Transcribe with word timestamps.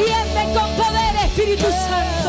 Desciende 0.00 0.58
con 0.58 0.70
poder, 0.76 1.14
Espíritu 1.26 1.66
Santo. 1.70 2.19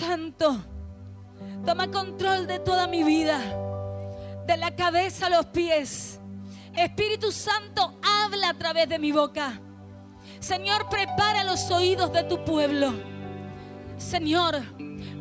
Santo, 0.00 0.56
toma 1.66 1.90
control 1.90 2.46
de 2.46 2.58
toda 2.58 2.86
mi 2.86 3.02
vida, 3.02 3.38
de 4.46 4.56
la 4.56 4.74
cabeza 4.74 5.26
a 5.26 5.28
los 5.28 5.44
pies. 5.46 6.18
Espíritu 6.74 7.30
Santo, 7.30 7.98
habla 8.02 8.48
a 8.48 8.54
través 8.54 8.88
de 8.88 8.98
mi 8.98 9.12
boca. 9.12 9.60
Señor, 10.38 10.88
prepara 10.88 11.44
los 11.44 11.70
oídos 11.70 12.10
de 12.14 12.24
tu 12.24 12.42
pueblo. 12.44 12.94
Señor, 13.98 14.62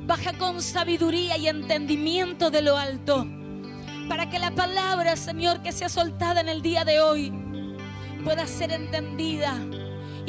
baja 0.05 0.37
con 0.37 0.61
sabiduría 0.61 1.35
y 1.35 1.49
entendimiento 1.49 2.49
de 2.49 2.61
lo 2.61 2.77
alto, 2.77 3.27
para 4.07 4.29
que 4.29 4.39
la 4.39 4.51
palabra, 4.51 5.17
Señor, 5.17 5.61
que 5.61 5.73
sea 5.73 5.89
soltada 5.89 6.39
en 6.39 6.47
el 6.47 6.61
día 6.61 6.85
de 6.85 7.01
hoy, 7.01 7.33
pueda 8.23 8.47
ser 8.47 8.71
entendida 8.71 9.59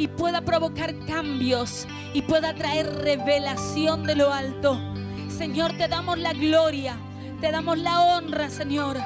y 0.01 0.09
pueda 0.09 0.41
provocar 0.41 0.95
cambios 1.07 1.87
y 2.15 2.23
pueda 2.23 2.55
traer 2.55 2.87
revelación 2.87 4.05
de 4.05 4.15
lo 4.15 4.33
alto. 4.33 4.81
Señor, 5.29 5.77
te 5.77 5.89
damos 5.89 6.19
la 6.19 6.33
gloria, 6.33 6.97
te 7.43 7.51
damos 7.51 7.77
la 7.77 8.01
honra, 8.01 8.49
Señor, 8.49 8.97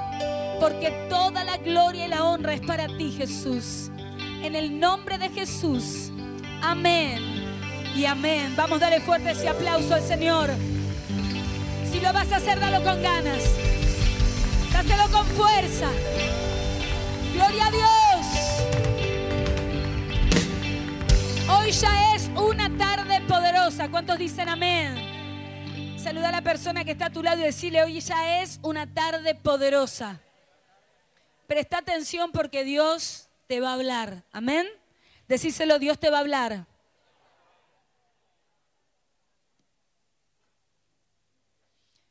porque 0.60 0.93
toda 1.10 1.43
la 1.43 1.56
gloria 1.56 2.06
y 2.06 2.09
la 2.09 2.22
honra 2.22 2.54
es 2.54 2.60
para 2.60 2.87
ti, 2.87 3.10
Jesús. 3.10 3.91
En 4.44 4.54
el 4.54 4.78
nombre 4.78 5.19
de 5.19 5.31
Jesús. 5.31 6.12
Amén. 6.62 7.19
Y 7.97 8.04
amén. 8.04 8.54
Vamos 8.56 8.77
a 8.77 8.84
darle 8.84 9.00
fuerte 9.00 9.33
ese 9.33 9.49
aplauso 9.49 9.94
al 9.94 10.03
Señor. 10.03 10.50
Si 11.91 12.00
lo 12.00 12.12
vas 12.12 12.31
a 12.31 12.37
hacer, 12.37 12.60
dalo 12.60 12.84
con 12.84 13.03
ganas. 13.03 13.43
Dáselo 14.72 15.10
con 15.10 15.27
fuerza. 15.27 15.88
Gloria 17.34 17.66
a 17.66 17.71
Dios. 17.72 18.03
Hoy 21.64 21.72
ya 21.72 22.14
es 22.14 22.28
una 22.36 22.69
tarde 22.76 23.22
poderosa. 23.22 23.91
¿Cuántos 23.91 24.19
dicen 24.19 24.50
amén? 24.50 25.98
Saluda 25.98 26.28
a 26.28 26.32
la 26.32 26.42
persona 26.42 26.84
que 26.84 26.91
está 26.91 27.06
a 27.06 27.10
tu 27.10 27.22
lado 27.22 27.41
y 27.41 27.44
decirle, 27.44 27.82
hoy 27.82 28.00
ya 28.00 28.42
es 28.42 28.60
una 28.60 28.92
tarde 28.92 29.34
poderosa. 29.34 30.20
Presta 31.47 31.78
atención 31.78 32.32
porque 32.32 32.64
Dios 32.64 33.30
te 33.47 33.60
va 33.60 33.70
a 33.70 33.74
hablar. 33.74 34.24
Amén. 34.30 34.69
Decíselo, 35.26 35.78
Dios 35.78 35.98
te 35.98 36.10
va 36.10 36.19
a 36.19 36.20
hablar. 36.20 36.66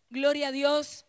Gloria 0.10 0.48
a 0.48 0.52
Dios. 0.52 1.06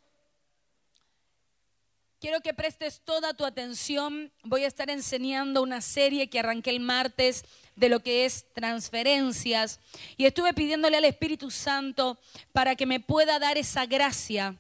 Quiero 2.25 2.41
que 2.41 2.55
prestes 2.55 3.03
toda 3.05 3.35
tu 3.35 3.45
atención. 3.45 4.33
Voy 4.45 4.65
a 4.65 4.67
estar 4.67 4.89
enseñando 4.89 5.63
una 5.63 5.83
serie 5.83 6.31
que 6.31 6.39
arranqué 6.39 6.71
el 6.71 6.81
martes 6.81 7.45
de 7.77 7.91
lo 7.91 8.01
que 8.01 8.25
es 8.25 8.47
transferencias. 8.55 9.79
Y 10.17 10.25
estuve 10.25 10.55
pidiéndole 10.55 10.97
al 10.97 11.05
Espíritu 11.05 11.51
Santo 11.51 12.19
para 12.53 12.77
que 12.77 12.87
me 12.87 12.99
pueda 12.99 13.39
dar 13.39 13.59
esa 13.59 13.85
gracia, 13.85 14.57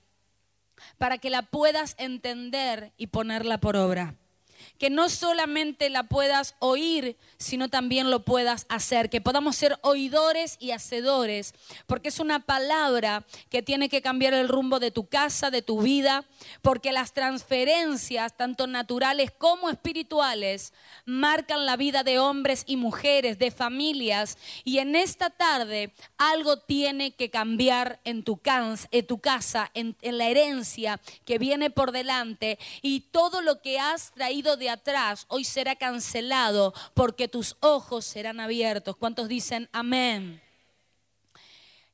para 0.99 1.17
que 1.17 1.31
la 1.31 1.41
puedas 1.41 1.95
entender 1.97 2.93
y 2.99 3.07
ponerla 3.07 3.57
por 3.57 3.79
obra 3.79 4.15
que 4.79 4.91
no 4.91 5.09
solamente 5.09 5.91
la 5.91 6.05
puedas 6.05 6.55
oír, 6.59 7.17
sino 7.39 7.69
también 7.69 8.11
lo 8.11 8.25
puedas 8.25 8.67
hacer, 8.69 9.11
que 9.11 9.21
podamos 9.21 9.57
ser 9.57 9.79
oidores 9.83 10.57
y 10.61 10.71
hacedores, 10.71 11.55
porque 11.87 12.09
es 12.09 12.19
una 12.19 12.41
palabra 12.41 13.25
que 13.51 13.63
tiene 13.63 13.89
que 13.89 14.03
cambiar 14.03 14.35
el 14.35 14.49
rumbo 14.49 14.81
de 14.81 14.91
tu 14.91 15.07
casa, 15.07 15.51
de 15.51 15.63
tu 15.63 15.83
vida, 15.83 16.25
porque 16.63 16.93
las 16.93 17.13
transferencias, 17.13 18.37
tanto 18.37 18.67
naturales 18.67 19.31
como 19.31 19.71
espirituales, 19.71 20.73
marcan 21.05 21.67
la 21.67 21.77
vida 21.77 22.03
de 22.03 22.19
hombres 22.19 22.65
y 22.67 22.77
mujeres, 22.77 23.39
de 23.39 23.51
familias, 23.51 24.39
y 24.65 24.79
en 24.79 24.97
esta 24.97 25.31
tarde 25.31 25.93
algo 26.17 26.59
tiene 26.59 27.13
que 27.13 27.31
cambiar 27.31 28.01
en 28.05 28.23
tu, 28.25 28.39
casa, 28.39 29.71
en 29.75 29.97
la 30.03 30.29
herencia 30.29 31.01
que 31.25 31.39
viene 31.39 31.71
por 31.71 31.93
delante, 31.93 32.59
y 32.83 33.01
todo 33.01 33.43
lo 33.43 33.61
que 33.61 33.79
has 33.79 34.13
traído 34.13 34.54
de 34.57 34.71
atrás 34.71 35.27
hoy 35.29 35.45
será 35.45 35.77
cancelado 35.77 36.73
porque 36.95 37.29
tus 37.29 37.56
ojos 37.61 38.05
serán 38.05 38.41
abiertos. 38.41 38.97
¿Cuántos 38.97 39.29
dicen 39.29 39.69
amén? 39.73 40.41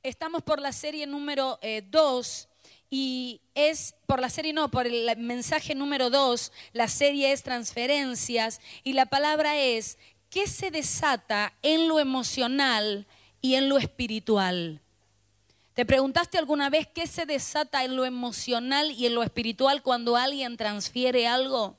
Estamos 0.03 0.43
por 0.43 0.61
la 0.61 0.73
serie 0.73 1.07
número 1.07 1.59
2 1.91 2.49
y 2.91 3.41
es 3.55 3.95
por 4.07 4.21
la 4.21 4.29
serie, 4.29 4.53
no, 4.53 4.71
por 4.71 4.87
el 4.87 5.17
mensaje 5.19 5.75
número 5.75 6.11
2, 6.11 6.53
la 6.73 6.89
serie 6.89 7.33
es 7.33 7.43
transferencias 7.43 8.61
y 8.83 8.95
la 8.95 9.07
palabra 9.07 9.59
es, 9.59 9.99
¿qué 10.29 10.49
se 10.49 10.71
desata 10.71 11.53
en 11.63 11.87
lo 11.87 12.01
emocional 12.01 13.07
y 13.41 13.55
en 13.55 13.69
lo 13.69 13.79
espiritual? 13.79 14.81
¿Te 15.75 15.87
preguntaste 15.87 16.37
alguna 16.37 16.69
vez 16.69 16.89
qué 16.89 17.07
se 17.07 17.27
desata 17.27 17.85
en 17.85 17.95
lo 17.95 18.05
emocional 18.05 18.91
y 18.91 19.07
en 19.07 19.15
lo 19.15 19.23
espiritual 19.23 19.83
cuando 19.83 20.17
alguien 20.17 20.57
transfiere 20.57 21.29
algo? 21.29 21.77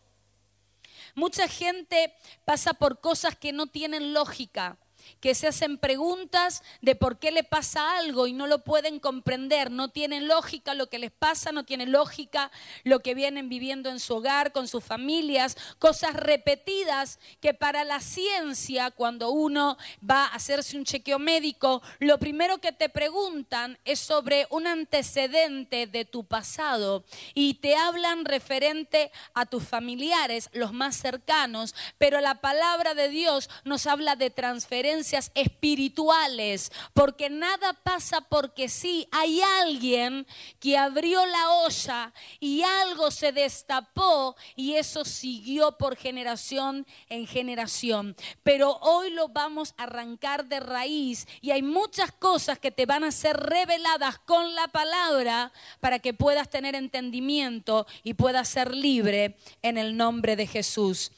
Mucha 1.15 1.47
gente 1.47 2.13
pasa 2.45 2.73
por 2.73 2.99
cosas 2.99 3.35
que 3.35 3.51
no 3.51 3.67
tienen 3.67 4.13
lógica. 4.13 4.77
Que 5.19 5.35
se 5.35 5.47
hacen 5.47 5.77
preguntas 5.77 6.63
de 6.81 6.95
por 6.95 7.19
qué 7.19 7.31
le 7.31 7.43
pasa 7.43 7.97
algo 7.97 8.27
y 8.27 8.33
no 8.33 8.47
lo 8.47 8.63
pueden 8.63 8.99
comprender, 8.99 9.71
no 9.71 9.89
tienen 9.89 10.27
lógica 10.27 10.73
lo 10.73 10.89
que 10.89 10.99
les 10.99 11.11
pasa, 11.11 11.51
no 11.51 11.63
tiene 11.63 11.85
lógica 11.85 12.51
lo 12.83 12.99
que 12.99 13.15
vienen 13.15 13.49
viviendo 13.49 13.89
en 13.89 13.99
su 13.99 14.15
hogar, 14.15 14.51
con 14.51 14.67
sus 14.67 14.83
familias, 14.83 15.57
cosas 15.79 16.13
repetidas 16.13 17.19
que 17.39 17.53
para 17.53 17.83
la 17.83 17.99
ciencia, 17.99 18.91
cuando 18.91 19.31
uno 19.31 19.77
va 20.07 20.25
a 20.25 20.35
hacerse 20.35 20.77
un 20.77 20.85
chequeo 20.85 21.19
médico, 21.19 21.81
lo 21.99 22.17
primero 22.19 22.59
que 22.59 22.71
te 22.71 22.89
preguntan 22.89 23.77
es 23.85 23.99
sobre 23.99 24.47
un 24.49 24.67
antecedente 24.67 25.87
de 25.87 26.05
tu 26.05 26.25
pasado 26.25 27.03
y 27.33 27.55
te 27.55 27.75
hablan 27.75 28.25
referente 28.25 29.11
a 29.33 29.45
tus 29.45 29.63
familiares, 29.63 30.49
los 30.53 30.73
más 30.73 30.95
cercanos, 30.95 31.75
pero 31.97 32.21
la 32.21 32.41
palabra 32.41 32.93
de 32.93 33.09
Dios 33.09 33.49
nos 33.63 33.87
habla 33.87 34.15
de 34.15 34.29
transferencia 34.29 34.90
espirituales, 35.33 36.71
porque 36.93 37.29
nada 37.29 37.73
pasa 37.73 38.21
porque 38.21 38.69
sí. 38.69 39.07
Hay 39.11 39.41
alguien 39.41 40.27
que 40.59 40.77
abrió 40.77 41.25
la 41.25 41.49
olla 41.49 42.13
y 42.39 42.61
algo 42.63 43.11
se 43.11 43.31
destapó 43.31 44.35
y 44.55 44.73
eso 44.73 45.05
siguió 45.05 45.77
por 45.77 45.95
generación 45.95 46.85
en 47.09 47.27
generación. 47.27 48.15
Pero 48.43 48.77
hoy 48.81 49.11
lo 49.11 49.29
vamos 49.29 49.73
a 49.77 49.83
arrancar 49.83 50.45
de 50.45 50.59
raíz 50.59 51.27
y 51.41 51.51
hay 51.51 51.61
muchas 51.61 52.11
cosas 52.11 52.59
que 52.59 52.71
te 52.71 52.85
van 52.85 53.03
a 53.03 53.11
ser 53.11 53.37
reveladas 53.37 54.19
con 54.19 54.55
la 54.55 54.67
palabra 54.67 55.51
para 55.79 55.99
que 55.99 56.13
puedas 56.13 56.49
tener 56.49 56.75
entendimiento 56.75 57.87
y 58.03 58.13
puedas 58.13 58.47
ser 58.47 58.75
libre 58.75 59.37
en 59.61 59.77
el 59.77 59.97
nombre 59.97 60.35
de 60.35 60.47
Jesús. 60.47 61.11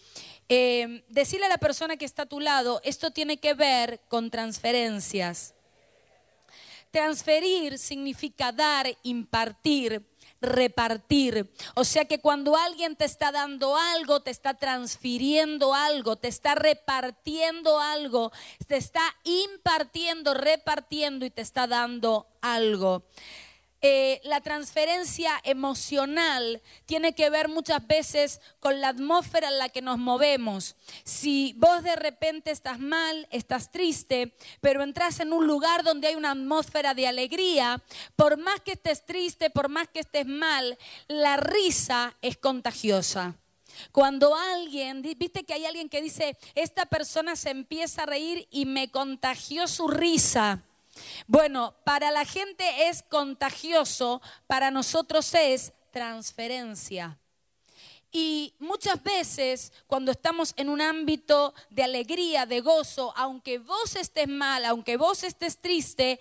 Eh, 0.55 1.03
decirle 1.09 1.47
a 1.47 1.50
la 1.50 1.57
persona 1.57 1.97
que 1.97 2.05
está 2.05 2.23
a 2.23 2.25
tu 2.27 2.39
lado, 2.39 2.79
esto 2.83 3.09
tiene 3.09 3.38
que 3.38 3.55
ver 3.55 4.01
con 4.07 4.29
transferencias. 4.29 5.55
Transferir 6.91 7.79
significa 7.79 8.51
dar, 8.51 8.85
impartir, 9.01 10.05
repartir. 10.39 11.51
O 11.73 11.83
sea 11.83 12.05
que 12.05 12.19
cuando 12.19 12.55
alguien 12.55 12.95
te 12.95 13.05
está 13.05 13.31
dando 13.31 13.75
algo, 13.75 14.21
te 14.21 14.29
está 14.29 14.53
transfiriendo 14.53 15.73
algo, 15.73 16.17
te 16.17 16.27
está 16.27 16.53
repartiendo 16.53 17.79
algo, 17.79 18.31
te 18.67 18.77
está 18.77 19.01
impartiendo, 19.23 20.35
repartiendo 20.35 21.25
y 21.25 21.31
te 21.31 21.41
está 21.41 21.65
dando 21.65 22.27
algo. 22.41 23.07
Eh, 23.85 24.21
la 24.24 24.39
transferencia 24.39 25.41
emocional 25.44 26.62
tiene 26.85 27.13
que 27.13 27.30
ver 27.30 27.50
muchas 27.50 27.85
veces 27.85 28.39
con 28.62 28.80
la 28.80 28.88
atmósfera 28.88 29.50
en 29.50 29.57
la 29.57 29.68
que 29.68 29.81
nos 29.81 29.97
movemos. 29.97 30.77
Si 31.03 31.53
vos 31.57 31.83
de 31.83 31.97
repente 31.97 32.50
estás 32.50 32.80
mal, 32.80 33.27
estás 33.30 33.71
triste, 33.71 34.38
pero 34.62 34.83
entras 34.83 35.19
en 35.19 35.33
un 35.33 35.47
lugar 35.47 35.83
donde 35.83 36.07
hay 36.07 36.15
una 36.15 36.31
atmósfera 36.31 36.94
de 36.94 37.07
alegría, 37.07 37.83
por 38.15 38.38
más 38.38 38.62
que 38.62 38.71
estés 38.71 39.06
triste, 39.06 39.50
por 39.50 39.68
más 39.68 39.89
que 39.89 40.00
estés 40.00 40.27
mal, 40.27 40.77
la 41.09 41.35
risa 41.35 42.15
es 42.21 42.38
contagiosa. 42.38 43.35
Cuando 43.91 44.33
alguien, 44.33 45.01
viste 45.01 45.44
que 45.44 45.56
hay 45.56 45.65
alguien 45.65 45.89
que 45.89 46.01
dice, 46.01 46.38
esta 46.56 46.85
persona 46.85 47.35
se 47.35 47.50
empieza 47.50 48.03
a 48.03 48.06
reír 48.06 48.47
y 48.50 48.65
me 48.65 48.91
contagió 48.91 49.68
su 49.68 49.89
risa. 49.89 50.63
Bueno, 51.28 51.75
para 51.84 52.12
la 52.12 52.25
gente 52.25 52.88
es 52.88 53.04
contagioso, 53.04 54.22
para 54.48 54.72
nosotros 54.72 55.34
es 55.34 55.74
transferencia. 55.92 57.18
Y 58.16 58.54
muchas 58.60 59.01
veces 59.01 59.74
cuando 59.88 60.12
estamos 60.12 60.54
en 60.56 60.69
un 60.69 60.81
ámbito 60.81 61.56
de 61.72 61.84
alegría, 61.84 62.45
de 62.45 62.62
gozo, 62.62 63.12
aunque 63.18 63.57
vos 63.57 63.95
estés 63.95 64.28
mal, 64.28 64.66
aunque 64.66 64.98
vos 64.98 65.24
estés 65.24 65.57
triste, 65.57 66.19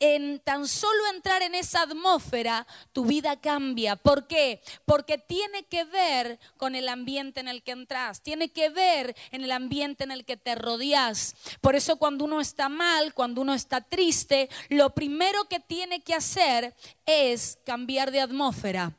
en 0.00 0.40
tan 0.40 0.66
solo 0.66 1.06
entrar 1.14 1.42
en 1.42 1.54
esa 1.54 1.82
atmósfera, 1.82 2.66
tu 2.92 3.04
vida 3.04 3.38
cambia. 3.38 3.96
¿Por 3.96 4.26
qué? 4.26 4.62
Porque 4.86 5.18
tiene 5.18 5.64
que 5.64 5.84
ver 5.84 6.40
con 6.56 6.74
el 6.74 6.88
ambiente 6.88 7.40
en 7.40 7.48
el 7.48 7.62
que 7.62 7.72
entras, 7.72 8.22
tiene 8.22 8.50
que 8.50 8.70
ver 8.70 9.14
en 9.30 9.44
el 9.44 9.52
ambiente 9.52 10.04
en 10.04 10.10
el 10.10 10.24
que 10.24 10.38
te 10.38 10.54
rodeas. 10.54 11.36
Por 11.60 11.76
eso 11.76 11.96
cuando 11.96 12.24
uno 12.24 12.40
está 12.40 12.68
mal, 12.68 13.14
cuando 13.14 13.42
uno 13.42 13.52
está 13.54 13.82
triste, 13.82 14.48
lo 14.70 14.94
primero 14.94 15.44
que 15.44 15.60
tiene 15.60 16.02
que 16.02 16.14
hacer 16.14 16.74
es 17.04 17.58
cambiar 17.64 18.10
de 18.10 18.20
atmósfera 18.20 18.96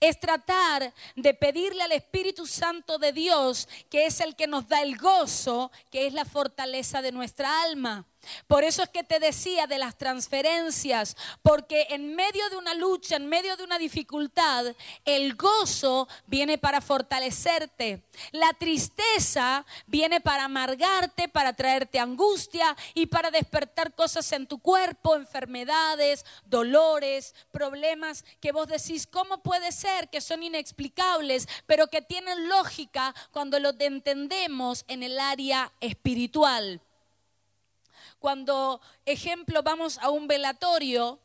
es 0.00 0.18
tratar 0.18 0.94
de 1.16 1.34
pedirle 1.34 1.82
al 1.82 1.92
Espíritu 1.92 2.46
Santo 2.46 2.96
de 2.98 3.12
Dios, 3.12 3.68
que 3.90 4.06
es 4.06 4.20
el 4.20 4.36
que 4.36 4.46
nos 4.46 4.68
da 4.68 4.82
el 4.82 4.96
gozo, 4.96 5.70
que 5.90 6.06
es 6.06 6.14
la 6.14 6.24
fortaleza 6.24 7.02
de 7.02 7.12
nuestra 7.12 7.62
alma. 7.62 8.06
Por 8.46 8.64
eso 8.64 8.82
es 8.82 8.88
que 8.88 9.04
te 9.04 9.20
decía 9.20 9.66
de 9.66 9.78
las 9.78 9.96
transferencias, 9.96 11.16
porque 11.42 11.86
en 11.90 12.14
medio 12.14 12.48
de 12.50 12.56
una 12.56 12.74
lucha, 12.74 13.16
en 13.16 13.28
medio 13.28 13.56
de 13.56 13.64
una 13.64 13.78
dificultad, 13.78 14.74
el 15.04 15.34
gozo 15.34 16.08
viene 16.26 16.58
para 16.58 16.80
fortalecerte. 16.80 18.02
La 18.32 18.52
tristeza 18.52 19.64
viene 19.86 20.20
para 20.20 20.44
amargarte, 20.44 21.28
para 21.28 21.52
traerte 21.52 21.98
angustia 21.98 22.76
y 22.94 23.06
para 23.06 23.30
despertar 23.30 23.94
cosas 23.94 24.30
en 24.32 24.46
tu 24.46 24.58
cuerpo, 24.58 25.16
enfermedades, 25.16 26.24
dolores, 26.46 27.34
problemas 27.50 28.24
que 28.40 28.52
vos 28.52 28.68
decís, 28.68 29.06
¿cómo 29.06 29.42
puede 29.42 29.72
ser 29.72 30.08
que 30.08 30.20
son 30.20 30.42
inexplicables, 30.42 31.48
pero 31.66 31.88
que 31.88 32.02
tienen 32.02 32.48
lógica 32.48 33.14
cuando 33.30 33.58
los 33.58 33.74
entendemos 33.80 34.84
en 34.88 35.02
el 35.02 35.18
área 35.18 35.72
espiritual? 35.80 36.80
Cuando, 38.24 38.80
ejemplo, 39.04 39.62
vamos 39.62 39.98
a 39.98 40.08
un 40.08 40.26
velatorio, 40.26 41.20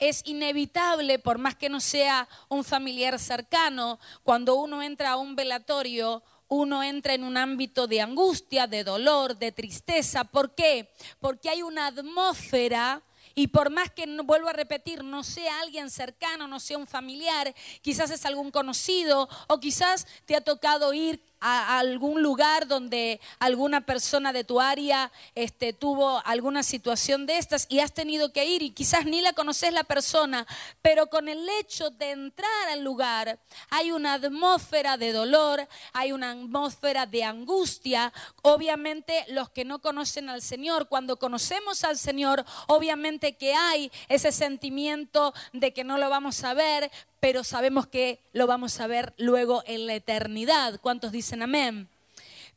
es 0.00 0.22
inevitable, 0.24 1.20
por 1.20 1.38
más 1.38 1.54
que 1.54 1.68
no 1.68 1.78
sea 1.78 2.28
un 2.48 2.64
familiar 2.64 3.20
cercano, 3.20 4.00
cuando 4.24 4.56
uno 4.56 4.82
entra 4.82 5.12
a 5.12 5.16
un 5.18 5.36
velatorio, 5.36 6.20
uno 6.48 6.82
entra 6.82 7.14
en 7.14 7.22
un 7.22 7.36
ámbito 7.36 7.86
de 7.86 8.00
angustia, 8.00 8.66
de 8.66 8.82
dolor, 8.82 9.38
de 9.38 9.52
tristeza. 9.52 10.24
¿Por 10.24 10.56
qué? 10.56 10.92
Porque 11.20 11.48
hay 11.48 11.62
una 11.62 11.86
atmósfera 11.86 13.04
y 13.36 13.46
por 13.46 13.70
más 13.70 13.92
que, 13.92 14.04
vuelvo 14.24 14.48
a 14.48 14.52
repetir, 14.52 15.04
no 15.04 15.22
sea 15.22 15.60
alguien 15.60 15.90
cercano, 15.90 16.48
no 16.48 16.58
sea 16.58 16.76
un 16.76 16.88
familiar, 16.88 17.54
quizás 17.82 18.10
es 18.10 18.26
algún 18.26 18.50
conocido 18.50 19.28
o 19.46 19.60
quizás 19.60 20.08
te 20.26 20.34
ha 20.34 20.40
tocado 20.40 20.92
ir 20.92 21.22
a 21.42 21.80
algún 21.80 22.22
lugar 22.22 22.68
donde 22.68 23.20
alguna 23.40 23.80
persona 23.80 24.32
de 24.32 24.44
tu 24.44 24.60
área 24.60 25.10
este, 25.34 25.72
tuvo 25.72 26.22
alguna 26.24 26.62
situación 26.62 27.26
de 27.26 27.38
estas 27.38 27.66
y 27.68 27.80
has 27.80 27.92
tenido 27.92 28.32
que 28.32 28.46
ir 28.46 28.62
y 28.62 28.70
quizás 28.70 29.04
ni 29.06 29.20
la 29.20 29.32
conoces 29.32 29.72
la 29.72 29.82
persona, 29.82 30.46
pero 30.80 31.08
con 31.08 31.28
el 31.28 31.48
hecho 31.60 31.90
de 31.90 32.12
entrar 32.12 32.68
al 32.70 32.84
lugar 32.84 33.40
hay 33.70 33.90
una 33.90 34.14
atmósfera 34.14 34.96
de 34.96 35.12
dolor, 35.12 35.66
hay 35.92 36.12
una 36.12 36.30
atmósfera 36.30 37.06
de 37.06 37.24
angustia. 37.24 38.12
Obviamente 38.42 39.24
los 39.28 39.50
que 39.50 39.64
no 39.64 39.80
conocen 39.80 40.28
al 40.28 40.42
Señor, 40.42 40.88
cuando 40.88 41.18
conocemos 41.18 41.82
al 41.82 41.98
Señor, 41.98 42.44
obviamente 42.68 43.36
que 43.36 43.54
hay 43.54 43.90
ese 44.08 44.30
sentimiento 44.30 45.34
de 45.52 45.72
que 45.72 45.82
no 45.82 45.98
lo 45.98 46.08
vamos 46.08 46.44
a 46.44 46.54
ver, 46.54 46.90
pero 47.22 47.44
sabemos 47.44 47.86
que 47.86 48.18
lo 48.32 48.48
vamos 48.48 48.80
a 48.80 48.88
ver 48.88 49.14
luego 49.16 49.62
en 49.66 49.86
la 49.86 49.94
eternidad. 49.94 50.80
¿Cuántos 50.80 51.12
dicen 51.12 51.40
amén? 51.40 51.88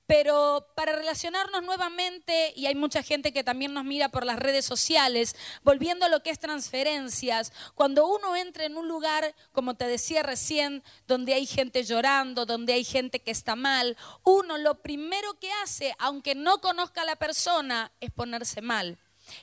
Pero 0.07 0.65
para 0.74 0.95
relacionarnos 0.95 1.62
nuevamente, 1.62 2.51
y 2.55 2.65
hay 2.65 2.74
mucha 2.74 3.03
gente 3.03 3.31
que 3.31 3.43
también 3.43 3.75
nos 3.75 3.86
mira 3.86 4.10
por 4.10 4.25
las 4.25 4.39
redes 4.39 4.65
sociales, 4.65 5.36
volviendo 5.63 6.07
a 6.07 6.10
lo 6.10 6.24
que 6.24 6.31
es 6.31 6.39
transferencias, 6.39 7.53
cuando 7.75 8.07
uno 8.07 8.36
entra 8.36 8.65
en 8.65 8.75
un 8.75 8.88
lugar, 8.88 9.36
como 9.51 9.75
te 9.75 9.86
decía 9.86 10.24
recién, 10.24 10.81
donde 11.07 11.36
hay 11.36 11.45
gente 11.45 11.84
llorando, 11.84 12.48
donde 12.48 12.74
hay 12.74 12.84
gente 12.84 13.19
que 13.19 13.29
está 13.29 13.55
mal, 13.55 13.95
uno 14.24 14.57
lo 14.57 14.81
primero 14.81 15.39
que 15.39 15.51
hace, 15.63 15.93
aunque 16.00 16.34
no 16.34 16.60
conozca 16.60 17.03
a 17.03 17.05
la 17.05 17.17
persona, 17.17 17.91
es 18.00 18.10
ponerse 18.10 18.63
mal 18.63 18.98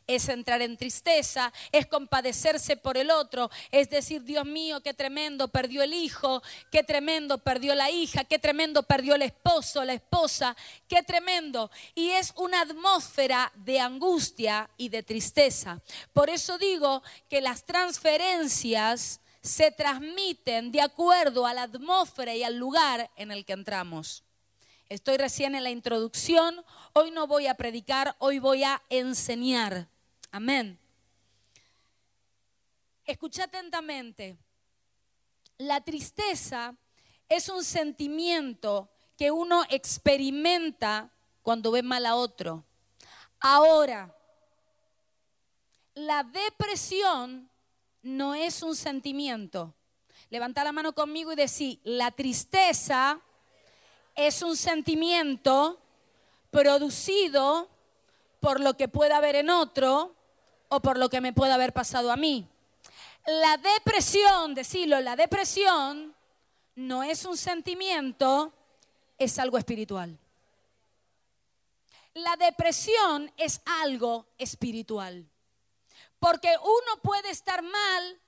es 0.06 0.28
entrar 0.28 0.62
en 0.62 0.76
tristeza, 0.76 1.52
es 1.70 1.86
compadecerse 1.86 2.76
por 2.76 2.96
el 2.96 3.10
otro, 3.10 3.50
es 3.70 3.90
decir, 3.90 4.22
Dios 4.22 4.44
mío, 4.44 4.80
qué 4.82 4.94
tremendo, 4.94 5.48
perdió 5.48 5.82
el 5.82 5.92
hijo, 5.92 6.42
qué 6.70 6.82
tremendo, 6.82 7.38
perdió 7.38 7.74
la 7.74 7.90
hija, 7.90 8.24
qué 8.24 8.38
tremendo, 8.38 8.82
perdió 8.82 9.14
el 9.14 9.22
esposo, 9.22 9.84
la 9.84 9.94
esposa, 9.94 10.56
qué 10.88 11.02
tremendo. 11.02 11.70
Y 11.94 12.10
es 12.10 12.32
una 12.36 12.60
atmósfera 12.62 13.52
de 13.56 13.80
angustia 13.80 14.70
y 14.76 14.88
de 14.88 15.02
tristeza. 15.02 15.80
Por 16.12 16.30
eso 16.30 16.58
digo 16.58 17.02
que 17.28 17.40
las 17.40 17.64
transferencias 17.64 19.20
se 19.42 19.72
transmiten 19.72 20.70
de 20.70 20.80
acuerdo 20.80 21.46
a 21.46 21.54
la 21.54 21.64
atmósfera 21.64 22.34
y 22.34 22.44
al 22.44 22.56
lugar 22.56 23.10
en 23.16 23.32
el 23.32 23.44
que 23.44 23.52
entramos. 23.54 24.22
Estoy 24.88 25.16
recién 25.16 25.54
en 25.54 25.64
la 25.64 25.70
introducción. 25.70 26.62
Hoy 26.94 27.10
no 27.10 27.26
voy 27.26 27.46
a 27.46 27.54
predicar, 27.54 28.14
hoy 28.18 28.38
voy 28.38 28.64
a 28.64 28.82
enseñar. 28.90 29.88
Amén. 30.30 30.78
Escucha 33.06 33.44
atentamente. 33.44 34.36
La 35.56 35.80
tristeza 35.80 36.76
es 37.30 37.48
un 37.48 37.64
sentimiento 37.64 38.90
que 39.16 39.30
uno 39.30 39.64
experimenta 39.70 41.10
cuando 41.40 41.70
ve 41.70 41.82
mal 41.82 42.04
a 42.04 42.14
otro. 42.14 42.62
Ahora, 43.40 44.14
la 45.94 46.24
depresión 46.24 47.50
no 48.02 48.34
es 48.34 48.62
un 48.62 48.76
sentimiento. 48.76 49.74
Levanta 50.28 50.62
la 50.62 50.72
mano 50.72 50.94
conmigo 50.94 51.32
y 51.32 51.36
decir, 51.36 51.80
la 51.84 52.10
tristeza 52.10 53.18
es 54.14 54.42
un 54.42 54.56
sentimiento 54.58 55.81
producido 56.52 57.68
por 58.38 58.60
lo 58.60 58.76
que 58.76 58.86
pueda 58.86 59.16
haber 59.16 59.34
en 59.34 59.50
otro 59.50 60.14
o 60.68 60.80
por 60.80 60.98
lo 60.98 61.08
que 61.08 61.20
me 61.20 61.32
pueda 61.32 61.54
haber 61.54 61.72
pasado 61.72 62.12
a 62.12 62.16
mí. 62.16 62.46
La 63.26 63.56
depresión, 63.56 64.54
decirlo, 64.54 65.00
la 65.00 65.16
depresión 65.16 66.14
no 66.76 67.02
es 67.02 67.24
un 67.24 67.36
sentimiento, 67.36 68.52
es 69.18 69.38
algo 69.38 69.58
espiritual. 69.58 70.18
La 72.14 72.36
depresión 72.36 73.32
es 73.36 73.62
algo 73.64 74.26
espiritual. 74.36 75.26
Porque 76.18 76.54
uno 76.62 77.02
puede 77.02 77.30
estar 77.30 77.62
mal 77.62 78.20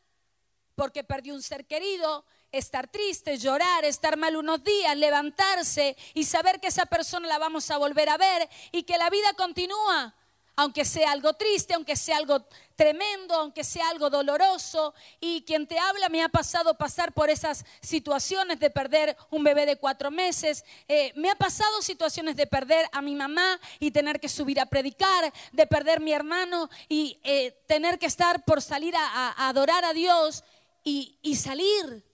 porque 0.74 1.04
perdió 1.04 1.34
un 1.34 1.42
ser 1.42 1.66
querido, 1.66 2.24
estar 2.58 2.88
triste, 2.88 3.38
llorar, 3.38 3.84
estar 3.84 4.16
mal 4.16 4.36
unos 4.36 4.62
días, 4.64 4.96
levantarse 4.96 5.96
y 6.14 6.24
saber 6.24 6.60
que 6.60 6.68
esa 6.68 6.86
persona 6.86 7.28
la 7.28 7.38
vamos 7.38 7.70
a 7.70 7.78
volver 7.78 8.08
a 8.08 8.16
ver 8.16 8.48
y 8.72 8.82
que 8.84 8.98
la 8.98 9.10
vida 9.10 9.32
continúa 9.36 10.14
aunque 10.56 10.84
sea 10.84 11.10
algo 11.10 11.32
triste, 11.34 11.74
aunque 11.74 11.96
sea 11.96 12.16
algo 12.16 12.46
tremendo, 12.76 13.34
aunque 13.34 13.64
sea 13.64 13.88
algo 13.88 14.08
doloroso. 14.08 14.94
Y 15.20 15.42
quien 15.42 15.66
te 15.66 15.78
habla 15.78 16.08
me 16.08 16.22
ha 16.22 16.28
pasado 16.28 16.76
pasar 16.76 17.12
por 17.12 17.30
esas 17.30 17.64
situaciones 17.80 18.60
de 18.60 18.70
perder 18.70 19.16
un 19.30 19.42
bebé 19.42 19.66
de 19.66 19.76
cuatro 19.76 20.10
meses. 20.10 20.64
Eh, 20.86 21.12
me 21.16 21.30
ha 21.30 21.34
pasado 21.34 21.82
situaciones 21.82 22.36
de 22.36 22.46
perder 22.46 22.86
a 22.92 23.02
mi 23.02 23.14
mamá 23.14 23.60
y 23.80 23.90
tener 23.90 24.20
que 24.20 24.28
subir 24.28 24.60
a 24.60 24.66
predicar, 24.66 25.32
de 25.52 25.66
perder 25.66 26.00
mi 26.00 26.12
hermano 26.12 26.70
y 26.88 27.18
eh, 27.24 27.52
tener 27.66 27.98
que 27.98 28.06
estar 28.06 28.44
por 28.44 28.62
salir 28.62 28.94
a, 28.96 29.48
adorar 29.48 29.84
a 29.84 29.92
Dios 29.92 30.44
y, 30.84 31.18
y 31.22 31.36
salir. 31.36 32.04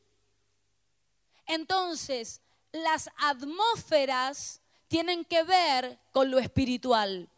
Entonces, 1.51 2.41
las 2.71 3.11
atmósferas 3.17 4.61
tienen 4.87 5.25
que 5.25 5.43
ver 5.43 5.99
con 6.13 6.31
lo 6.31 6.39
espiritual. 6.39 7.29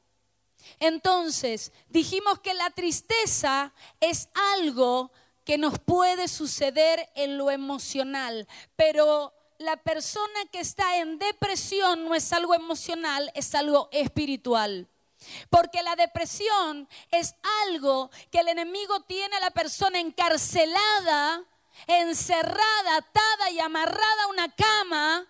Entonces, 0.79 1.73
dijimos 1.89 2.41
que 2.41 2.53
la 2.53 2.69
tristeza 2.71 3.73
es 4.01 4.29
algo 4.55 5.11
que 5.45 5.57
nos 5.57 5.79
puede 5.79 6.29
suceder 6.29 7.09
en 7.15 7.39
lo 7.39 7.51
emocional, 7.51 8.47
pero 8.77 9.33
la 9.57 9.79
persona 9.79 10.45
que 10.51 10.61
está 10.61 10.99
en 10.99 11.19
depresión 11.19 12.05
no 12.05 12.15
es 12.15 12.35
algo 12.35 12.55
emocional, 12.55 13.31
es 13.35 13.55
algo 13.55 13.89
espiritual. 13.93 14.89
Porque 15.49 15.83
la 15.83 15.97
depresión 15.97 16.87
es 17.11 17.35
algo 17.65 18.11
que 18.31 18.41
el 18.41 18.49
enemigo 18.49 19.01
tiene 19.05 19.37
a 19.37 19.41
la 19.41 19.51
persona 19.53 20.01
encarcelada, 20.01 21.45
encerrada, 21.87 22.97
atada 22.97 23.51
y 23.51 23.61
amarrada 23.61 24.25
a 24.25 24.29
una 24.29 24.49
cama 24.55 25.27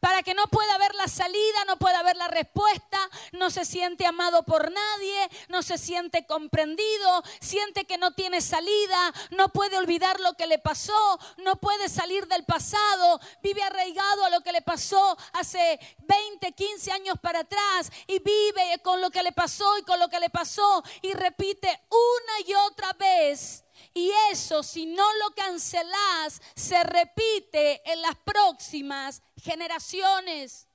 para 0.00 0.22
que 0.22 0.34
no 0.34 0.46
pueda 0.46 0.78
ver 0.78 0.94
la 0.94 1.08
salida, 1.08 1.64
no 1.66 1.76
pueda 1.76 2.02
ver 2.02 2.16
la 2.16 2.28
respuesta, 2.28 2.98
no 3.32 3.50
se 3.50 3.64
siente 3.64 4.06
amado 4.06 4.44
por 4.44 4.70
nadie, 4.70 5.30
no 5.48 5.62
se 5.62 5.78
siente 5.78 6.26
comprendido, 6.26 7.22
siente 7.40 7.84
que 7.84 7.98
no 7.98 8.12
tiene 8.12 8.40
salida, 8.40 9.12
no 9.30 9.48
puede 9.50 9.76
olvidar 9.76 10.20
lo 10.20 10.34
que 10.34 10.46
le 10.46 10.58
pasó, 10.58 11.18
no 11.38 11.56
puede 11.56 11.88
salir 11.88 12.26
del 12.26 12.44
pasado, 12.44 13.20
vive 13.42 13.62
arraigado 13.62 14.24
a 14.24 14.30
lo 14.30 14.40
que 14.40 14.52
le 14.52 14.62
pasó 14.62 15.16
hace 15.32 15.78
20, 15.98 16.52
15 16.52 16.92
años 16.92 17.16
para 17.20 17.40
atrás 17.40 17.90
y 18.06 18.18
vive 18.20 18.80
con 18.82 19.00
lo 19.00 19.10
que 19.10 19.22
le 19.22 19.32
pasó 19.32 19.78
y 19.78 19.82
con 19.82 19.98
lo 19.98 20.08
que 20.08 20.20
le 20.20 20.30
pasó 20.30 20.82
y 21.02 21.12
repite 21.12 21.68
una 21.90 22.48
y 22.48 22.54
otra 22.54 22.92
vez 22.94 23.63
y 23.92 24.10
eso, 24.30 24.62
si 24.62 24.86
no 24.86 25.06
lo 25.16 25.34
cancelás, 25.34 26.40
se 26.54 26.82
repite 26.84 27.82
en 27.90 28.00
las 28.02 28.16
próximas 28.16 29.22
generaciones. 29.36 30.68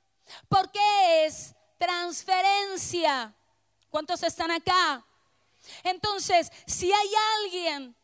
Porque 0.48 0.80
es 1.26 1.56
transferencia. 1.78 3.34
¿Cuántos 3.90 4.22
están 4.24 4.52
acá? 4.52 5.06
Entonces, 5.84 6.52
si 6.68 6.92
hay 6.92 7.10
alguien 7.44 7.96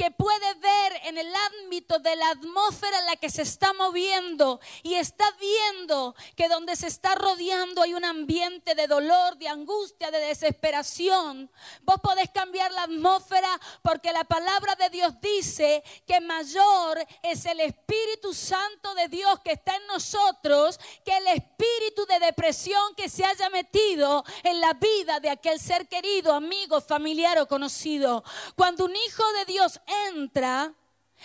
que 0.00 0.10
puede 0.10 0.54
ver 0.54 0.92
en 1.04 1.18
el 1.18 1.30
ámbito 1.60 1.98
de 1.98 2.16
la 2.16 2.30
atmósfera 2.30 3.00
en 3.00 3.04
la 3.04 3.16
que 3.16 3.28
se 3.28 3.42
está 3.42 3.74
moviendo 3.74 4.58
y 4.82 4.94
está 4.94 5.30
viendo 5.32 6.14
que 6.36 6.48
donde 6.48 6.74
se 6.74 6.86
está 6.86 7.14
rodeando 7.16 7.82
hay 7.82 7.92
un 7.92 8.06
ambiente 8.06 8.74
de 8.74 8.86
dolor, 8.86 9.36
de 9.36 9.48
angustia, 9.48 10.10
de 10.10 10.20
desesperación. 10.20 11.50
Vos 11.82 11.96
podés 12.02 12.30
cambiar 12.30 12.72
la 12.72 12.84
atmósfera 12.84 13.60
porque 13.82 14.10
la 14.10 14.24
palabra 14.24 14.74
de 14.76 14.88
Dios 14.88 15.20
dice 15.20 15.84
que 16.06 16.18
mayor 16.22 17.06
es 17.22 17.44
el 17.44 17.60
Espíritu 17.60 18.32
Santo 18.32 18.94
de 18.94 19.08
Dios 19.08 19.40
que 19.40 19.52
está 19.52 19.76
en 19.76 19.86
nosotros 19.86 20.80
que 21.04 21.14
el 21.14 21.26
espíritu 21.26 22.06
de 22.06 22.20
depresión 22.20 22.94
que 22.96 23.10
se 23.10 23.22
haya 23.22 23.50
metido 23.50 24.24
en 24.44 24.62
la 24.62 24.72
vida 24.72 25.20
de 25.20 25.28
aquel 25.28 25.60
ser 25.60 25.88
querido, 25.88 26.32
amigo, 26.32 26.80
familiar 26.80 27.38
o 27.38 27.46
conocido. 27.46 28.24
Cuando 28.56 28.86
un 28.86 28.96
hijo 28.96 29.30
de 29.34 29.44
Dios 29.44 29.78
entra, 30.08 30.72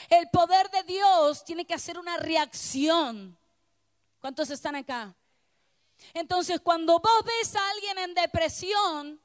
el 0.09 0.29
poder 0.29 0.69
de 0.71 0.83
Dios 0.83 1.43
tiene 1.43 1.65
que 1.65 1.73
hacer 1.73 1.97
una 1.97 2.17
reacción. 2.17 3.37
¿Cuántos 4.19 4.49
están 4.49 4.75
acá? 4.75 5.15
Entonces, 6.13 6.59
cuando 6.59 6.99
vos 6.99 7.23
ves 7.23 7.55
a 7.55 7.69
alguien 7.71 7.97
en 7.99 8.13
depresión, 8.13 9.21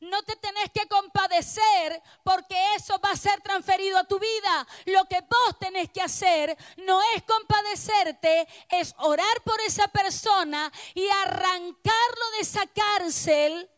no 0.00 0.22
te 0.22 0.36
tenés 0.36 0.70
que 0.72 0.86
compadecer 0.88 2.02
porque 2.22 2.56
eso 2.74 2.98
va 3.04 3.10
a 3.10 3.16
ser 3.16 3.40
transferido 3.42 3.98
a 3.98 4.04
tu 4.04 4.18
vida. 4.18 4.66
Lo 4.86 5.04
que 5.06 5.20
vos 5.20 5.58
tenés 5.58 5.90
que 5.90 6.00
hacer 6.00 6.56
no 6.78 7.00
es 7.14 7.22
compadecerte, 7.24 8.48
es 8.70 8.94
orar 8.98 9.42
por 9.44 9.60
esa 9.60 9.88
persona 9.88 10.72
y 10.94 11.06
arrancarlo 11.08 12.30
de 12.36 12.40
esa 12.40 12.66
cárcel 12.66 13.70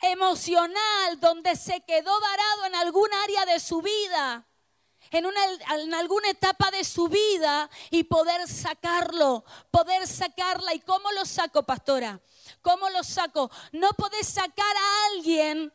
emocional 0.00 1.20
donde 1.20 1.56
se 1.56 1.80
quedó 1.82 2.18
varado 2.20 2.64
en 2.66 2.74
algún 2.74 3.08
área 3.12 3.46
de 3.46 3.60
su 3.60 3.82
vida 3.82 4.46
en, 5.10 5.26
una, 5.26 5.40
en 5.74 5.94
alguna 5.94 6.30
etapa 6.30 6.70
de 6.70 6.84
su 6.84 7.08
vida 7.08 7.68
y 7.90 8.04
poder 8.04 8.46
sacarlo, 8.48 9.44
poder 9.70 10.06
sacarla. 10.06 10.74
¿Y 10.74 10.80
cómo 10.80 11.10
lo 11.12 11.24
saco, 11.24 11.64
pastora? 11.64 12.20
¿Cómo 12.62 12.88
lo 12.90 13.02
saco? 13.02 13.50
No 13.72 13.90
podés 13.94 14.28
sacar 14.28 14.76
a 14.76 15.06
alguien 15.06 15.72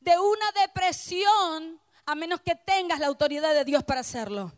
de 0.00 0.18
una 0.18 0.52
depresión 0.52 1.80
a 2.04 2.14
menos 2.14 2.40
que 2.40 2.56
tengas 2.56 2.98
la 2.98 3.06
autoridad 3.06 3.54
de 3.54 3.64
Dios 3.64 3.84
para 3.84 4.00
hacerlo. 4.00 4.52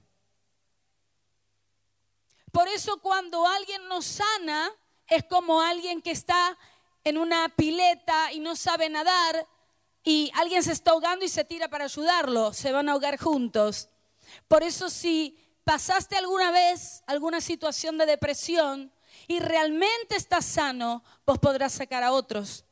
Por 2.51 2.69
eso 2.69 2.99
cuando 3.01 3.47
alguien 3.47 3.87
nos 3.89 4.07
sana, 4.07 4.71
es 5.09 5.25
como 5.25 5.61
alguien 5.61 6.01
que 6.01 6.13
está 6.13 6.57
en 7.05 7.19
una 7.19 7.49
pileta 7.51 8.33
y 8.33 8.41
no 8.41 8.57
sabe 8.57 8.89
nadar 8.89 9.47
y 10.03 10.31
alguien 10.35 10.63
se 10.63 10.73
está 10.73 10.91
ahogando 10.91 11.25
y 11.25 11.29
se 11.29 11.45
tira 11.45 11.69
para 11.69 11.85
ayudarlo, 11.85 12.53
se 12.53 12.73
van 12.73 12.89
a 12.89 12.93
ahogar 12.93 13.19
juntos. 13.19 13.89
Por 14.49 14.63
eso 14.63 14.91
si 14.91 15.39
pasaste 15.65 16.17
alguna 16.17 16.51
vez 16.51 17.03
alguna 17.07 17.41
situación 17.41 17.99
de 17.99 18.07
depresión 18.07 18.93
y 19.27 19.41
realmente 19.41 20.17
estás 20.17 20.45
sano, 20.45 21.03
vos 21.25 21.39
podrás 21.39 21.73
sacar 21.73 22.03
a 22.03 22.13
otros. 22.13 22.65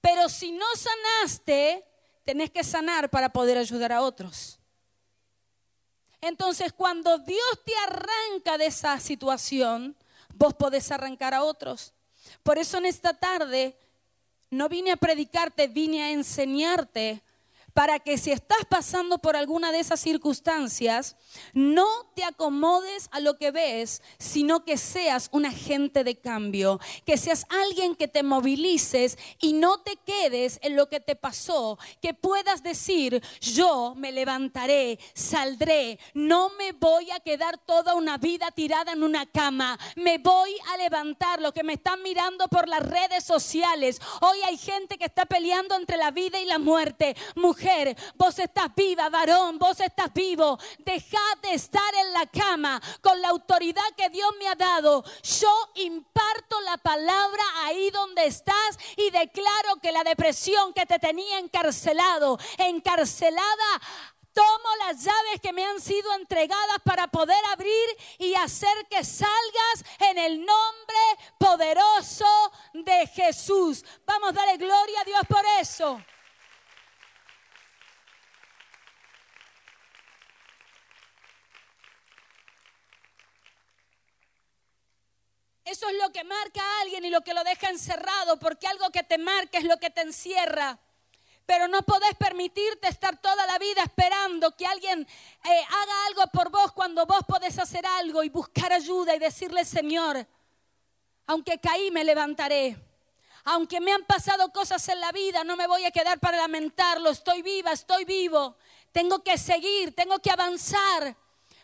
Pero 0.00 0.28
si 0.28 0.52
no 0.52 0.66
sanaste, 0.76 1.84
tenés 2.24 2.50
que 2.50 2.62
sanar 2.62 3.10
para 3.10 3.30
poder 3.30 3.58
ayudar 3.58 3.92
a 3.92 4.02
otros. 4.02 4.60
Entonces, 6.20 6.72
cuando 6.72 7.18
Dios 7.18 7.64
te 7.64 7.72
arranca 7.76 8.58
de 8.58 8.66
esa 8.66 9.00
situación, 9.00 9.96
vos 10.34 10.54
podés 10.54 10.90
arrancar 10.90 11.32
a 11.32 11.42
otros. 11.44 11.94
Por 12.42 12.58
eso 12.58 12.78
en 12.78 12.86
esta 12.86 13.14
tarde 13.14 13.76
no 14.50 14.68
vine 14.68 14.90
a 14.90 14.96
predicarte, 14.96 15.68
vine 15.68 16.02
a 16.02 16.10
enseñarte 16.10 17.22
para 17.72 17.98
que 17.98 18.18
si 18.18 18.32
estás 18.32 18.64
pasando 18.68 19.18
por 19.18 19.36
alguna 19.36 19.72
de 19.72 19.80
esas 19.80 20.00
circunstancias, 20.00 21.16
no 21.52 21.86
te 22.14 22.24
acomodes 22.24 23.08
a 23.12 23.20
lo 23.20 23.36
que 23.36 23.50
ves, 23.50 24.02
sino 24.18 24.64
que 24.64 24.76
seas 24.76 25.28
un 25.32 25.46
agente 25.46 26.04
de 26.04 26.18
cambio, 26.18 26.80
que 27.04 27.16
seas 27.16 27.46
alguien 27.48 27.94
que 27.94 28.08
te 28.08 28.22
movilices 28.22 29.18
y 29.40 29.52
no 29.52 29.80
te 29.80 29.96
quedes 29.96 30.58
en 30.62 30.76
lo 30.76 30.88
que 30.88 31.00
te 31.00 31.16
pasó, 31.16 31.78
que 32.00 32.14
puedas 32.14 32.62
decir, 32.62 33.22
yo 33.40 33.94
me 33.96 34.12
levantaré, 34.12 34.98
saldré, 35.14 35.98
no 36.14 36.50
me 36.50 36.72
voy 36.72 37.10
a 37.10 37.20
quedar 37.20 37.58
toda 37.58 37.94
una 37.94 38.18
vida 38.18 38.50
tirada 38.50 38.92
en 38.92 39.02
una 39.02 39.26
cama, 39.26 39.78
me 39.96 40.18
voy 40.18 40.54
a 40.72 40.76
levantar, 40.76 41.40
lo 41.40 41.52
que 41.52 41.62
me 41.62 41.74
están 41.74 42.02
mirando 42.02 42.48
por 42.48 42.68
las 42.68 42.80
redes 42.80 43.24
sociales, 43.24 44.00
hoy 44.20 44.38
hay 44.46 44.56
gente 44.56 44.98
que 44.98 45.04
está 45.04 45.26
peleando 45.26 45.76
entre 45.76 45.96
la 45.96 46.10
vida 46.10 46.40
y 46.40 46.44
la 46.44 46.58
muerte, 46.58 47.16
vos 48.14 48.38
estás 48.38 48.74
viva, 48.74 49.08
varón, 49.08 49.58
vos 49.58 49.80
estás 49.80 50.12
vivo. 50.12 50.58
Deja 50.78 51.20
de 51.42 51.54
estar 51.54 51.94
en 51.94 52.12
la 52.12 52.26
cama 52.26 52.80
con 53.00 53.20
la 53.20 53.28
autoridad 53.28 53.82
que 53.96 54.08
Dios 54.08 54.30
me 54.38 54.48
ha 54.48 54.54
dado. 54.54 55.04
Yo 55.22 55.70
imparto 55.74 56.60
la 56.62 56.76
palabra 56.78 57.42
ahí 57.64 57.90
donde 57.90 58.26
estás 58.26 58.78
y 58.96 59.10
declaro 59.10 59.76
que 59.82 59.92
la 59.92 60.04
depresión 60.04 60.72
que 60.72 60.86
te 60.86 60.98
tenía 60.98 61.38
encarcelado, 61.38 62.38
encarcelada, 62.58 63.80
tomo 64.32 64.76
las 64.86 65.02
llaves 65.02 65.40
que 65.42 65.52
me 65.52 65.64
han 65.64 65.80
sido 65.80 66.12
entregadas 66.14 66.78
para 66.84 67.08
poder 67.08 67.42
abrir 67.52 67.88
y 68.18 68.34
hacer 68.34 68.86
que 68.88 69.04
salgas 69.04 69.84
en 69.98 70.18
el 70.18 70.44
nombre 70.44 70.96
poderoso 71.38 72.26
de 72.72 73.06
Jesús. 73.08 73.84
Vamos 74.04 74.30
a 74.30 74.32
darle 74.32 74.56
gloria 74.56 75.00
a 75.00 75.04
Dios 75.04 75.20
por 75.28 75.44
eso. 75.60 76.00
Eso 85.70 85.88
es 85.88 85.94
lo 86.02 86.10
que 86.10 86.24
marca 86.24 86.60
a 86.60 86.80
alguien 86.80 87.04
y 87.04 87.10
lo 87.10 87.20
que 87.20 87.32
lo 87.32 87.44
deja 87.44 87.68
encerrado, 87.68 88.36
porque 88.40 88.66
algo 88.66 88.90
que 88.90 89.04
te 89.04 89.18
marca 89.18 89.56
es 89.56 89.62
lo 89.62 89.76
que 89.76 89.88
te 89.88 90.00
encierra. 90.00 90.76
Pero 91.46 91.68
no 91.68 91.82
podés 91.82 92.12
permitirte 92.16 92.88
estar 92.88 93.20
toda 93.20 93.46
la 93.46 93.56
vida 93.56 93.84
esperando 93.84 94.50
que 94.56 94.66
alguien 94.66 95.00
eh, 95.00 95.64
haga 95.68 96.06
algo 96.08 96.26
por 96.32 96.50
vos 96.50 96.72
cuando 96.72 97.06
vos 97.06 97.20
podés 97.24 97.56
hacer 97.60 97.86
algo 97.86 98.24
y 98.24 98.30
buscar 98.30 98.72
ayuda 98.72 99.14
y 99.14 99.20
decirle, 99.20 99.64
Señor, 99.64 100.26
aunque 101.28 101.60
caí 101.60 101.92
me 101.92 102.02
levantaré. 102.02 102.76
Aunque 103.44 103.80
me 103.80 103.92
han 103.92 104.04
pasado 104.06 104.52
cosas 104.52 104.86
en 104.88 104.98
la 104.98 105.12
vida, 105.12 105.44
no 105.44 105.54
me 105.54 105.68
voy 105.68 105.84
a 105.84 105.92
quedar 105.92 106.18
para 106.18 106.36
lamentarlo. 106.36 107.10
Estoy 107.10 107.42
viva, 107.42 107.70
estoy 107.70 108.04
vivo. 108.04 108.56
Tengo 108.90 109.22
que 109.22 109.38
seguir, 109.38 109.94
tengo 109.94 110.18
que 110.18 110.32
avanzar, 110.32 111.16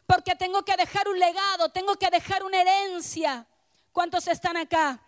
porque 0.06 0.36
tengo 0.36 0.64
que 0.64 0.76
dejar 0.76 1.08
un 1.08 1.18
legado, 1.18 1.70
tengo 1.70 1.96
que 1.96 2.08
dejar 2.08 2.44
una 2.44 2.60
herencia. 2.60 3.48
¿Cuántos 3.96 4.28
están 4.28 4.58
acá? 4.58 5.00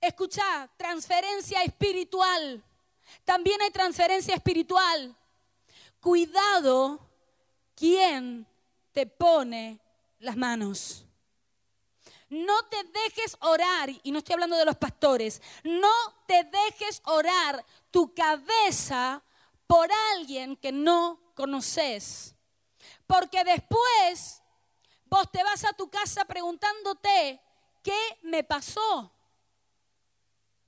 Escucha, 0.00 0.70
transferencia 0.74 1.62
espiritual. 1.62 2.64
También 3.26 3.60
hay 3.60 3.70
transferencia 3.70 4.34
espiritual. 4.34 5.14
Cuidado 6.00 6.98
quién 7.76 8.46
te 8.92 9.06
pone 9.06 9.78
las 10.20 10.34
manos. 10.34 11.04
No 12.30 12.64
te 12.70 12.82
dejes 12.84 13.36
orar, 13.40 13.90
y 14.02 14.10
no 14.10 14.20
estoy 14.20 14.32
hablando 14.32 14.56
de 14.56 14.64
los 14.64 14.76
pastores, 14.76 15.42
no 15.62 15.92
te 16.26 16.42
dejes 16.44 17.02
orar 17.04 17.62
tu 17.90 18.14
cabeza 18.14 19.22
por 19.66 19.90
alguien 20.14 20.56
que 20.56 20.72
no 20.72 21.20
conoces. 21.34 22.34
Porque 23.06 23.44
después 23.44 24.40
Vos 25.14 25.30
te 25.30 25.44
vas 25.44 25.64
a 25.64 25.72
tu 25.72 25.88
casa 25.88 26.24
preguntándote, 26.24 27.40
¿qué 27.84 28.18
me 28.22 28.42
pasó? 28.42 29.12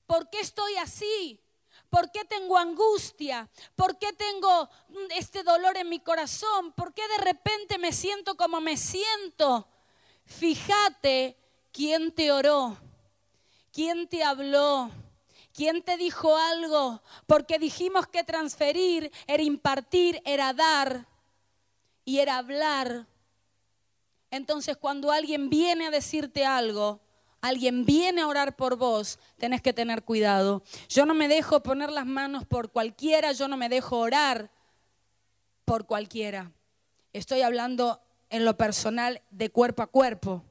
¿Por 0.05 0.29
qué 0.29 0.39
estoy 0.39 0.77
así? 0.77 1.37
¿Por 1.89 2.09
qué 2.13 2.23
tengo 2.23 2.57
angustia? 2.57 3.49
¿Por 3.75 3.99
qué 3.99 4.13
tengo 4.13 4.69
este 5.09 5.43
dolor 5.43 5.75
en 5.75 5.89
mi 5.89 5.99
corazón? 5.99 6.71
¿Por 6.71 6.93
qué 6.93 7.05
de 7.09 7.17
repente 7.25 7.77
me 7.77 7.91
siento 7.91 8.37
como 8.37 8.61
me 8.61 8.77
siento? 8.77 9.67
Fíjate 10.23 11.35
quién 11.73 12.15
te 12.15 12.31
oró, 12.31 12.77
quién 13.73 14.07
te 14.07 14.23
habló, 14.23 14.89
quién 15.53 15.83
te 15.83 15.97
dijo 15.97 16.37
algo, 16.37 17.01
porque 17.25 17.59
dijimos 17.59 18.07
que 18.07 18.23
transferir 18.23 19.11
era 19.27 19.43
impartir, 19.43 20.21
era 20.23 20.53
dar 20.53 21.05
y 22.05 22.19
era 22.19 22.37
hablar. 22.37 23.07
Entonces 24.31 24.77
cuando 24.77 25.11
alguien 25.11 25.49
viene 25.49 25.87
a 25.87 25.91
decirte 25.91 26.45
algo, 26.45 27.01
alguien 27.41 27.85
viene 27.85 28.21
a 28.21 28.27
orar 28.27 28.55
por 28.55 28.75
vos, 28.75 29.19
tenés 29.37 29.61
que 29.61 29.73
tener 29.73 30.03
cuidado. 30.03 30.63
Yo 30.89 31.05
no 31.05 31.13
me 31.13 31.27
dejo 31.27 31.63
poner 31.63 31.91
las 31.91 32.05
manos 32.05 32.45
por 32.45 32.71
cualquiera, 32.71 33.31
yo 33.31 33.47
no 33.47 33.57
me 33.57 33.69
dejo 33.69 33.97
orar 33.97 34.51
por 35.65 35.85
cualquiera. 35.85 36.51
Estoy 37.13 37.41
hablando 37.41 38.01
en 38.29 38.45
lo 38.45 38.57
personal 38.57 39.21
de 39.29 39.49
cuerpo 39.49 39.81
a 39.81 39.87
cuerpo. 39.87 40.43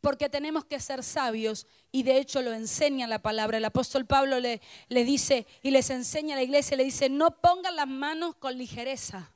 Porque 0.00 0.28
tenemos 0.28 0.64
que 0.64 0.78
ser 0.78 1.02
sabios 1.02 1.66
y 1.90 2.04
de 2.04 2.18
hecho 2.18 2.40
lo 2.42 2.52
enseña 2.52 3.08
la 3.08 3.22
palabra. 3.22 3.58
El 3.58 3.64
apóstol 3.64 4.06
Pablo 4.06 4.38
le, 4.38 4.60
dice 4.88 5.46
y 5.62 5.72
les 5.72 5.90
enseña 5.90 6.34
a 6.34 6.38
la 6.38 6.44
iglesia, 6.44 6.76
le 6.76 6.84
dice, 6.84 7.08
no 7.08 7.40
pongan 7.40 7.74
las 7.74 7.88
manos 7.88 8.36
con 8.36 8.56
ligereza 8.56 9.32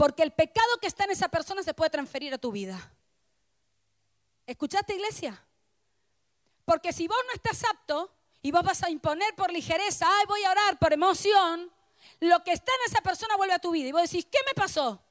porque 0.00 0.22
el 0.22 0.32
pecado 0.32 0.78
que 0.80 0.86
está 0.86 1.04
en 1.04 1.10
esa 1.10 1.28
persona 1.28 1.62
se 1.62 1.74
puede 1.74 1.90
transferir 1.90 2.32
a 2.32 2.38
tu 2.38 2.50
vida. 2.50 2.90
¿Escuchaste, 4.46 4.94
iglesia? 4.94 5.44
Porque 6.64 6.90
si 6.94 7.06
vos 7.06 7.18
no 7.26 7.34
estás 7.34 7.62
apto 7.64 8.10
y 8.40 8.50
vos 8.50 8.62
vas 8.62 8.82
a 8.82 8.88
imponer 8.88 9.34
por 9.34 9.52
ligereza, 9.52 10.06
ay, 10.08 10.24
voy 10.26 10.42
a 10.44 10.52
orar 10.52 10.78
por 10.78 10.94
emoción, 10.94 11.70
lo 12.20 12.42
que 12.42 12.52
está 12.52 12.72
en 12.76 12.90
esa 12.90 13.02
persona 13.02 13.36
vuelve 13.36 13.52
a 13.52 13.58
tu 13.58 13.72
vida. 13.72 13.88
Y 13.88 13.92
vos 13.92 14.00
decís, 14.00 14.26
¿qué 14.32 14.38
me 14.46 14.54
pasó? 14.54 15.04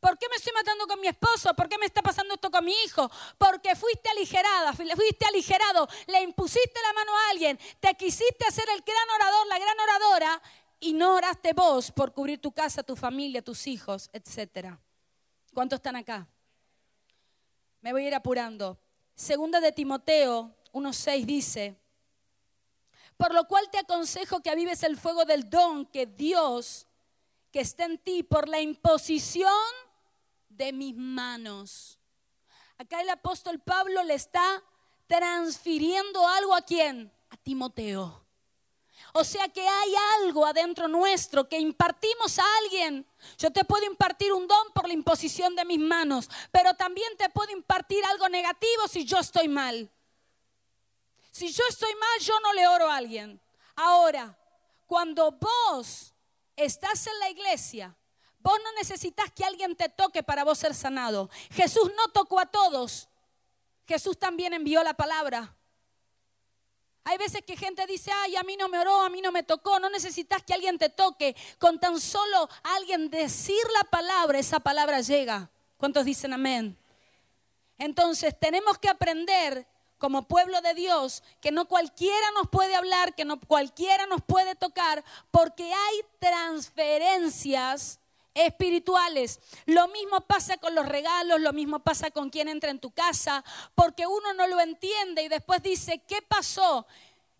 ¿Por 0.00 0.16
qué 0.16 0.30
me 0.30 0.36
estoy 0.36 0.54
matando 0.54 0.86
con 0.86 0.98
mi 0.98 1.08
esposo? 1.08 1.52
¿Por 1.52 1.68
qué 1.68 1.76
me 1.76 1.84
está 1.84 2.00
pasando 2.00 2.36
esto 2.36 2.50
con 2.50 2.64
mi 2.64 2.72
hijo? 2.86 3.10
Porque 3.36 3.76
fuiste 3.76 4.08
aligerada, 4.08 4.72
fuiste 4.72 5.26
aligerado, 5.26 5.86
le 6.06 6.22
impusiste 6.22 6.80
la 6.80 6.92
mano 6.94 7.14
a 7.14 7.28
alguien, 7.32 7.58
te 7.80 7.94
quisiste 7.94 8.46
hacer 8.48 8.64
el 8.70 8.80
gran 8.80 9.10
orador, 9.14 9.46
la 9.46 9.58
gran 9.58 9.78
oradora, 9.78 10.42
y 10.80 10.92
no 10.92 11.14
oraste 11.14 11.52
vos 11.52 11.90
por 11.90 12.12
cubrir 12.12 12.40
tu 12.40 12.52
casa, 12.52 12.82
tu 12.82 12.96
familia, 12.96 13.42
tus 13.42 13.66
hijos, 13.66 14.10
etcétera. 14.12 14.78
¿Cuántos 15.54 15.78
están 15.78 15.96
acá? 15.96 16.28
Me 17.80 17.92
voy 17.92 18.04
a 18.04 18.08
ir 18.08 18.14
apurando. 18.14 18.78
Segunda 19.14 19.60
de 19.60 19.72
Timoteo 19.72 20.54
1.6 20.72 21.24
dice, 21.24 21.76
por 23.16 23.32
lo 23.32 23.46
cual 23.48 23.70
te 23.70 23.78
aconsejo 23.78 24.40
que 24.40 24.50
avives 24.50 24.82
el 24.82 24.98
fuego 24.98 25.24
del 25.24 25.48
don 25.48 25.86
que 25.86 26.04
Dios, 26.04 26.86
que 27.50 27.60
está 27.60 27.84
en 27.86 27.98
ti, 27.98 28.22
por 28.22 28.48
la 28.48 28.60
imposición 28.60 29.50
de 30.50 30.72
mis 30.72 30.94
manos. 30.94 31.98
Acá 32.76 33.00
el 33.00 33.08
apóstol 33.08 33.58
Pablo 33.60 34.02
le 34.02 34.14
está 34.14 34.62
transfiriendo 35.06 36.26
algo 36.28 36.54
a 36.54 36.60
quién? 36.60 37.10
A 37.30 37.36
Timoteo. 37.38 38.25
O 39.18 39.24
sea 39.24 39.48
que 39.48 39.66
hay 39.66 39.94
algo 40.20 40.44
adentro 40.44 40.88
nuestro 40.88 41.48
que 41.48 41.58
impartimos 41.58 42.38
a 42.38 42.44
alguien. 42.58 43.06
Yo 43.38 43.50
te 43.50 43.64
puedo 43.64 43.86
impartir 43.86 44.30
un 44.30 44.46
don 44.46 44.72
por 44.74 44.86
la 44.86 44.92
imposición 44.92 45.56
de 45.56 45.64
mis 45.64 45.78
manos, 45.78 46.28
pero 46.52 46.74
también 46.74 47.16
te 47.16 47.30
puedo 47.30 47.50
impartir 47.50 48.04
algo 48.04 48.28
negativo 48.28 48.86
si 48.86 49.06
yo 49.06 49.18
estoy 49.18 49.48
mal. 49.48 49.90
Si 51.30 51.50
yo 51.50 51.64
estoy 51.66 51.94
mal, 51.94 52.20
yo 52.20 52.38
no 52.40 52.52
le 52.52 52.68
oro 52.68 52.90
a 52.90 52.96
alguien. 52.98 53.40
Ahora, 53.74 54.38
cuando 54.86 55.32
vos 55.32 56.12
estás 56.54 57.06
en 57.06 57.18
la 57.18 57.30
iglesia, 57.30 57.96
vos 58.40 58.58
no 58.62 58.72
necesitas 58.72 59.32
que 59.32 59.46
alguien 59.46 59.76
te 59.76 59.88
toque 59.88 60.22
para 60.22 60.44
vos 60.44 60.58
ser 60.58 60.74
sanado. 60.74 61.30
Jesús 61.52 61.90
no 61.96 62.08
tocó 62.08 62.38
a 62.38 62.44
todos. 62.44 63.08
Jesús 63.86 64.18
también 64.18 64.52
envió 64.52 64.82
la 64.82 64.92
palabra. 64.92 65.55
Hay 67.08 67.18
veces 67.18 67.42
que 67.42 67.56
gente 67.56 67.86
dice, 67.86 68.10
ay, 68.10 68.34
a 68.34 68.42
mí 68.42 68.56
no 68.56 68.68
me 68.68 68.80
oró, 68.80 69.02
a 69.02 69.08
mí 69.08 69.20
no 69.20 69.30
me 69.30 69.44
tocó. 69.44 69.78
No 69.78 69.88
necesitas 69.88 70.42
que 70.42 70.52
alguien 70.52 70.76
te 70.76 70.88
toque. 70.88 71.36
Con 71.60 71.78
tan 71.78 72.00
solo 72.00 72.48
alguien 72.64 73.10
decir 73.10 73.62
la 73.78 73.84
palabra, 73.84 74.40
esa 74.40 74.58
palabra 74.58 75.00
llega. 75.02 75.48
¿Cuántos 75.76 76.04
dicen 76.04 76.32
amén? 76.32 76.76
Entonces 77.78 78.36
tenemos 78.36 78.78
que 78.78 78.88
aprender 78.88 79.68
como 79.98 80.26
pueblo 80.26 80.60
de 80.62 80.74
Dios 80.74 81.22
que 81.40 81.52
no 81.52 81.68
cualquiera 81.68 82.32
nos 82.32 82.48
puede 82.48 82.74
hablar, 82.74 83.14
que 83.14 83.24
no 83.24 83.38
cualquiera 83.38 84.06
nos 84.06 84.20
puede 84.22 84.56
tocar, 84.56 85.04
porque 85.30 85.72
hay 85.72 86.00
transferencias 86.18 88.00
espirituales. 88.36 89.40
Lo 89.64 89.88
mismo 89.88 90.20
pasa 90.20 90.58
con 90.58 90.74
los 90.74 90.86
regalos, 90.86 91.40
lo 91.40 91.52
mismo 91.52 91.80
pasa 91.80 92.10
con 92.10 92.30
quien 92.30 92.48
entra 92.48 92.70
en 92.70 92.78
tu 92.78 92.90
casa, 92.90 93.42
porque 93.74 94.06
uno 94.06 94.34
no 94.34 94.46
lo 94.46 94.60
entiende 94.60 95.22
y 95.22 95.28
después 95.28 95.62
dice, 95.62 96.02
¿qué 96.06 96.22
pasó? 96.22 96.86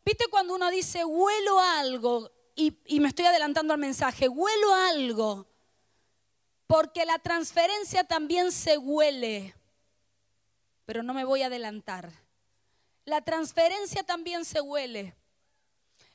¿Viste 0.04 0.26
cuando 0.28 0.54
uno 0.54 0.70
dice, 0.70 1.04
huelo 1.04 1.60
algo? 1.60 2.30
Y, 2.54 2.78
y 2.86 3.00
me 3.00 3.08
estoy 3.08 3.26
adelantando 3.26 3.74
al 3.74 3.78
mensaje, 3.78 4.28
huelo 4.28 4.74
algo. 4.74 5.46
Porque 6.66 7.04
la 7.04 7.18
transferencia 7.18 8.04
también 8.04 8.50
se 8.50 8.78
huele. 8.78 9.54
Pero 10.84 11.02
no 11.02 11.14
me 11.14 11.24
voy 11.24 11.42
a 11.42 11.46
adelantar. 11.46 12.10
La 13.04 13.20
transferencia 13.20 14.02
también 14.02 14.44
se 14.44 14.60
huele. 14.60 15.14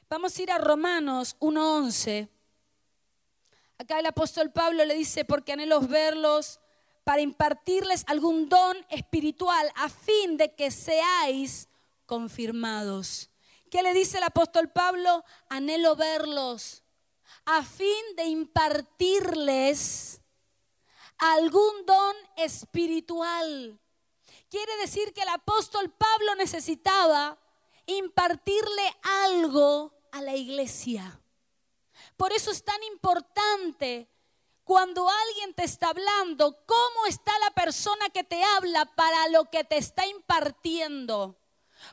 Vamos 0.10 0.38
a 0.38 0.42
ir 0.42 0.52
a 0.52 0.58
Romanos 0.58 1.38
1.11. 1.40 2.28
Acá 3.82 3.98
el 3.98 4.06
apóstol 4.06 4.52
Pablo 4.52 4.86
le 4.86 4.94
dice, 4.94 5.26
porque 5.26 5.54
anhelo 5.54 5.82
verlos 5.82 6.60
para 7.04 7.22
impartirles 7.22 8.04
algún 8.06 8.48
don 8.48 8.78
espiritual 8.90 9.72
a 9.74 9.90
fin 9.90 10.38
de 10.38 10.54
que 10.54 10.70
seáis 10.70 11.68
confirmados. 12.06 13.32
¿Qué 13.72 13.82
le 13.82 13.96
dice 13.96 14.20
el 14.20 14.24
apóstol 14.26 14.70
Pablo? 14.70 15.26
Anhelo 15.50 15.96
verlos 15.96 16.84
a 17.46 17.64
fin 17.64 18.16
de 18.16 18.26
impartirles 18.26 20.22
algún 21.18 21.84
don 21.88 22.16
espiritual. 22.38 23.80
Quiere 24.52 24.78
decir 24.78 25.12
que 25.12 25.24
el 25.24 25.30
apóstol 25.30 25.90
Pablo 25.90 26.36
necesitaba 26.36 27.40
impartirle 27.88 28.96
algo 29.02 29.92
a 30.12 30.22
la 30.22 30.36
iglesia. 30.36 31.21
Por 32.22 32.34
eso 32.34 32.52
es 32.52 32.64
tan 32.64 32.84
importante 32.84 34.08
cuando 34.64 35.10
alguien 35.10 35.56
te 35.56 35.64
está 35.64 35.90
hablando, 35.90 36.56
cómo 36.68 37.08
está 37.08 37.32
la 37.40 37.50
persona 37.50 38.12
que 38.12 38.24
te 38.24 38.44
habla 38.44 38.86
para 38.96 39.28
lo 39.30 39.50
que 39.50 39.64
te 39.64 39.78
está 39.78 40.06
impartiendo. 40.06 41.36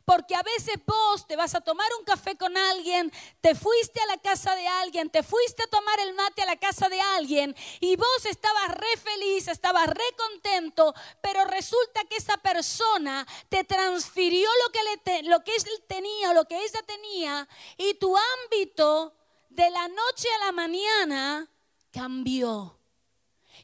Porque 0.05 0.35
a 0.35 0.43
veces 0.43 0.75
vos 0.87 1.27
te 1.27 1.35
vas 1.35 1.55
a 1.55 1.63
tomar 1.63 1.89
un 1.99 2.05
café 2.05 2.37
con 2.37 2.55
alguien, 2.59 3.11
te 3.41 3.55
fuiste 3.55 4.03
a 4.03 4.07
la 4.07 4.19
casa 4.19 4.55
de 4.55 4.69
alguien, 4.69 5.09
te 5.09 5.23
fuiste 5.23 5.63
a 5.63 5.69
tomar 5.69 5.99
el 6.01 6.13
mate 6.13 6.43
a 6.43 6.45
la 6.45 6.57
casa 6.57 6.91
de 6.91 7.01
alguien 7.01 7.57
y 7.81 7.97
vos 7.97 8.27
estabas 8.27 8.69
re 8.69 8.97
feliz, 8.99 9.49
estabas 9.49 9.87
re 9.87 10.15
contento, 10.19 10.95
pero 11.23 11.47
resulta 11.47 12.05
que 12.05 12.17
esa 12.17 12.37
persona 12.37 13.27
te 13.49 13.65
transfirió 13.65 14.51
lo 14.63 14.73
que, 14.73 14.81
le 14.83 15.23
lo 15.23 15.43
que 15.43 15.57
él 15.57 15.85
tenía 15.89 16.33
o 16.33 16.35
lo 16.35 16.45
que 16.45 16.63
ella 16.63 16.83
tenía 16.87 17.49
y 17.79 17.95
tu 17.95 18.15
ámbito 18.15 19.15
de 19.59 19.71
la 19.71 19.89
noche 19.89 20.29
a 20.37 20.45
la 20.47 20.53
mañana 20.53 21.51
cambió. 21.91 22.79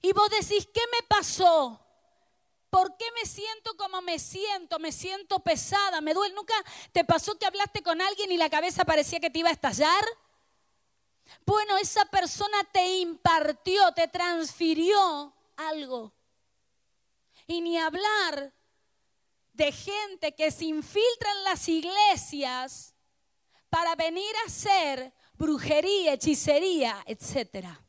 Y 0.02 0.12
vos 0.12 0.28
decís, 0.28 0.68
¿qué 0.74 0.80
me 0.90 1.07
pasó? 1.07 1.80
¿Por 2.68 2.96
qué 2.96 3.04
me 3.12 3.24
siento 3.24 3.76
como 3.76 4.02
me 4.02 4.18
siento? 4.18 4.80
Me 4.80 4.90
siento 4.90 5.38
pesada, 5.38 6.00
me 6.00 6.12
duele. 6.12 6.35
¿Nunca 6.35 6.54
te 6.90 7.04
pasó 7.04 7.38
que 7.38 7.46
hablaste 7.46 7.80
con 7.85 8.00
alguien 8.00 8.33
y 8.33 8.37
la 8.37 8.50
cabeza 8.50 8.85
parecía 8.85 9.20
que 9.20 9.30
te 9.30 9.38
iba 9.38 9.50
a 9.50 9.52
estallar? 9.52 10.04
Bueno, 11.46 11.76
esa 11.76 12.04
persona 12.07 12.64
te 12.72 12.98
impartió, 12.98 13.92
te 13.92 14.09
transfirió 14.09 15.33
algo. 15.57 16.12
Y 17.46 17.61
ni 17.61 17.78
hablar 17.78 18.52
de 19.52 19.70
gente 19.70 20.35
que 20.35 20.50
se 20.50 20.64
infiltra 20.64 21.30
en 21.30 21.44
las 21.44 21.68
iglesias 21.68 22.94
para 23.70 23.94
venir 23.94 24.35
a 24.42 24.48
hacer 24.48 25.14
brujería, 25.37 26.14
hechicería, 26.14 27.03
etcétera. 27.07 27.81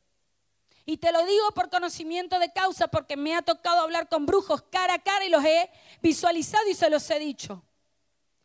Y 0.85 0.97
te 0.97 1.11
lo 1.11 1.25
digo 1.25 1.51
por 1.55 1.69
conocimiento 1.69 2.37
de 2.37 2.53
causa, 2.53 2.87
porque 2.87 3.17
me 3.17 3.35
ha 3.35 3.41
tocado 3.41 3.81
hablar 3.81 4.07
con 4.07 4.25
brujos 4.25 4.61
cara 4.69 4.95
a 4.95 4.99
cara 4.99 5.25
y 5.25 5.29
los 5.29 5.43
he 5.43 5.69
visualizado 6.01 6.67
y 6.69 6.75
se 6.75 6.89
los 6.89 7.09
he 7.09 7.17
dicho. 7.17 7.63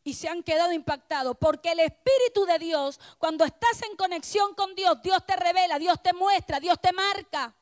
Y 0.03 0.15
se 0.15 0.29
han 0.29 0.43
quedado 0.43 0.73
impactados, 0.73 1.37
porque 1.39 1.73
el 1.73 1.81
Espíritu 1.81 2.47
de 2.47 2.59
Dios, 2.59 2.99
cuando 3.19 3.45
estás 3.45 3.83
en 3.83 3.95
conexión 3.97 4.55
con 4.55 4.75
Dios, 4.75 5.03
Dios 5.03 5.25
te 5.27 5.37
revela, 5.37 5.79
Dios 5.79 6.03
te 6.03 6.15
muestra, 6.15 6.59
Dios 6.59 6.81
te 6.81 6.93
marca. 6.93 7.55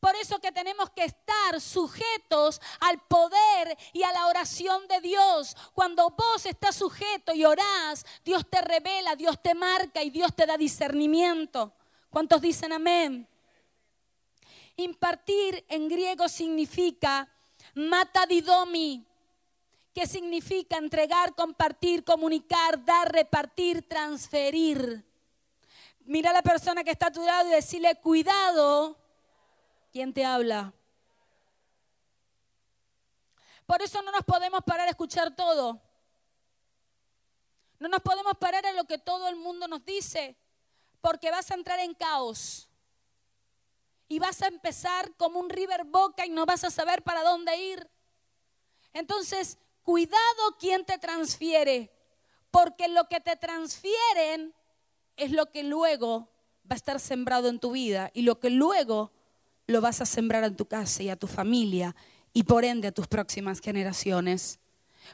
Por 0.00 0.14
eso 0.16 0.38
que 0.38 0.52
tenemos 0.52 0.90
que 0.90 1.04
estar 1.04 1.60
sujetos 1.60 2.60
al 2.80 3.00
poder 3.00 3.76
y 3.92 4.04
a 4.04 4.12
la 4.12 4.26
oración 4.26 4.86
de 4.86 5.00
Dios. 5.00 5.56
Cuando 5.74 6.10
vos 6.10 6.46
estás 6.46 6.76
sujeto 6.76 7.34
y 7.34 7.44
orás, 7.44 8.06
Dios 8.24 8.48
te 8.48 8.60
revela, 8.60 9.16
Dios 9.16 9.42
te 9.42 9.54
marca 9.54 10.02
y 10.02 10.10
Dios 10.10 10.34
te 10.34 10.46
da 10.46 10.56
discernimiento. 10.56 11.72
¿Cuántos 12.10 12.40
dicen 12.40 12.72
amén? 12.72 13.26
Impartir 14.76 15.64
en 15.68 15.88
griego 15.88 16.28
significa 16.28 17.28
matadidomi, 17.74 19.04
que 19.92 20.06
significa 20.06 20.76
entregar, 20.76 21.34
compartir, 21.34 22.04
comunicar, 22.04 22.84
dar, 22.84 23.12
repartir, 23.12 23.88
transferir. 23.88 25.04
Mira 26.04 26.30
a 26.30 26.34
la 26.34 26.42
persona 26.42 26.84
que 26.84 26.92
está 26.92 27.08
a 27.08 27.12
tu 27.12 27.24
lado 27.24 27.48
y 27.48 27.52
decirle, 27.52 27.96
cuidado, 27.96 28.96
¿quién 29.98 30.14
te 30.14 30.24
habla? 30.24 30.72
Por 33.66 33.82
eso 33.82 34.00
no 34.00 34.12
nos 34.12 34.22
podemos 34.22 34.60
parar 34.62 34.86
a 34.86 34.92
escuchar 34.92 35.34
todo. 35.34 35.82
No 37.80 37.88
nos 37.88 38.00
podemos 38.02 38.34
parar 38.38 38.64
a 38.64 38.72
lo 38.74 38.84
que 38.84 38.98
todo 38.98 39.26
el 39.26 39.34
mundo 39.34 39.66
nos 39.66 39.84
dice, 39.84 40.36
porque 41.00 41.32
vas 41.32 41.50
a 41.50 41.54
entrar 41.54 41.80
en 41.80 41.94
caos 41.94 42.68
y 44.06 44.20
vas 44.20 44.40
a 44.42 44.46
empezar 44.46 45.12
como 45.16 45.40
un 45.40 45.50
river 45.50 45.82
boca 45.82 46.24
y 46.24 46.30
no 46.30 46.46
vas 46.46 46.62
a 46.62 46.70
saber 46.70 47.02
para 47.02 47.24
dónde 47.24 47.56
ir. 47.56 47.90
Entonces, 48.92 49.58
cuidado 49.82 50.58
quien 50.60 50.84
te 50.84 50.98
transfiere, 50.98 51.90
porque 52.52 52.86
lo 52.86 53.08
que 53.08 53.18
te 53.18 53.34
transfieren 53.34 54.54
es 55.16 55.32
lo 55.32 55.50
que 55.50 55.64
luego 55.64 56.30
va 56.70 56.74
a 56.74 56.76
estar 56.76 57.00
sembrado 57.00 57.48
en 57.48 57.58
tu 57.58 57.72
vida 57.72 58.12
y 58.14 58.22
lo 58.22 58.38
que 58.38 58.50
luego 58.50 59.17
lo 59.68 59.82
vas 59.82 60.00
a 60.00 60.06
sembrar 60.06 60.42
en 60.44 60.56
tu 60.56 60.66
casa 60.66 61.02
y 61.02 61.10
a 61.10 61.16
tu 61.16 61.26
familia 61.26 61.94
y 62.32 62.44
por 62.44 62.64
ende 62.64 62.88
a 62.88 62.92
tus 62.92 63.06
próximas 63.06 63.60
generaciones. 63.60 64.58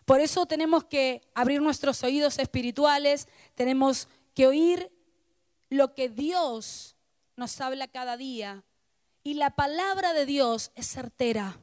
Por 0.04 0.20
eso 0.20 0.46
tenemos 0.46 0.84
que 0.84 1.22
abrir 1.34 1.60
nuestros 1.60 2.02
oídos 2.04 2.38
espirituales, 2.38 3.28
tenemos 3.56 4.08
que 4.32 4.46
oír 4.46 4.92
lo 5.70 5.92
que 5.94 6.08
Dios 6.08 6.96
nos 7.36 7.60
habla 7.60 7.88
cada 7.88 8.16
día 8.16 8.64
y 9.24 9.34
la 9.34 9.50
palabra 9.50 10.12
de 10.12 10.24
Dios 10.24 10.70
es 10.76 10.86
certera. 10.86 11.58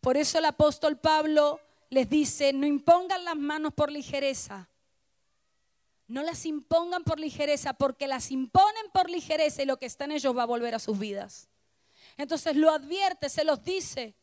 Por 0.00 0.16
eso 0.16 0.38
el 0.38 0.44
apóstol 0.44 0.98
Pablo 0.98 1.60
les 1.90 2.08
dice, 2.08 2.52
no 2.52 2.64
impongan 2.64 3.24
las 3.24 3.36
manos 3.36 3.72
por 3.74 3.90
ligereza. 3.90 4.68
No 6.06 6.22
las 6.22 6.46
impongan 6.46 7.02
por 7.04 7.18
ligereza, 7.18 7.72
porque 7.72 8.06
las 8.06 8.30
imponen 8.30 8.90
por 8.92 9.10
ligereza 9.10 9.62
y 9.62 9.66
lo 9.66 9.78
que 9.78 9.86
está 9.86 10.04
en 10.04 10.12
ellos 10.12 10.36
va 10.36 10.42
a 10.42 10.46
volver 10.46 10.74
a 10.74 10.78
sus 10.78 10.98
vidas. 10.98 11.48
Entonces 12.16 12.56
lo 12.56 12.70
advierte, 12.70 13.28
se 13.28 13.44
los 13.44 13.62
dice. 13.62 14.14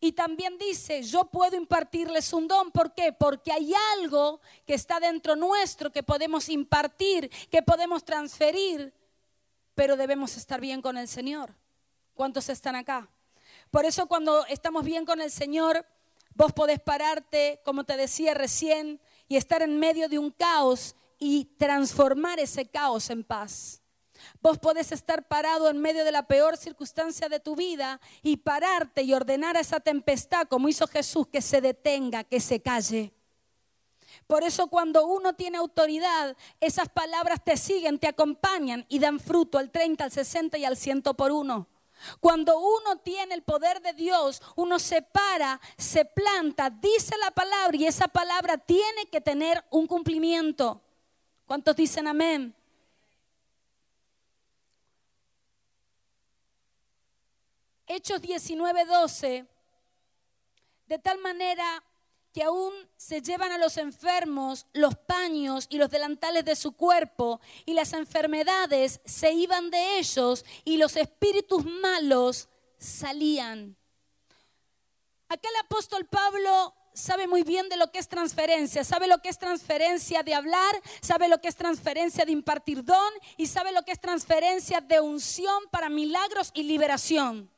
Y 0.00 0.12
también 0.12 0.56
dice, 0.58 1.02
yo 1.02 1.24
puedo 1.24 1.56
impartirles 1.56 2.32
un 2.32 2.46
don. 2.46 2.70
¿Por 2.70 2.94
qué? 2.94 3.12
Porque 3.12 3.50
hay 3.50 3.72
algo 3.96 4.40
que 4.64 4.74
está 4.74 5.00
dentro 5.00 5.34
nuestro 5.34 5.90
que 5.90 6.02
podemos 6.02 6.48
impartir, 6.48 7.28
que 7.50 7.62
podemos 7.62 8.04
transferir 8.04 8.94
pero 9.78 9.96
debemos 9.96 10.36
estar 10.36 10.60
bien 10.60 10.82
con 10.82 10.98
el 10.98 11.06
Señor. 11.06 11.54
¿Cuántos 12.14 12.48
están 12.48 12.74
acá? 12.74 13.08
Por 13.70 13.84
eso 13.84 14.08
cuando 14.08 14.44
estamos 14.46 14.84
bien 14.84 15.04
con 15.04 15.20
el 15.20 15.30
Señor, 15.30 15.86
vos 16.34 16.52
podés 16.52 16.80
pararte, 16.80 17.60
como 17.64 17.84
te 17.84 17.96
decía 17.96 18.34
recién, 18.34 19.00
y 19.28 19.36
estar 19.36 19.62
en 19.62 19.78
medio 19.78 20.08
de 20.08 20.18
un 20.18 20.32
caos 20.32 20.96
y 21.16 21.44
transformar 21.56 22.40
ese 22.40 22.66
caos 22.66 23.08
en 23.10 23.22
paz. 23.22 23.80
Vos 24.40 24.58
podés 24.58 24.92
estar 24.92 25.26
parado 25.26 25.70
en 25.70 25.78
medio 25.78 26.04
de 26.04 26.12
la 26.12 26.26
peor 26.26 26.56
circunstancia 26.56 27.28
de 27.28 27.40
tu 27.40 27.56
vida 27.56 28.00
y 28.22 28.38
pararte 28.38 29.02
y 29.02 29.14
ordenar 29.14 29.56
a 29.56 29.60
esa 29.60 29.80
tempestad, 29.80 30.46
como 30.48 30.68
hizo 30.68 30.86
Jesús, 30.86 31.26
que 31.28 31.42
se 31.42 31.60
detenga, 31.60 32.24
que 32.24 32.40
se 32.40 32.60
calle. 32.60 33.12
Por 34.26 34.42
eso 34.42 34.68
cuando 34.68 35.06
uno 35.06 35.34
tiene 35.34 35.58
autoridad, 35.58 36.36
esas 36.60 36.88
palabras 36.88 37.42
te 37.42 37.56
siguen, 37.56 37.98
te 37.98 38.08
acompañan 38.08 38.84
y 38.88 38.98
dan 38.98 39.20
fruto 39.20 39.58
al 39.58 39.70
30, 39.70 40.04
al 40.04 40.12
60 40.12 40.58
y 40.58 40.64
al 40.64 40.76
100 40.76 41.02
por 41.02 41.32
uno. 41.32 41.66
Cuando 42.20 42.58
uno 42.58 42.98
tiene 42.98 43.34
el 43.34 43.42
poder 43.42 43.80
de 43.80 43.92
Dios, 43.92 44.42
uno 44.56 44.78
se 44.78 45.02
para, 45.02 45.60
se 45.76 46.04
planta, 46.04 46.70
dice 46.70 47.16
la 47.18 47.30
palabra 47.30 47.76
y 47.76 47.86
esa 47.86 48.08
palabra 48.08 48.58
tiene 48.58 49.06
que 49.10 49.20
tener 49.20 49.64
un 49.70 49.86
cumplimiento. 49.86 50.82
¿Cuántos 51.46 51.74
dicen 51.76 52.06
amén? 52.06 52.54
Hechos 57.88 58.20
19:12, 58.20 59.46
de 60.86 60.98
tal 60.98 61.18
manera 61.18 61.82
que 62.32 62.42
aún 62.42 62.72
se 62.96 63.22
llevan 63.22 63.50
a 63.52 63.58
los 63.58 63.78
enfermos 63.78 64.66
los 64.74 64.94
paños 64.94 65.66
y 65.70 65.78
los 65.78 65.88
delantales 65.88 66.44
de 66.44 66.54
su 66.54 66.72
cuerpo, 66.72 67.40
y 67.64 67.72
las 67.72 67.94
enfermedades 67.94 69.00
se 69.04 69.32
iban 69.32 69.70
de 69.70 69.98
ellos, 69.98 70.44
y 70.64 70.76
los 70.76 70.96
espíritus 70.96 71.64
malos 71.64 72.48
salían. 72.78 73.74
Acá 75.28 75.48
el 75.48 75.56
apóstol 75.64 76.04
Pablo 76.06 76.74
sabe 76.92 77.26
muy 77.26 77.42
bien 77.42 77.68
de 77.68 77.76
lo 77.76 77.90
que 77.90 77.98
es 77.98 78.08
transferencia, 78.08 78.84
sabe 78.84 79.06
lo 79.06 79.18
que 79.18 79.30
es 79.30 79.38
transferencia 79.38 80.22
de 80.22 80.34
hablar, 80.34 80.82
sabe 81.00 81.28
lo 81.28 81.40
que 81.40 81.48
es 81.48 81.56
transferencia 81.56 82.24
de 82.24 82.32
impartir 82.32 82.84
don 82.84 83.12
y 83.36 83.46
sabe 83.46 83.72
lo 83.72 83.82
que 83.84 83.92
es 83.92 84.00
transferencia 84.00 84.80
de 84.80 85.00
unción 85.00 85.64
para 85.70 85.88
milagros 85.88 86.50
y 86.54 86.64
liberación. 86.64 87.50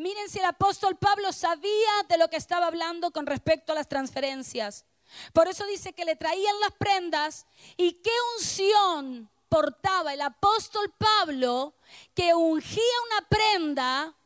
Miren 0.00 0.30
si 0.30 0.38
el 0.38 0.46
apóstol 0.46 0.96
Pablo 0.96 1.30
sabía 1.30 1.92
de 2.08 2.16
lo 2.16 2.30
que 2.30 2.38
estaba 2.38 2.68
hablando 2.68 3.10
con 3.10 3.26
respecto 3.26 3.72
a 3.72 3.74
las 3.74 3.86
transferencias. 3.86 4.86
Por 5.34 5.46
eso 5.46 5.66
dice 5.66 5.92
que 5.92 6.06
le 6.06 6.16
traían 6.16 6.58
las 6.60 6.72
prendas 6.72 7.46
y 7.76 7.92
qué 8.00 8.10
unción 8.38 9.28
portaba 9.50 10.14
el 10.14 10.22
apóstol 10.22 10.90
Pablo 10.96 11.74
que 12.14 12.32
ungía 12.32 12.82
una 13.10 13.28
prenda 13.28 14.16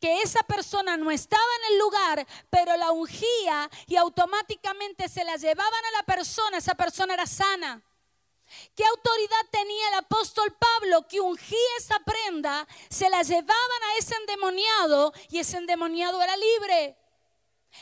que 0.00 0.22
esa 0.22 0.42
persona 0.44 0.96
no 0.96 1.10
estaba 1.10 1.42
en 1.58 1.72
el 1.74 1.78
lugar, 1.80 2.26
pero 2.48 2.74
la 2.78 2.90
ungía 2.90 3.68
y 3.88 3.96
automáticamente 3.96 5.06
se 5.10 5.22
la 5.22 5.36
llevaban 5.36 5.84
a 5.84 5.98
la 5.98 6.02
persona, 6.04 6.56
esa 6.56 6.76
persona 6.76 7.12
era 7.12 7.26
sana. 7.26 7.82
¿Qué 8.74 8.84
autoridad 8.84 9.46
tenía 9.50 9.88
el 9.88 9.94
apóstol 9.94 10.56
Pablo 10.56 11.06
que 11.06 11.20
ungía 11.20 11.76
esa 11.78 11.98
prenda, 12.00 12.66
se 12.88 13.10
la 13.10 13.22
llevaban 13.22 13.82
a 13.90 13.96
ese 13.98 14.14
endemoniado 14.16 15.12
y 15.28 15.38
ese 15.38 15.58
endemoniado 15.58 16.22
era 16.22 16.36
libre? 16.36 16.96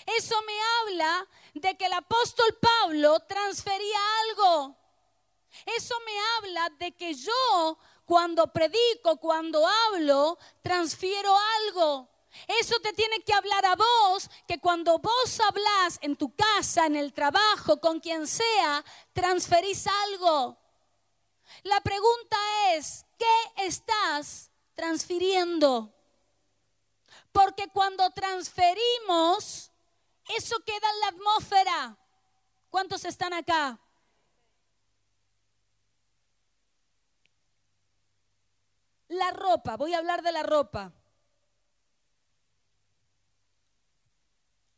Eso 0.06 0.34
me 0.42 0.52
habla 0.80 1.26
de 1.54 1.76
que 1.76 1.86
el 1.86 1.92
apóstol 1.92 2.58
Pablo 2.60 3.20
transfería 3.20 3.98
algo. 4.28 4.76
Eso 5.64 5.94
me 6.04 6.12
habla 6.36 6.70
de 6.78 6.92
que 6.92 7.14
yo 7.14 7.78
cuando 8.04 8.52
predico, 8.52 9.16
cuando 9.18 9.66
hablo, 9.66 10.38
transfiero 10.62 11.36
algo. 11.66 12.08
Eso 12.46 12.78
te 12.80 12.92
tiene 12.92 13.20
que 13.20 13.32
hablar 13.32 13.64
a 13.64 13.76
vos, 13.76 14.30
que 14.46 14.58
cuando 14.58 14.98
vos 14.98 15.40
hablas 15.40 15.98
en 16.00 16.16
tu 16.16 16.34
casa, 16.34 16.86
en 16.86 16.96
el 16.96 17.12
trabajo, 17.12 17.80
con 17.80 18.00
quien 18.00 18.26
sea, 18.26 18.84
transferís 19.12 19.86
algo. 19.86 20.56
La 21.62 21.80
pregunta 21.80 22.36
es, 22.74 23.04
¿qué 23.18 23.64
estás 23.64 24.50
transfiriendo? 24.74 25.92
Porque 27.32 27.68
cuando 27.68 28.08
transferimos, 28.10 29.70
eso 30.36 30.56
queda 30.64 30.90
en 30.92 31.00
la 31.00 31.08
atmósfera. 31.08 31.96
¿Cuántos 32.70 33.04
están 33.04 33.32
acá? 33.32 33.78
La 39.08 39.30
ropa, 39.30 39.76
voy 39.76 39.94
a 39.94 39.98
hablar 39.98 40.22
de 40.22 40.32
la 40.32 40.42
ropa. 40.42 40.92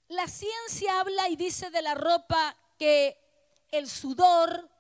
La 0.09 0.27
ciencia 0.27 1.01
habla 1.01 1.29
y 1.29 1.37
dice 1.37 1.71
de 1.71 1.83
la 1.83 1.94
ropa 1.94 2.57
que 2.79 3.21
el 3.71 3.88
sudor 3.88 4.71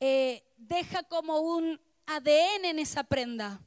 eh, 0.00 0.42
deja 0.56 1.04
como 1.04 1.38
un 1.38 1.80
ADN 2.06 2.64
en 2.64 2.78
esa 2.80 3.04
prenda. 3.04 3.60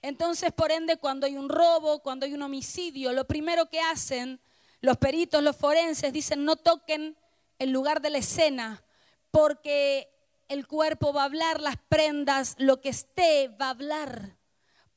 Entonces, 0.00 0.50
por 0.52 0.72
ende, 0.72 0.96
cuando 0.96 1.26
hay 1.26 1.36
un 1.36 1.50
robo, 1.50 1.98
cuando 2.00 2.24
hay 2.24 2.32
un 2.32 2.42
homicidio, 2.42 3.12
lo 3.12 3.26
primero 3.26 3.68
que 3.68 3.80
hacen 3.80 4.40
los 4.80 4.96
peritos, 4.96 5.42
los 5.42 5.56
forenses, 5.56 6.12
dicen 6.12 6.44
no 6.44 6.56
toquen 6.56 7.16
el 7.58 7.70
lugar 7.70 8.00
de 8.00 8.10
la 8.10 8.18
escena, 8.18 8.82
porque 9.30 10.08
el 10.48 10.66
cuerpo 10.66 11.12
va 11.12 11.22
a 11.22 11.26
hablar, 11.26 11.60
las 11.60 11.76
prendas, 11.76 12.54
lo 12.58 12.80
que 12.80 12.88
esté 12.88 13.48
va 13.48 13.66
a 13.66 13.70
hablar. 13.70 14.37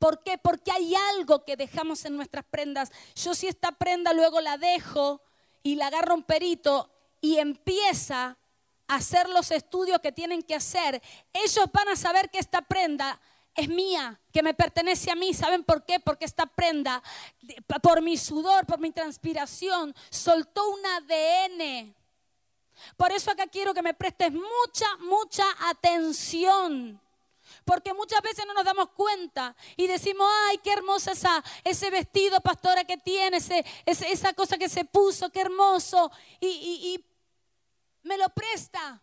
¿Por 0.02 0.24
qué? 0.24 0.40
Porque 0.40 0.72
hay 0.72 0.96
algo 0.96 1.46
que 1.46 1.56
dejamos 1.56 2.06
en 2.06 2.16
nuestras 2.16 2.44
prendas. 2.44 2.92
Yo 3.14 3.36
si 3.36 3.48
esta 3.48 3.72
prenda 3.72 4.14
luego 4.14 4.42
la 4.42 4.58
dejo 4.58 5.22
y 5.62 5.76
la 5.76 5.88
agarro 5.88 6.16
un 6.16 6.24
perito 6.24 6.90
y 7.22 7.38
empieza 7.38 8.36
a 8.88 8.96
hacer 8.96 9.30
los 9.30 9.52
estudios 9.52 10.00
que 10.00 10.12
tienen 10.12 10.42
que 10.42 10.56
hacer, 10.56 11.00
ellos 11.32 11.66
van 11.72 11.90
a 11.90 11.96
saber 11.96 12.32
que 12.32 12.40
esta 12.40 12.64
prenda 12.64 13.22
es 13.54 13.70
mía, 13.70 14.20
que 14.34 14.42
me 14.42 14.56
pertenece 14.56 15.12
a 15.12 15.16
mí. 15.16 15.36
¿Saben 15.36 15.64
por 15.64 15.86
qué? 15.86 16.00
Porque 16.00 16.26
esta 16.26 16.48
prenda, 16.48 17.04
por 17.84 18.02
mi 18.02 18.18
sudor, 18.18 18.66
por 18.66 18.80
mi 18.80 18.90
transpiración, 18.90 19.94
soltó 20.10 20.68
un 20.68 20.80
ADN. 20.84 21.96
Por 22.98 23.12
eso 23.12 23.30
acá 23.30 23.46
quiero 23.46 23.76
que 23.76 23.84
me 23.84 23.94
prestes 23.94 24.32
mucha, 24.32 24.98
mucha 24.98 25.46
atención. 25.70 27.00
Porque 27.66 27.94
muchas 27.94 28.22
veces 28.22 28.46
no 28.46 28.54
nos 28.54 28.66
damos 28.66 28.90
cuenta 28.90 29.56
y 29.78 29.88
decimos, 29.88 30.28
ay, 30.48 30.58
qué 30.60 30.74
hermosa 30.74 31.12
esa, 31.12 31.44
ese 31.64 31.90
vestido, 31.90 32.42
pastora, 32.42 32.84
que 32.84 32.98
tiene, 32.98 33.38
ese, 33.38 33.66
esa 33.86 34.34
cosa 34.34 34.58
que 34.58 34.70
se 34.70 34.86
puso, 34.86 35.30
qué 35.32 35.42
hermoso. 35.42 36.12
Y, 36.40 36.48
y 36.48 37.06
me 38.04 38.18
lo 38.18 38.30
presta. 38.30 39.02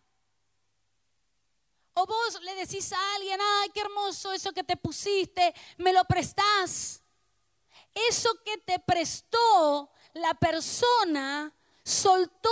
O 1.93 2.05
vos 2.05 2.41
le 2.43 2.55
decís 2.55 2.91
a 2.93 3.15
alguien, 3.15 3.39
ay, 3.41 3.69
qué 3.73 3.81
hermoso 3.81 4.31
eso 4.31 4.51
que 4.51 4.63
te 4.63 4.77
pusiste, 4.77 5.53
me 5.77 5.93
lo 5.93 6.03
prestás. 6.05 7.01
Eso 7.93 8.29
que 8.45 8.57
te 8.59 8.79
prestó 8.79 9.89
la 10.13 10.33
persona 10.33 11.53
soltó 11.83 12.49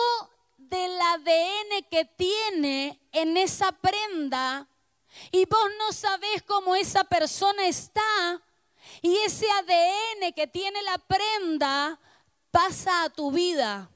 del 0.57 0.99
ADN 0.99 1.85
que 1.89 2.05
tiene 2.05 2.99
en 3.11 3.37
esa 3.37 3.71
prenda 3.71 4.67
y 5.31 5.45
vos 5.45 5.69
no 5.77 5.93
sabés 5.93 6.43
cómo 6.43 6.75
esa 6.75 7.03
persona 7.03 7.67
está 7.67 8.41
y 9.01 9.15
ese 9.17 9.45
ADN 9.49 10.33
que 10.33 10.47
tiene 10.47 10.81
la 10.83 10.97
prenda 10.97 11.99
pasa 12.51 13.03
a 13.03 13.09
tu 13.09 13.31
vida. 13.31 13.89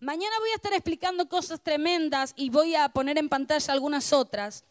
Mañana 0.00 0.36
voy 0.40 0.50
a 0.50 0.56
estar 0.56 0.72
explicando 0.72 1.28
cosas 1.28 1.60
tremendas 1.60 2.32
y 2.34 2.50
voy 2.50 2.74
a 2.74 2.88
poner 2.88 3.18
en 3.18 3.28
pantalla 3.28 3.72
algunas 3.72 4.12
otras. 4.12 4.64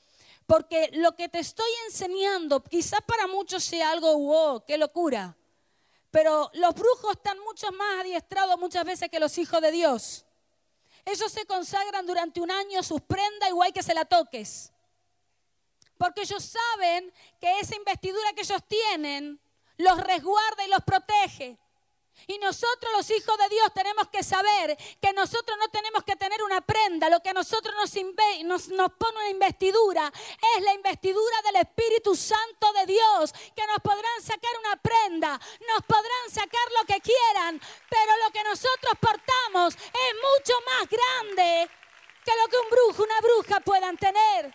Porque 0.45 0.89
lo 0.93 1.15
que 1.15 1.29
te 1.29 1.39
estoy 1.39 1.71
enseñando, 1.87 2.61
quizás 2.61 2.99
para 3.07 3.27
muchos 3.27 3.63
sea 3.63 3.91
algo, 3.91 4.17
wow, 4.17 4.65
qué 4.65 4.77
locura. 4.77 5.37
Pero 6.09 6.51
los 6.55 6.75
brujos 6.75 7.13
están 7.13 7.39
mucho 7.39 7.71
más 7.71 8.01
adiestrados 8.01 8.59
muchas 8.59 8.83
veces 8.83 9.09
que 9.09 9.19
los 9.19 9.37
hijos 9.37 9.61
de 9.61 9.71
Dios. 9.71 10.25
Ellos 11.05 11.31
se 11.31 11.45
consagran 11.45 12.05
durante 12.05 12.41
un 12.41 12.51
año 12.51 12.83
sus 12.83 13.01
prendas 13.01 13.49
igual 13.49 13.73
que 13.73 13.83
se 13.83 13.93
la 13.93 14.05
toques. 14.05 14.71
Porque 15.97 16.21
ellos 16.21 16.43
saben 16.43 17.13
que 17.39 17.59
esa 17.59 17.75
investidura 17.75 18.33
que 18.33 18.41
ellos 18.41 18.63
tienen 18.67 19.39
los 19.77 19.99
resguarda 19.99 20.65
y 20.65 20.69
los 20.69 20.83
protege. 20.83 21.57
Y 22.27 22.37
nosotros 22.39 22.91
los 22.95 23.09
hijos 23.09 23.37
de 23.37 23.49
Dios 23.49 23.73
tenemos 23.73 24.07
que 24.09 24.23
saber 24.23 24.77
que 25.01 25.13
nosotros 25.13 25.57
no 25.57 25.69
tenemos 25.69 26.03
que 26.03 26.15
tener 26.15 26.41
una 26.43 26.61
prenda, 26.61 27.09
lo 27.09 27.21
que 27.21 27.29
a 27.29 27.33
nosotros 27.33 27.73
nos, 27.75 28.69
nos, 28.69 28.91
pone 28.93 29.17
una 29.17 29.29
investidura 29.29 30.11
es 30.55 30.63
la 30.63 30.73
investidura 30.73 31.41
del 31.43 31.57
Espíritu 31.57 32.15
Santo 32.15 32.71
de 32.73 32.85
Dios, 32.85 33.33
que 33.55 33.65
nos 33.67 33.79
podrán 33.79 34.21
sacar 34.21 34.51
una 34.59 34.75
prenda, 34.77 35.39
nos 35.67 35.83
podrán 35.85 36.29
sacar 36.29 36.67
lo 36.79 36.85
que 36.85 37.01
quieran, 37.01 37.59
pero 37.89 38.17
lo 38.23 38.31
que 38.31 38.43
nosotros 38.43 38.93
portamos 38.99 39.75
es 39.75 40.13
mucho 40.15 40.53
más 40.65 40.89
grande 40.89 41.69
que 42.23 42.31
lo 42.35 42.47
que 42.47 42.57
un 42.57 42.69
brujo, 42.69 43.03
una 43.03 43.21
bruja 43.21 43.59
puedan 43.61 43.97
tener. 43.97 44.53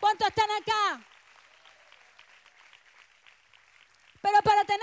¿Cuántos 0.00 0.28
están 0.28 0.50
acá? 0.50 1.09
Pero 4.20 4.42
para 4.42 4.64
tener 4.64 4.80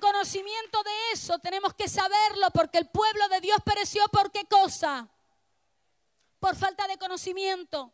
conocimiento 0.00 0.82
de 0.82 1.12
eso 1.12 1.38
tenemos 1.38 1.74
que 1.74 1.88
saberlo 1.88 2.50
porque 2.52 2.78
el 2.78 2.88
pueblo 2.88 3.28
de 3.28 3.40
Dios 3.40 3.58
pereció 3.64 4.06
por 4.08 4.32
qué 4.32 4.44
cosa? 4.46 5.08
Por 6.40 6.56
falta 6.56 6.86
de 6.88 6.96
conocimiento. 6.98 7.92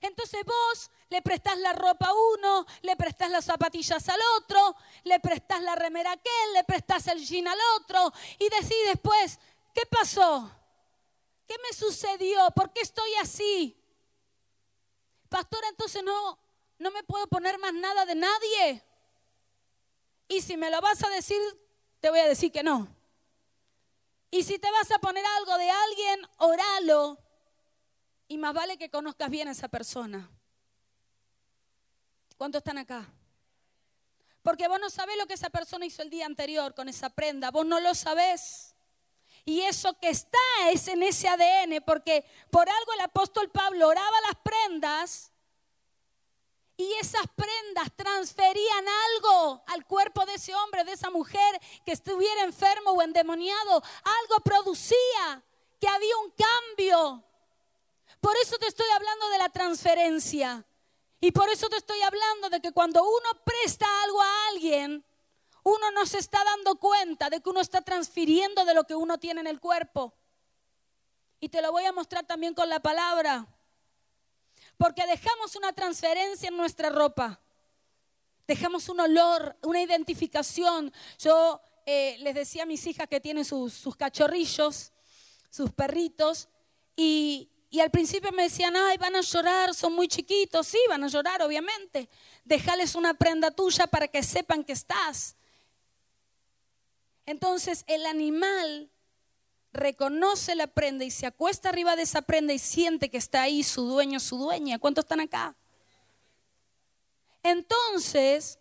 Entonces 0.00 0.44
vos 0.44 0.90
le 1.08 1.22
prestás 1.22 1.58
la 1.58 1.72
ropa 1.72 2.06
a 2.06 2.14
uno, 2.34 2.66
le 2.82 2.96
prestás 2.96 3.30
las 3.30 3.44
zapatillas 3.44 4.08
al 4.08 4.20
otro, 4.36 4.76
le 5.04 5.20
prestás 5.20 5.62
la 5.62 5.74
remera 5.74 6.10
a 6.10 6.14
aquel, 6.14 6.52
le 6.54 6.64
prestás 6.64 7.06
el 7.08 7.24
jean 7.24 7.48
al 7.48 7.58
otro 7.76 8.12
y 8.38 8.48
decís 8.48 8.76
después, 8.86 9.38
¿qué 9.74 9.82
pasó? 9.86 10.50
¿Qué 11.46 11.56
me 11.58 11.72
sucedió? 11.76 12.50
¿Por 12.50 12.72
qué 12.72 12.80
estoy 12.82 13.14
así? 13.14 13.80
Pastora, 15.28 15.68
entonces 15.68 16.02
no, 16.02 16.38
no 16.78 16.90
me 16.90 17.02
puedo 17.04 17.26
poner 17.28 17.58
más 17.58 17.72
nada 17.72 18.04
de 18.04 18.14
nadie. 18.14 18.85
Y 20.28 20.40
si 20.40 20.56
me 20.56 20.70
lo 20.70 20.80
vas 20.80 21.02
a 21.04 21.08
decir, 21.10 21.40
te 22.00 22.10
voy 22.10 22.18
a 22.20 22.28
decir 22.28 22.50
que 22.52 22.62
no. 22.62 22.88
Y 24.30 24.42
si 24.42 24.58
te 24.58 24.70
vas 24.70 24.90
a 24.90 24.98
poner 24.98 25.24
algo 25.38 25.56
de 25.56 25.70
alguien, 25.70 26.28
oralo. 26.38 27.18
Y 28.28 28.38
más 28.38 28.54
vale 28.54 28.76
que 28.76 28.90
conozcas 28.90 29.30
bien 29.30 29.48
a 29.48 29.52
esa 29.52 29.68
persona. 29.68 30.28
¿Cuántos 32.36 32.58
están 32.60 32.78
acá? 32.78 33.06
Porque 34.42 34.68
vos 34.68 34.78
no 34.80 34.90
sabés 34.90 35.16
lo 35.16 35.26
que 35.26 35.34
esa 35.34 35.50
persona 35.50 35.86
hizo 35.86 36.02
el 36.02 36.10
día 36.10 36.26
anterior 36.26 36.74
con 36.74 36.88
esa 36.88 37.10
prenda. 37.10 37.50
Vos 37.50 37.66
no 37.66 37.80
lo 37.80 37.94
sabés. 37.94 38.74
Y 39.44 39.62
eso 39.62 39.98
que 40.00 40.08
está 40.08 40.38
es 40.72 40.88
en 40.88 41.04
ese 41.04 41.28
ADN, 41.28 41.82
porque 41.86 42.24
por 42.50 42.68
algo 42.68 42.92
el 42.94 43.00
apóstol 43.00 43.48
Pablo 43.50 43.88
oraba 43.88 44.20
las 44.22 44.36
prendas 44.42 45.32
y 46.76 46.92
esas 47.00 47.26
prendas 47.34 47.90
transferían 47.96 48.84
algo 49.14 49.62
al 49.66 49.86
cuerpo 49.86 50.26
de 50.26 50.34
ese 50.34 50.54
hombre, 50.54 50.84
de 50.84 50.92
esa 50.92 51.10
mujer 51.10 51.60
que 51.84 51.92
estuviera 51.92 52.42
enfermo 52.42 52.90
o 52.90 53.02
endemoniado. 53.02 53.82
Algo 54.04 54.40
producía, 54.44 55.42
que 55.80 55.88
había 55.88 56.16
un 56.18 56.32
cambio. 56.32 57.24
Por 58.20 58.36
eso 58.42 58.58
te 58.58 58.66
estoy 58.66 58.86
hablando 58.94 59.28
de 59.30 59.38
la 59.38 59.48
transferencia. 59.48 60.66
Y 61.20 61.32
por 61.32 61.48
eso 61.48 61.68
te 61.68 61.76
estoy 61.76 62.00
hablando 62.02 62.50
de 62.50 62.60
que 62.60 62.72
cuando 62.72 63.02
uno 63.02 63.42
presta 63.44 63.86
algo 64.04 64.20
a 64.20 64.48
alguien, 64.48 65.02
uno 65.62 65.90
no 65.92 66.04
se 66.04 66.18
está 66.18 66.44
dando 66.44 66.76
cuenta 66.76 67.30
de 67.30 67.40
que 67.40 67.48
uno 67.48 67.60
está 67.60 67.80
transfiriendo 67.80 68.66
de 68.66 68.74
lo 68.74 68.84
que 68.84 68.94
uno 68.94 69.16
tiene 69.18 69.40
en 69.40 69.46
el 69.46 69.60
cuerpo. 69.60 70.14
Y 71.40 71.48
te 71.48 71.62
lo 71.62 71.72
voy 71.72 71.86
a 71.86 71.92
mostrar 71.92 72.26
también 72.26 72.52
con 72.52 72.68
la 72.68 72.80
palabra 72.80 73.46
porque 74.76 75.06
dejamos 75.06 75.56
una 75.56 75.72
transferencia 75.72 76.48
en 76.48 76.56
nuestra 76.56 76.90
ropa. 76.90 77.40
Dejamos 78.46 78.88
un 78.88 79.00
olor, 79.00 79.56
una 79.62 79.82
identificación. 79.82 80.92
Yo 81.18 81.60
eh, 81.84 82.16
les 82.20 82.34
decía 82.34 82.64
a 82.64 82.66
mis 82.66 82.86
hijas 82.86 83.08
que 83.08 83.20
tienen 83.20 83.44
sus, 83.44 83.96
cachorrillos, 83.96 84.92
sus 85.50 85.72
perritos, 85.72 86.48
y, 86.94 87.50
y 87.70 87.80
al 87.80 87.90
principio 87.90 88.30
me 88.32 88.44
decían, 88.44 88.74
ay, 88.76 88.96
van 88.98 89.16
a 89.16 89.20
llorar, 89.20 89.74
son 89.74 89.94
muy 89.94 90.08
chiquitos. 90.08 90.66
Sí, 90.66 90.78
van 90.88 91.04
a 91.04 91.08
llorar, 91.08 91.42
obviamente. 91.42 92.08
Déjales 92.44 92.94
una 92.94 93.14
prenda 93.14 93.50
tuya 93.50 93.86
para 93.86 94.08
que 94.08 94.22
sepan 94.22 94.64
que 94.64 94.72
estás. 94.72 95.36
Entonces 97.26 97.84
el 97.88 98.06
animal 98.06 98.88
reconoce 99.76 100.54
la 100.54 100.66
prenda 100.66 101.04
y 101.04 101.10
se 101.10 101.26
acuesta 101.26 101.68
arriba 101.68 101.96
de 101.96 102.02
esa 102.02 102.22
prenda 102.22 102.52
y 102.52 102.58
siente 102.58 103.10
que 103.10 103.18
está 103.18 103.42
ahí 103.42 103.62
su 103.62 103.84
dueño, 103.86 104.18
su 104.20 104.38
dueña. 104.38 104.78
¿Cuántos 104.78 105.04
están 105.04 105.20
acá? 105.20 105.54
Entonces, 107.42 108.58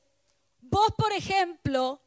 vos, 0.62 0.89
por 0.97 1.12
ejemplo, 1.12 2.01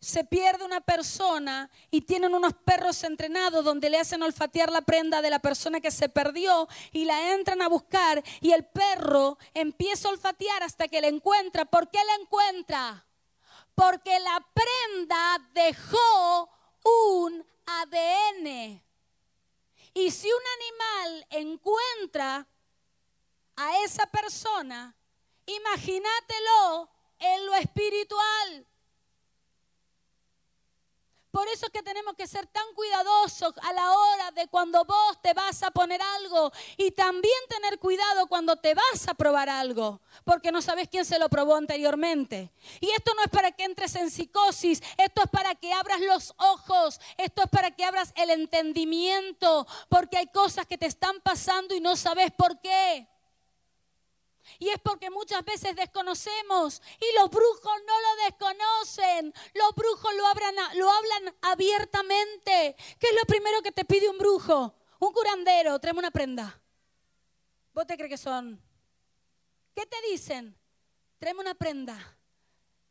se 0.00 0.24
pierde 0.24 0.64
una 0.64 0.80
persona 0.80 1.70
y 1.90 2.00
tienen 2.00 2.34
unos 2.34 2.54
perros 2.54 3.04
entrenados 3.04 3.64
donde 3.64 3.90
le 3.90 3.98
hacen 3.98 4.22
olfatear 4.22 4.72
la 4.72 4.80
prenda 4.80 5.20
de 5.20 5.28
la 5.28 5.40
persona 5.40 5.80
que 5.80 5.90
se 5.90 6.08
perdió 6.08 6.68
y 6.90 7.04
la 7.04 7.34
entran 7.34 7.60
a 7.60 7.68
buscar 7.68 8.22
y 8.40 8.52
el 8.52 8.64
perro 8.64 9.38
empieza 9.52 10.08
a 10.08 10.12
olfatear 10.12 10.62
hasta 10.62 10.88
que 10.88 11.02
la 11.02 11.08
encuentra. 11.08 11.66
¿Por 11.66 11.90
qué 11.90 11.98
la 12.04 12.14
encuentra? 12.22 13.06
Porque 13.74 14.18
la 14.20 14.46
prenda 14.54 15.48
dejó 15.52 16.48
un 16.82 17.44
ADN. 17.78 18.82
Y 19.94 20.10
si 20.10 20.28
un 20.28 20.42
animal 20.58 21.26
encuentra 21.30 22.46
a 23.56 23.78
esa 23.84 24.06
persona, 24.06 24.94
imagínatelo 25.46 26.88
en 27.18 27.46
lo 27.46 27.54
espiritual. 27.54 28.66
Por 31.30 31.46
eso 31.48 31.66
es 31.66 31.72
que 31.72 31.82
tenemos 31.82 32.14
que 32.14 32.26
ser 32.26 32.46
tan 32.48 32.64
cuidadosos 32.74 33.54
a 33.62 33.72
la 33.72 33.92
hora 33.92 34.30
de 34.32 34.48
cuando 34.48 34.84
vos 34.84 35.22
te 35.22 35.32
vas 35.32 35.62
a 35.62 35.70
poner 35.70 36.00
algo 36.02 36.50
y 36.76 36.90
también 36.90 37.34
tener 37.48 37.78
cuidado 37.78 38.26
cuando 38.26 38.56
te 38.56 38.74
vas 38.74 39.06
a 39.06 39.14
probar 39.14 39.48
algo, 39.48 40.00
porque 40.24 40.50
no 40.50 40.60
sabes 40.60 40.88
quién 40.88 41.04
se 41.04 41.18
lo 41.18 41.28
probó 41.28 41.54
anteriormente. 41.54 42.52
Y 42.80 42.90
esto 42.90 43.12
no 43.14 43.22
es 43.22 43.30
para 43.30 43.52
que 43.52 43.64
entres 43.64 43.94
en 43.94 44.10
psicosis, 44.10 44.82
esto 44.96 45.22
es 45.22 45.30
para 45.30 45.54
que 45.54 45.72
abras 45.72 46.00
los 46.00 46.34
ojos, 46.36 47.00
esto 47.16 47.42
es 47.44 47.48
para 47.48 47.70
que 47.70 47.84
abras 47.84 48.12
el 48.16 48.30
entendimiento, 48.30 49.66
porque 49.88 50.16
hay 50.16 50.26
cosas 50.26 50.66
que 50.66 50.78
te 50.78 50.86
están 50.86 51.20
pasando 51.20 51.74
y 51.74 51.80
no 51.80 51.96
sabes 51.96 52.32
por 52.32 52.60
qué. 52.60 53.06
Y 54.58 54.68
es 54.68 54.78
porque 54.80 55.10
muchas 55.10 55.44
veces 55.44 55.76
desconocemos 55.76 56.82
y 57.00 57.18
los 57.18 57.30
brujos 57.30 57.72
no 57.86 58.00
lo 58.00 58.24
desconocen. 58.24 59.34
Los 59.54 59.74
brujos 59.74 60.12
lo, 60.14 60.24
lo 60.78 60.90
hablan 60.90 61.36
abiertamente. 61.42 62.76
¿Qué 62.98 63.06
es 63.08 63.14
lo 63.14 63.24
primero 63.26 63.62
que 63.62 63.72
te 63.72 63.84
pide 63.84 64.08
un 64.08 64.18
brujo? 64.18 64.74
Un 64.98 65.12
curandero, 65.12 65.78
tráeme 65.78 66.00
una 66.00 66.10
prenda. 66.10 66.60
¿Vos 67.72 67.86
te 67.86 67.96
crees 67.96 68.10
que 68.10 68.18
son? 68.18 68.60
¿Qué 69.74 69.86
te 69.86 69.96
dicen? 70.10 70.56
Tráeme 71.18 71.40
una 71.40 71.54
prenda. 71.54 72.18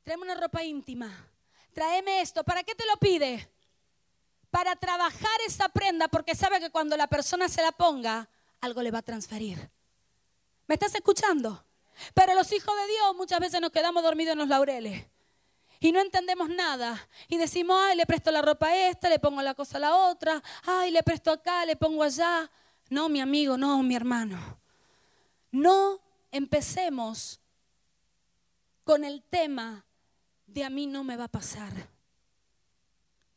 Tráeme 0.04 0.24
una 0.24 0.36
ropa 0.36 0.64
íntima. 0.64 1.30
Tráeme 1.74 2.22
esto. 2.22 2.44
¿Para 2.44 2.64
qué 2.64 2.74
te 2.74 2.86
lo 2.86 2.98
pide? 2.98 3.50
Para 4.50 4.76
trabajar 4.76 5.40
esa 5.46 5.70
prenda 5.70 6.08
porque 6.08 6.36
sabe 6.36 6.60
que 6.60 6.72
cuando 6.72 6.98
la 6.98 7.08
persona 7.08 7.48
se 7.48 7.62
la 7.62 7.72
ponga, 7.72 8.28
algo 8.62 8.82
le 8.82 8.92
va 8.92 9.00
a 9.00 9.04
transferir. 9.04 9.70
¿Me 10.70 10.76
estás 10.76 10.94
escuchando? 10.94 11.66
Pero 12.14 12.36
los 12.36 12.52
hijos 12.54 12.76
de 12.76 12.94
Dios 12.94 13.16
muchas 13.16 13.40
veces 13.40 13.60
nos 13.60 13.72
quedamos 13.72 14.04
dormidos 14.04 14.34
en 14.34 14.38
los 14.38 14.48
laureles 14.48 15.04
y 15.80 15.92
no 15.92 16.00
entendemos 16.00 16.48
nada. 16.48 17.10
Y 17.28 17.38
decimos, 17.38 17.76
ay, 17.80 17.98
le 17.98 18.06
presto 18.06 18.30
la 18.30 18.44
ropa 18.44 18.68
a 18.68 18.90
esta, 18.90 19.10
le 19.10 19.18
pongo 19.18 19.42
la 19.42 19.56
cosa 19.56 19.78
a 19.78 19.80
la 19.80 19.96
otra, 19.96 20.44
ay, 20.68 20.92
le 20.92 21.02
presto 21.02 21.32
acá, 21.32 21.66
le 21.66 21.76
pongo 21.76 22.04
allá. 22.04 22.52
No, 22.92 23.10
mi 23.10 23.20
amigo, 23.20 23.58
no, 23.58 23.82
mi 23.82 23.96
hermano. 23.96 24.60
No 25.52 26.00
empecemos 26.32 27.40
con 28.84 29.04
el 29.04 29.24
tema 29.24 29.84
de 30.46 30.66
a 30.66 30.70
mí 30.70 30.86
no 30.86 31.04
me 31.04 31.18
va 31.18 31.24
a 31.24 31.30
pasar. 31.30 31.74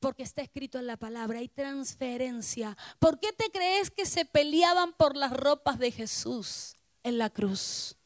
Porque 0.00 0.22
está 0.22 0.42
escrito 0.42 0.78
en 0.78 0.86
la 0.86 0.98
palabra, 0.98 1.38
hay 1.38 1.48
transferencia. 1.48 2.76
¿Por 2.98 3.18
qué 3.18 3.32
te 3.32 3.50
crees 3.50 3.90
que 3.90 4.04
se 4.04 4.26
peleaban 4.26 4.92
por 4.92 5.16
las 5.16 5.32
ropas 5.32 5.78
de 5.78 5.92
Jesús? 5.92 6.76
En 7.02 7.18
la 7.18 7.30
cruz. 7.30 7.96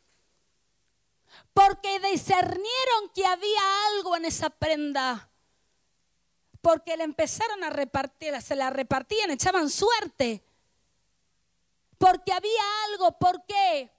Porque 1.53 2.01
discernieron 2.01 3.11
que 3.15 3.25
había 3.25 3.87
algo 3.89 4.17
en 4.17 4.25
esa 4.27 4.51
prenda. 4.51 5.31
Porque 6.61 6.97
le 6.97 7.05
empezaron 7.05 7.63
a 7.65 7.71
repartir, 7.71 8.41
se 8.43 8.57
la 8.57 8.71
repartían, 8.71 9.31
echaban 9.31 9.71
suerte. 9.71 10.45
Porque 11.99 12.33
había 12.33 12.63
algo, 12.91 13.13
¿por 13.19 13.45
qué? 13.47 13.91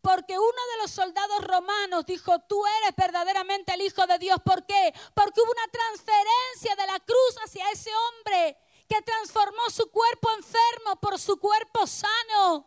Porque 0.00 0.38
uno 0.38 0.62
de 0.72 0.82
los 0.82 0.90
soldados 0.90 1.44
romanos 1.44 2.06
dijo, 2.06 2.38
tú 2.48 2.64
eres 2.80 2.96
verdaderamente 2.96 3.74
el 3.74 3.82
Hijo 3.82 4.06
de 4.06 4.18
Dios. 4.18 4.38
¿Por 4.44 4.64
qué? 4.64 4.94
Porque 5.12 5.40
hubo 5.40 5.50
una 5.50 5.68
transferencia 5.68 6.76
de 6.76 6.86
la 6.86 7.00
cruz 7.00 7.36
hacia 7.44 7.70
ese 7.70 7.90
hombre 7.94 8.56
que 8.88 9.02
transformó 9.02 9.68
su 9.70 9.90
cuerpo 9.90 10.30
enfermo 10.30 10.96
por 11.00 11.18
su 11.18 11.38
cuerpo 11.38 11.86
sano. 11.86 12.66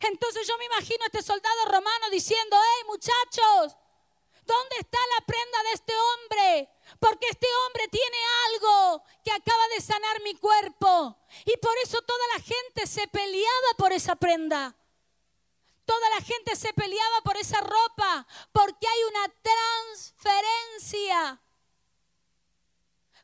Entonces 0.00 0.46
yo 0.46 0.56
me 0.58 0.66
imagino 0.66 1.04
a 1.04 1.06
este 1.06 1.22
soldado 1.22 1.64
romano 1.66 2.10
diciendo, 2.10 2.56
hey 2.56 2.84
muchachos, 2.86 3.76
¿dónde 4.44 4.76
está 4.80 4.98
la 5.18 5.26
prenda 5.26 5.62
de 5.62 5.72
este 5.72 5.92
hombre? 5.96 6.68
Porque 7.00 7.28
este 7.28 7.46
hombre 7.66 7.88
tiene 7.88 8.18
algo 8.46 9.02
que 9.24 9.32
acaba 9.32 9.68
de 9.68 9.80
sanar 9.80 10.20
mi 10.22 10.34
cuerpo. 10.34 11.16
Y 11.44 11.56
por 11.58 11.76
eso 11.78 12.02
toda 12.02 12.26
la 12.34 12.42
gente 12.42 12.86
se 12.86 13.08
peleaba 13.08 13.74
por 13.76 13.92
esa 13.92 14.16
prenda. 14.16 14.74
Toda 15.84 16.10
la 16.10 16.20
gente 16.22 16.56
se 16.56 16.72
peleaba 16.72 17.20
por 17.22 17.36
esa 17.36 17.60
ropa, 17.60 18.26
porque 18.52 18.88
hay 18.88 19.04
una 19.04 19.28
transferencia. 19.42 21.40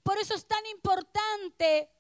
Por 0.02 0.18
eso 0.18 0.34
es 0.34 0.46
tan 0.46 0.66
importante 0.66 1.90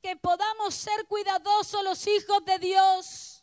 que 0.00 0.16
podamos 0.16 0.74
ser 0.74 1.06
cuidadosos 1.06 1.82
los 1.82 2.06
hijos 2.06 2.44
de 2.44 2.58
Dios 2.60 3.37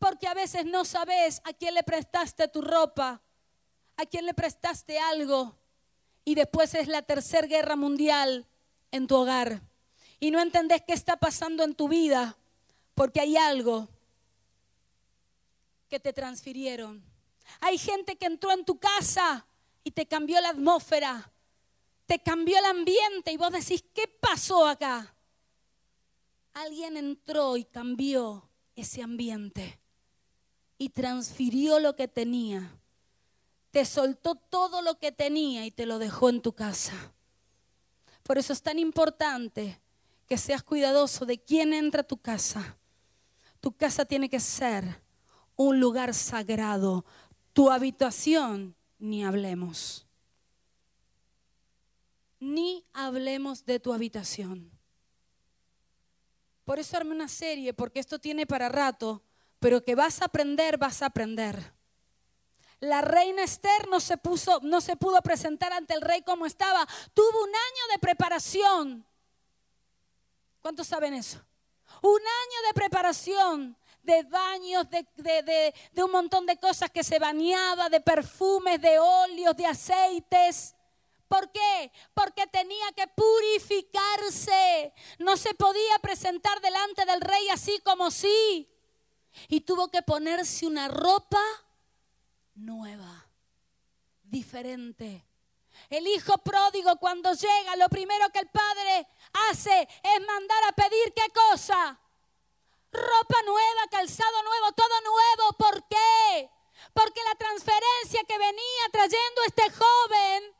porque 0.00 0.26
a 0.26 0.34
veces 0.34 0.64
no 0.64 0.86
sabes 0.86 1.42
a 1.44 1.52
quién 1.52 1.74
le 1.74 1.82
prestaste 1.82 2.48
tu 2.48 2.62
ropa, 2.62 3.22
a 3.98 4.06
quién 4.06 4.24
le 4.24 4.32
prestaste 4.32 4.98
algo. 4.98 5.54
Y 6.24 6.34
después 6.34 6.74
es 6.74 6.88
la 6.88 7.02
tercera 7.02 7.46
guerra 7.46 7.76
mundial 7.76 8.46
en 8.90 9.06
tu 9.06 9.14
hogar. 9.14 9.60
Y 10.18 10.30
no 10.30 10.40
entendés 10.40 10.82
qué 10.86 10.94
está 10.94 11.18
pasando 11.18 11.64
en 11.64 11.74
tu 11.74 11.86
vida, 11.86 12.38
porque 12.94 13.20
hay 13.20 13.36
algo 13.36 13.88
que 15.90 16.00
te 16.00 16.14
transfirieron. 16.14 17.04
Hay 17.60 17.76
gente 17.76 18.16
que 18.16 18.24
entró 18.24 18.52
en 18.52 18.64
tu 18.64 18.78
casa 18.78 19.46
y 19.84 19.90
te 19.90 20.06
cambió 20.06 20.40
la 20.40 20.48
atmósfera, 20.48 21.30
te 22.06 22.22
cambió 22.22 22.58
el 22.58 22.64
ambiente 22.64 23.32
y 23.32 23.36
vos 23.36 23.52
decís, 23.52 23.84
¿qué 23.92 24.08
pasó 24.08 24.66
acá? 24.66 25.14
Alguien 26.54 26.96
entró 26.96 27.58
y 27.58 27.64
cambió 27.64 28.48
ese 28.74 29.02
ambiente 29.02 29.79
y 30.80 30.88
transfirió 30.88 31.78
lo 31.78 31.94
que 31.94 32.08
tenía. 32.08 32.74
Te 33.70 33.84
soltó 33.84 34.34
todo 34.34 34.80
lo 34.80 34.98
que 34.98 35.12
tenía 35.12 35.66
y 35.66 35.70
te 35.70 35.84
lo 35.84 35.98
dejó 35.98 36.30
en 36.30 36.40
tu 36.40 36.54
casa. 36.54 37.12
Por 38.22 38.38
eso 38.38 38.54
es 38.54 38.62
tan 38.62 38.78
importante 38.78 39.78
que 40.26 40.38
seas 40.38 40.62
cuidadoso 40.62 41.26
de 41.26 41.38
quién 41.38 41.74
entra 41.74 42.00
a 42.00 42.06
tu 42.06 42.16
casa. 42.16 42.78
Tu 43.60 43.76
casa 43.76 44.06
tiene 44.06 44.30
que 44.30 44.40
ser 44.40 45.02
un 45.54 45.80
lugar 45.80 46.14
sagrado. 46.14 47.04
Tu 47.52 47.70
habitación, 47.70 48.74
ni 48.98 49.22
hablemos. 49.22 50.06
Ni 52.38 52.86
hablemos 52.94 53.66
de 53.66 53.80
tu 53.80 53.92
habitación. 53.92 54.70
Por 56.64 56.78
eso 56.78 56.96
armé 56.96 57.14
una 57.14 57.28
serie, 57.28 57.74
porque 57.74 58.00
esto 58.00 58.18
tiene 58.18 58.46
para 58.46 58.70
rato 58.70 59.22
pero 59.60 59.84
que 59.84 59.94
vas 59.94 60.22
a 60.22 60.24
aprender, 60.24 60.78
vas 60.78 61.02
a 61.02 61.06
aprender. 61.06 61.72
La 62.80 63.02
reina 63.02 63.44
Esther 63.44 63.88
no 63.88 64.00
se, 64.00 64.16
puso, 64.16 64.58
no 64.62 64.80
se 64.80 64.96
pudo 64.96 65.20
presentar 65.20 65.72
ante 65.72 65.92
el 65.92 66.00
rey 66.00 66.22
como 66.22 66.46
estaba. 66.46 66.88
Tuvo 67.12 67.44
un 67.44 67.50
año 67.50 67.92
de 67.92 67.98
preparación. 67.98 69.06
¿Cuántos 70.62 70.86
saben 70.86 71.12
eso? 71.12 71.38
Un 72.00 72.20
año 72.20 72.68
de 72.68 72.74
preparación, 72.74 73.76
de 74.02 74.22
baños, 74.22 74.86
de, 74.88 75.74
un 76.02 76.10
montón 76.10 76.46
de 76.46 76.56
cosas 76.58 76.90
que 76.90 77.04
se 77.04 77.18
bañaba, 77.18 77.90
de 77.90 78.00
perfumes, 78.00 78.80
de 78.80 78.98
óleos, 78.98 79.54
de 79.54 79.66
aceites. 79.66 80.74
¿Por 81.28 81.52
qué? 81.52 81.92
Porque 82.14 82.46
tenía 82.46 82.90
que 82.96 83.06
purificarse. 83.08 84.94
No 85.18 85.36
se 85.36 85.52
podía 85.52 85.98
presentar 85.98 86.62
delante 86.62 87.04
del 87.04 87.20
rey 87.20 87.50
así 87.50 87.78
como 87.84 88.10
sí 88.10 88.70
y 89.48 89.60
tuvo 89.60 89.90
que 89.90 90.02
ponerse 90.02 90.66
una 90.66 90.88
ropa 90.88 91.42
nueva, 92.54 93.26
diferente. 94.22 95.26
El 95.88 96.06
hijo 96.06 96.36
pródigo 96.38 96.96
cuando 96.96 97.32
llega, 97.32 97.76
lo 97.76 97.88
primero 97.88 98.28
que 98.30 98.40
el 98.40 98.48
padre 98.48 99.06
hace 99.50 99.88
es 100.02 100.26
mandar 100.26 100.64
a 100.64 100.72
pedir 100.72 101.12
qué 101.14 101.26
cosa? 101.32 101.98
ropa 102.92 103.42
nueva, 103.44 103.86
calzado 103.90 104.42
nuevo, 104.42 104.72
todo 104.72 105.00
nuevo. 105.02 105.52
¿Por 105.56 105.86
qué? 105.88 106.50
Porque 106.92 107.20
la 107.24 107.34
transferencia 107.36 108.24
que 108.26 108.38
venía 108.38 108.88
trayendo 108.90 109.42
este 109.46 109.70
joven 109.70 110.54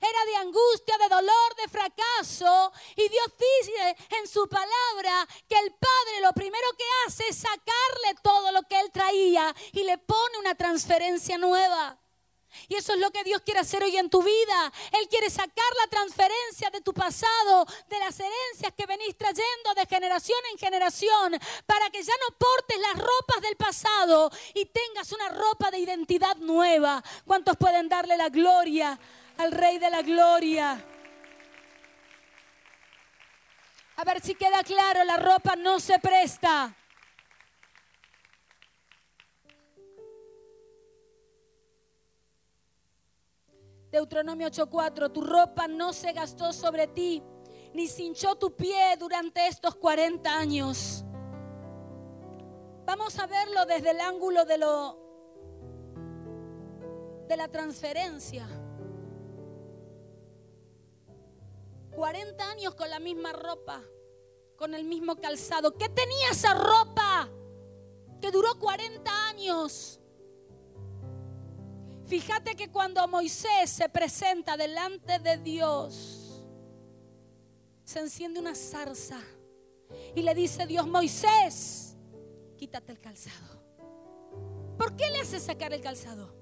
era 0.00 0.24
de 0.24 0.36
angustia, 0.36 0.98
de 0.98 1.08
dolor, 1.08 1.56
de 1.56 1.68
fracaso. 1.68 2.72
Y 2.96 3.08
Dios 3.08 3.26
dice 3.38 3.96
en 4.20 4.28
su 4.28 4.48
palabra 4.48 5.26
que 5.48 5.58
el 5.58 5.72
Padre 5.72 6.20
lo 6.20 6.32
primero 6.32 6.66
que 6.76 6.84
hace 7.06 7.28
es 7.28 7.36
sacarle 7.36 8.14
todo 8.22 8.52
lo 8.52 8.62
que 8.62 8.80
él 8.80 8.90
traía 8.92 9.54
y 9.72 9.82
le 9.84 9.98
pone 9.98 10.38
una 10.38 10.54
transferencia 10.54 11.38
nueva. 11.38 11.98
Y 12.68 12.74
eso 12.74 12.92
es 12.92 12.98
lo 12.98 13.10
que 13.10 13.24
Dios 13.24 13.42
quiere 13.42 13.60
hacer 13.60 13.82
hoy 13.82 13.96
en 13.96 14.10
tu 14.10 14.22
vida. 14.22 14.72
Él 14.92 15.08
quiere 15.08 15.30
sacar 15.30 15.72
la 15.80 15.86
transferencia 15.88 16.70
de 16.70 16.80
tu 16.80 16.92
pasado, 16.92 17.66
de 17.88 17.98
las 17.98 18.18
herencias 18.20 18.72
que 18.76 18.86
venís 18.86 19.16
trayendo 19.16 19.74
de 19.74 19.86
generación 19.86 20.38
en 20.52 20.58
generación, 20.58 21.38
para 21.66 21.90
que 21.90 22.02
ya 22.02 22.12
no 22.28 22.36
portes 22.36 22.78
las 22.78 22.98
ropas 22.98 23.40
del 23.40 23.56
pasado 23.56 24.30
y 24.54 24.66
tengas 24.66 25.12
una 25.12 25.30
ropa 25.30 25.70
de 25.70 25.78
identidad 25.78 26.36
nueva. 26.36 27.02
¿Cuántos 27.26 27.56
pueden 27.56 27.88
darle 27.88 28.16
la 28.16 28.28
gloria 28.28 28.98
al 29.38 29.52
Rey 29.52 29.78
de 29.78 29.90
la 29.90 30.02
Gloria? 30.02 30.84
A 33.96 34.04
ver 34.04 34.20
si 34.20 34.34
queda 34.34 34.62
claro, 34.64 35.04
la 35.04 35.16
ropa 35.16 35.54
no 35.56 35.78
se 35.78 35.98
presta. 35.98 36.74
Deuteronomio 43.92 44.48
8:4, 44.48 45.12
tu 45.12 45.20
ropa 45.20 45.68
no 45.68 45.92
se 45.92 46.12
gastó 46.12 46.52
sobre 46.52 46.86
ti, 46.86 47.22
ni 47.74 47.86
cinchó 47.86 48.36
tu 48.36 48.56
pie 48.56 48.96
durante 48.98 49.46
estos 49.46 49.76
40 49.76 50.34
años. 50.34 51.04
Vamos 52.86 53.18
a 53.18 53.26
verlo 53.26 53.66
desde 53.66 53.90
el 53.90 54.00
ángulo 54.00 54.44
de 54.46 54.58
lo 54.58 54.98
de 57.28 57.36
la 57.36 57.48
transferencia. 57.48 58.46
40 61.94 62.50
años 62.50 62.74
con 62.74 62.90
la 62.90 62.98
misma 62.98 63.32
ropa, 63.32 63.82
con 64.56 64.74
el 64.74 64.84
mismo 64.84 65.16
calzado. 65.16 65.76
¿Qué 65.76 65.88
tenía 65.88 66.30
esa 66.30 66.54
ropa 66.54 67.28
que 68.20 68.30
duró 68.30 68.58
40 68.58 69.28
años? 69.28 70.00
Fíjate 72.06 72.54
que 72.56 72.70
cuando 72.70 73.06
Moisés 73.08 73.70
se 73.70 73.88
presenta 73.88 74.56
delante 74.56 75.18
de 75.18 75.38
Dios, 75.38 76.44
se 77.84 78.00
enciende 78.00 78.40
una 78.40 78.54
zarza 78.54 79.20
y 80.14 80.22
le 80.22 80.34
dice 80.34 80.66
Dios, 80.66 80.86
Moisés, 80.86 81.96
quítate 82.56 82.92
el 82.92 83.00
calzado. 83.00 83.62
¿Por 84.76 84.96
qué 84.96 85.10
le 85.10 85.20
hace 85.20 85.40
sacar 85.40 85.72
el 85.72 85.80
calzado? 85.80 86.41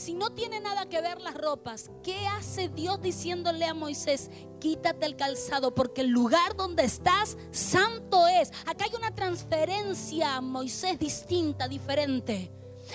Si 0.00 0.14
no 0.14 0.30
tiene 0.30 0.60
nada 0.60 0.88
que 0.88 1.02
ver 1.02 1.20
las 1.20 1.34
ropas, 1.34 1.90
¿qué 2.02 2.26
hace 2.26 2.70
Dios 2.70 3.02
diciéndole 3.02 3.66
a 3.66 3.74
Moisés? 3.74 4.30
Quítate 4.58 5.04
el 5.04 5.14
calzado 5.14 5.74
porque 5.74 6.00
el 6.00 6.08
lugar 6.08 6.56
donde 6.56 6.84
estás 6.84 7.36
santo 7.50 8.26
es. 8.26 8.50
Acá 8.64 8.86
hay 8.86 8.94
una 8.96 9.14
transferencia 9.14 10.36
a 10.36 10.40
Moisés 10.40 10.98
distinta, 10.98 11.68
diferente. 11.68 12.50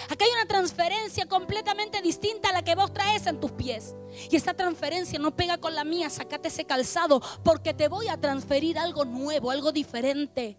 Acá 0.09 0.25
hay 0.25 0.31
una 0.31 0.47
transferencia 0.47 1.27
completamente 1.27 2.01
distinta 2.01 2.49
a 2.49 2.53
la 2.53 2.63
que 2.63 2.73
vos 2.73 2.91
traes 2.91 3.27
en 3.27 3.39
tus 3.39 3.51
pies. 3.51 3.95
Y 4.31 4.35
esa 4.35 4.55
transferencia 4.55 5.19
no 5.19 5.35
pega 5.35 5.59
con 5.59 5.75
la 5.75 5.83
mía. 5.83 6.09
Sacate 6.09 6.47
ese 6.47 6.65
calzado 6.65 7.21
porque 7.43 7.75
te 7.75 7.87
voy 7.87 8.07
a 8.07 8.19
transferir 8.19 8.79
algo 8.79 9.05
nuevo, 9.05 9.51
algo 9.51 9.71
diferente. 9.71 10.57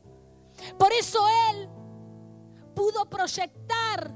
Por 0.78 0.92
eso 0.92 1.26
Él 1.51 1.68
pudo 2.76 3.11
proyectar 3.11 4.14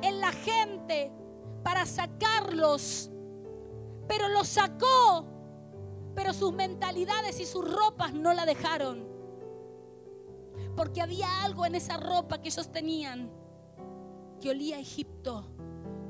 en 0.00 0.20
la 0.20 0.30
gente 0.30 1.12
para 1.62 1.86
sacarlos. 1.86 3.10
Pero 4.08 4.28
los 4.28 4.48
sacó. 4.48 5.26
Pero 6.14 6.32
sus 6.32 6.52
mentalidades 6.52 7.40
y 7.40 7.46
sus 7.46 7.64
ropas 7.70 8.12
no 8.12 8.32
la 8.34 8.44
dejaron. 8.44 9.06
Porque 10.76 11.00
había 11.00 11.42
algo 11.42 11.64
en 11.66 11.74
esa 11.74 11.96
ropa 11.96 12.40
que 12.40 12.48
ellos 12.48 12.70
tenían 12.70 13.30
que 14.40 14.50
olía 14.50 14.76
a 14.76 14.80
Egipto, 14.80 15.44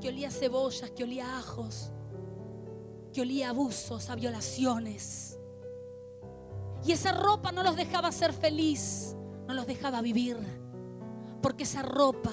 que 0.01 0.09
olía 0.09 0.29
a 0.29 0.31
cebollas, 0.31 0.89
que 0.89 1.03
olía 1.03 1.35
a 1.35 1.37
ajos, 1.37 1.91
que 3.13 3.21
olía 3.21 3.47
a 3.47 3.49
abusos, 3.51 4.09
a 4.09 4.15
violaciones. 4.15 5.37
Y 6.83 6.91
esa 6.91 7.11
ropa 7.11 7.51
no 7.51 7.61
los 7.61 7.75
dejaba 7.75 8.11
ser 8.11 8.33
feliz, 8.33 9.15
no 9.47 9.53
los 9.53 9.67
dejaba 9.67 10.01
vivir, 10.01 10.37
porque 11.41 11.63
esa 11.63 11.83
ropa 11.83 12.31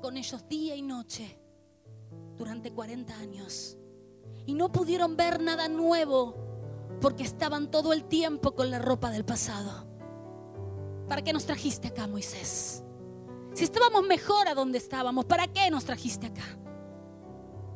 con 0.00 0.16
ellos 0.16 0.48
día 0.48 0.74
y 0.76 0.82
noche 0.82 1.38
durante 2.36 2.72
40 2.72 3.16
años. 3.16 3.76
Y 4.46 4.54
no 4.54 4.70
pudieron 4.70 5.16
ver 5.16 5.40
nada 5.40 5.68
nuevo 5.68 6.34
porque 7.00 7.24
estaban 7.24 7.70
todo 7.70 7.92
el 7.92 8.04
tiempo 8.04 8.54
con 8.54 8.70
la 8.70 8.78
ropa 8.78 9.10
del 9.10 9.24
pasado. 9.24 9.86
¿Para 11.08 11.22
qué 11.22 11.32
nos 11.32 11.46
trajiste 11.46 11.88
acá, 11.88 12.06
Moisés? 12.06 12.82
Si 13.54 13.64
estábamos 13.64 14.04
mejor 14.04 14.48
a 14.48 14.54
donde 14.54 14.78
estábamos, 14.78 15.24
¿para 15.24 15.46
qué 15.48 15.70
nos 15.70 15.84
trajiste 15.84 16.26
acá? 16.26 16.44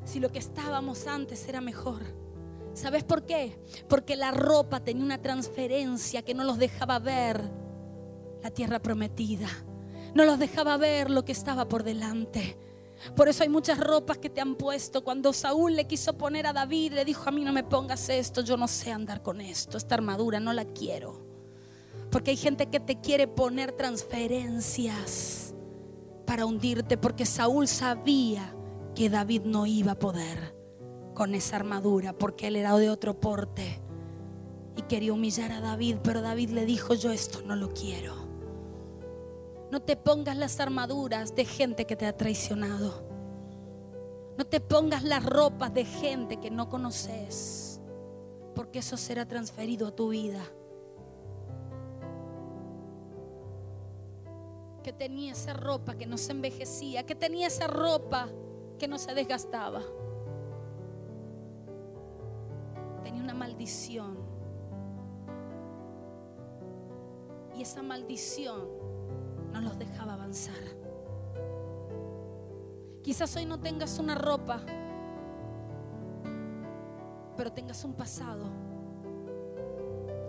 Si 0.04 0.20
lo 0.20 0.30
que 0.30 0.38
estábamos 0.38 1.06
antes 1.06 1.48
era 1.48 1.60
mejor. 1.60 2.02
¿Sabes 2.74 3.04
por 3.04 3.24
qué? 3.24 3.58
Porque 3.88 4.16
la 4.16 4.30
ropa 4.30 4.80
tenía 4.80 5.04
una 5.04 5.20
transferencia 5.20 6.22
que 6.22 6.34
no 6.34 6.44
los 6.44 6.58
dejaba 6.58 6.98
ver 6.98 7.50
la 8.42 8.50
tierra 8.50 8.78
prometida. 8.80 9.48
No 10.14 10.24
los 10.24 10.38
dejaba 10.38 10.76
ver 10.76 11.10
lo 11.10 11.24
que 11.24 11.32
estaba 11.32 11.68
por 11.68 11.82
delante. 11.82 12.58
Por 13.16 13.28
eso 13.28 13.42
hay 13.42 13.48
muchas 13.48 13.78
ropas 13.78 14.18
que 14.18 14.28
te 14.28 14.40
han 14.40 14.56
puesto. 14.56 15.02
Cuando 15.02 15.32
Saúl 15.32 15.74
le 15.76 15.86
quiso 15.86 16.18
poner 16.18 16.46
a 16.46 16.52
David, 16.52 16.92
le 16.92 17.04
dijo, 17.04 17.28
a 17.28 17.32
mí 17.32 17.42
no 17.42 17.52
me 17.52 17.64
pongas 17.64 18.08
esto, 18.08 18.42
yo 18.42 18.56
no 18.56 18.68
sé 18.68 18.92
andar 18.92 19.22
con 19.22 19.40
esto, 19.40 19.78
esta 19.78 19.94
armadura 19.94 20.40
no 20.40 20.52
la 20.52 20.64
quiero. 20.64 21.24
Porque 22.10 22.32
hay 22.32 22.36
gente 22.36 22.66
que 22.66 22.80
te 22.80 23.00
quiere 23.00 23.26
poner 23.26 23.72
transferencias 23.72 25.54
para 26.26 26.44
hundirte 26.44 26.96
porque 26.96 27.26
Saúl 27.26 27.66
sabía 27.68 28.54
que 28.94 29.08
David 29.08 29.42
no 29.44 29.66
iba 29.66 29.92
a 29.92 29.98
poder 29.98 30.54
con 31.14 31.34
esa 31.34 31.56
armadura 31.56 32.12
porque 32.12 32.48
él 32.48 32.56
era 32.56 32.76
de 32.76 32.90
otro 32.90 33.18
porte 33.18 33.80
y 34.76 34.82
quería 34.82 35.12
humillar 35.12 35.52
a 35.52 35.60
David, 35.60 35.96
pero 36.02 36.20
David 36.20 36.50
le 36.50 36.66
dijo, 36.66 36.94
yo 36.94 37.10
esto 37.10 37.42
no 37.42 37.56
lo 37.56 37.72
quiero. 37.74 38.19
No 39.70 39.80
te 39.80 39.96
pongas 39.96 40.36
las 40.36 40.60
armaduras 40.60 41.34
de 41.34 41.44
gente 41.44 41.86
que 41.86 41.96
te 41.96 42.06
ha 42.06 42.16
traicionado. 42.16 43.08
No 44.36 44.44
te 44.46 44.60
pongas 44.60 45.04
las 45.04 45.24
ropas 45.24 45.72
de 45.72 45.84
gente 45.84 46.38
que 46.38 46.50
no 46.50 46.68
conoces, 46.68 47.80
porque 48.54 48.80
eso 48.80 48.96
será 48.96 49.26
transferido 49.26 49.88
a 49.88 49.90
tu 49.92 50.08
vida. 50.08 50.42
que 54.82 54.92
tenía 54.92 55.32
esa 55.32 55.52
ropa 55.52 55.94
que 55.94 56.06
no 56.06 56.16
se 56.16 56.32
envejecía, 56.32 57.04
que 57.04 57.14
tenía 57.14 57.46
esa 57.46 57.66
ropa 57.66 58.28
que 58.78 58.88
no 58.88 58.98
se 58.98 59.14
desgastaba. 59.14 59.82
Tenía 63.02 63.22
una 63.22 63.34
maldición. 63.34 64.18
Y 67.54 67.62
esa 67.62 67.82
maldición 67.82 68.79
no 69.52 69.60
los 69.60 69.78
dejaba 69.78 70.14
avanzar. 70.14 70.54
Quizás 73.02 73.34
hoy 73.36 73.46
no 73.46 73.58
tengas 73.58 73.98
una 73.98 74.14
ropa, 74.14 74.60
pero 77.36 77.52
tengas 77.52 77.84
un 77.84 77.94
pasado 77.94 78.44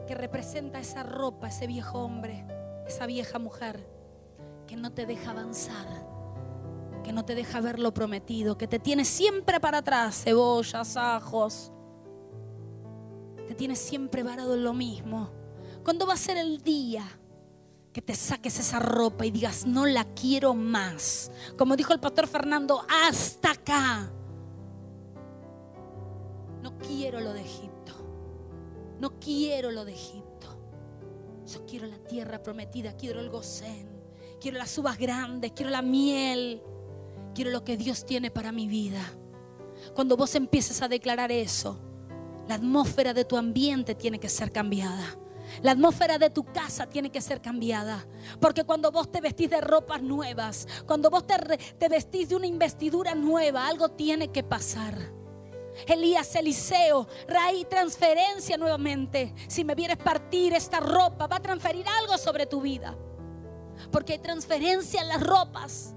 que 0.07 0.15
representa 0.15 0.80
esa 0.80 1.03
ropa, 1.03 1.49
ese 1.49 1.67
viejo 1.67 1.99
hombre, 1.99 2.45
esa 2.88 3.05
vieja 3.05 3.39
mujer 3.39 3.86
que 4.67 4.78
no 4.78 4.91
te 4.93 5.05
deja 5.05 5.32
avanzar, 5.32 5.88
que 7.03 7.11
no 7.11 7.26
te 7.26 7.36
deja 7.36 7.59
ver 7.59 7.80
lo 7.80 7.93
prometido, 7.93 8.57
que 8.57 8.67
te 8.67 8.80
tiene 8.80 9.05
siempre 9.05 9.59
para 9.59 9.80
atrás, 9.80 10.24
cebollas, 10.24 10.95
ajos, 10.95 11.72
te 13.47 13.55
tiene 13.55 13.76
siempre 13.76 14.24
varado 14.24 14.53
en 14.53 14.63
lo 14.63 14.74
mismo. 14.74 15.30
¿Cuándo 15.84 16.07
va 16.07 16.13
a 16.13 16.17
ser 16.17 16.38
el 16.38 16.61
día 16.61 17.03
que 17.93 18.01
te 18.01 18.15
saques 18.15 18.59
esa 18.59 18.79
ropa 18.79 19.25
y 19.25 19.31
digas, 19.31 19.65
no 19.65 19.85
la 19.85 20.05
quiero 20.13 20.53
más? 20.53 21.31
Como 21.57 21.75
dijo 21.75 21.93
el 21.93 21.99
pastor 21.99 22.27
Fernando, 22.27 22.85
hasta 22.89 23.51
acá. 23.51 24.11
No 26.61 26.77
quiero 26.77 27.19
lo 27.19 27.33
de 27.33 27.41
Egipto. 27.41 27.93
No 28.99 29.19
quiero 29.19 29.71
lo 29.71 29.83
de 29.85 29.93
Egipto. 29.93 30.57
Yo 31.47 31.65
quiero 31.65 31.87
la 31.87 31.97
tierra 31.97 32.41
prometida, 32.41 32.95
quiero 32.95 33.19
el 33.19 33.29
Gosén 33.29 33.91
quiero 34.41 34.57
las 34.57 34.77
uvas 34.77 34.97
grandes, 34.97 35.53
quiero 35.55 35.69
la 35.69 35.83
miel, 35.83 36.61
quiero 37.33 37.51
lo 37.51 37.63
que 37.63 37.77
Dios 37.77 38.05
tiene 38.05 38.31
para 38.31 38.51
mi 38.51 38.67
vida. 38.67 39.01
Cuando 39.93 40.17
vos 40.17 40.35
empieces 40.35 40.81
a 40.81 40.87
declarar 40.87 41.31
eso, 41.31 41.79
la 42.49 42.55
atmósfera 42.55 43.13
de 43.13 43.23
tu 43.23 43.37
ambiente 43.37 43.95
tiene 43.95 44.19
que 44.19 44.27
ser 44.27 44.51
cambiada. 44.51 45.17
La 45.62 45.72
atmósfera 45.72 46.18
de 46.18 46.30
tu 46.30 46.43
casa 46.43 46.88
tiene 46.88 47.12
que 47.12 47.22
ser 47.22 47.41
cambiada. 47.41 48.06
Porque 48.39 48.64
cuando 48.64 48.91
vos 48.91 49.12
te 49.12 49.22
vestís 49.22 49.49
de 49.49 49.62
ropas 49.62 50.02
nuevas, 50.02 50.68
cuando 50.86 51.10
vos 51.10 51.26
te, 51.28 51.89
vestís 51.89 52.30
de 52.30 52.36
una 52.36 52.47
investidura 52.47 53.16
nueva, 53.16 53.68
algo 53.68 53.89
tiene 53.89 54.30
que 54.30 54.43
pasar. 54.43 54.97
Elías 55.88 56.36
Eliseo, 56.36 57.08
raíz, 57.28 57.68
transferencia 57.70 58.58
nuevamente. 58.58 59.34
Si 59.47 59.64
me 59.64 59.76
vieres 59.76 59.97
partir 59.97 60.54
esta 60.54 60.80
ropa, 60.80 61.28
va 61.28 61.38
a 61.38 61.41
transferir 61.41 61.86
algo 62.02 62.18
sobre 62.18 62.45
tu 62.45 62.62
vida. 62.62 62.95
Porque 63.91 64.14
hay 64.14 64.20
transferencia 64.20 65.02
en 65.02 65.08
las 65.08 65.22
ropas. 65.22 65.95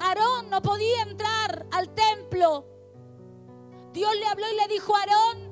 Aarón 0.00 0.48
no 0.48 0.62
podía 0.62 1.02
entrar 1.02 1.66
al 1.70 1.90
templo. 1.90 2.79
Dios 3.92 4.14
le 4.14 4.26
habló 4.26 4.46
y 4.50 4.56
le 4.56 4.68
dijo, 4.68 4.94
Aarón, 4.96 5.50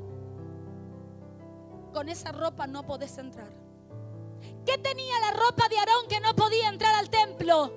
con 1.93 2.09
esa 2.09 2.33
ropa 2.33 2.67
no 2.67 2.87
podés 2.87 3.19
entrar. 3.19 3.51
¿Qué 4.65 4.79
tenía 4.79 5.19
la 5.21 5.33
ropa 5.33 5.69
de 5.69 5.79
Aarón 5.79 6.07
que 6.09 6.21
no 6.21 6.35
podía 6.35 6.69
entrar 6.69 6.95
al 6.95 7.11
templo? 7.11 7.73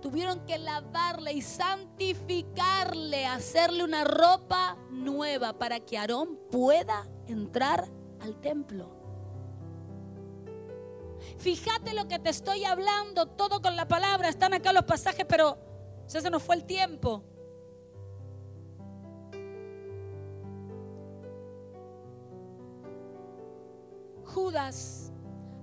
Tuvieron 0.00 0.44
que 0.46 0.58
lavarle 0.58 1.32
y 1.32 1.42
santificarle, 1.42 3.26
hacerle 3.26 3.84
una 3.84 4.04
ropa 4.04 4.76
nueva 4.90 5.52
para 5.52 5.80
que 5.80 5.96
Aarón 5.96 6.38
pueda 6.50 7.08
entrar 7.26 7.88
al 8.20 8.40
templo. 8.40 8.90
Fíjate 11.38 11.94
lo 11.94 12.08
que 12.08 12.18
te 12.18 12.30
estoy 12.30 12.64
hablando, 12.64 13.26
todo 13.26 13.62
con 13.62 13.76
la 13.76 13.86
palabra. 13.86 14.28
Están 14.28 14.54
acá 14.54 14.72
los 14.72 14.84
pasajes, 14.84 15.24
pero 15.26 15.56
ya 16.08 16.20
se 16.20 16.30
nos 16.30 16.42
fue 16.42 16.56
el 16.56 16.64
tiempo. 16.64 17.22
Judas, 24.34 25.12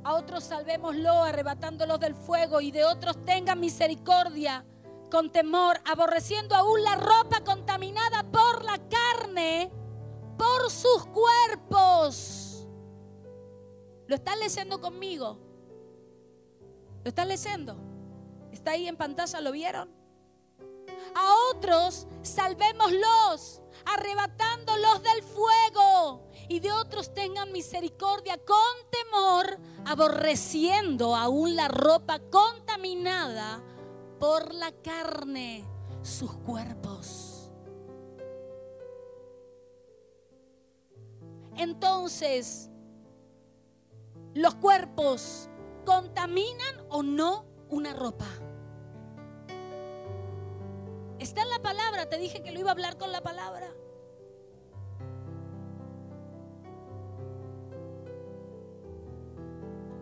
a 0.04 0.16
otros 0.16 0.44
salvémoslo 0.44 1.24
arrebatándolos 1.24 2.00
del 2.00 2.16
fuego 2.16 2.62
y 2.62 2.72
de 2.72 2.86
otros 2.86 3.24
tengan 3.26 3.60
misericordia 3.60 4.66
con 5.10 5.32
temor, 5.32 5.82
aborreciendo 5.86 6.56
aún 6.56 6.84
la 6.84 6.96
ropa 6.96 7.44
contaminada 7.44 8.24
por 8.24 8.64
la 8.64 8.80
carne, 8.90 9.72
por 10.38 10.70
sus 10.70 11.06
cuerpos. 11.08 12.68
¿Lo 14.08 14.16
están 14.16 14.40
leyendo 14.40 14.80
conmigo? 14.80 15.40
¿Lo 17.04 17.10
están 17.10 17.28
leyendo? 17.28 17.78
¿Está 18.52 18.72
ahí 18.72 18.88
en 18.88 18.98
pantalla? 18.98 19.42
¿Lo 19.42 19.52
vieron? 19.52 19.90
A 21.16 21.34
otros 21.52 22.08
salvémoslos, 22.22 23.62
arrebatándolos 23.86 25.04
del 25.04 25.24
fuego. 25.24 26.29
Y 26.50 26.60
de 26.60 26.72
otros 26.72 27.14
tengan 27.14 27.52
misericordia 27.52 28.38
con 28.44 28.58
temor, 28.90 29.60
aborreciendo 29.86 31.16
aún 31.16 31.56
la 31.56 31.68
ropa 31.68 32.20
contaminada 32.32 33.62
por 34.20 34.54
la 34.54 34.72
carne, 34.72 35.64
sus 36.02 36.34
cuerpos. 36.38 37.52
Entonces, 41.56 42.70
los 44.34 44.56
cuerpos 44.56 45.50
contaminan 45.86 46.76
o 46.90 47.04
no 47.04 47.46
una 47.70 47.94
ropa. 47.94 48.28
Está 51.20 51.42
en 51.42 51.50
la 51.50 51.62
palabra, 51.62 52.08
te 52.08 52.18
dije 52.18 52.42
que 52.42 52.52
lo 52.52 52.60
iba 52.60 52.70
a 52.70 52.72
hablar 52.72 52.98
con 52.98 53.12
la 53.12 53.22
palabra. 53.22 53.72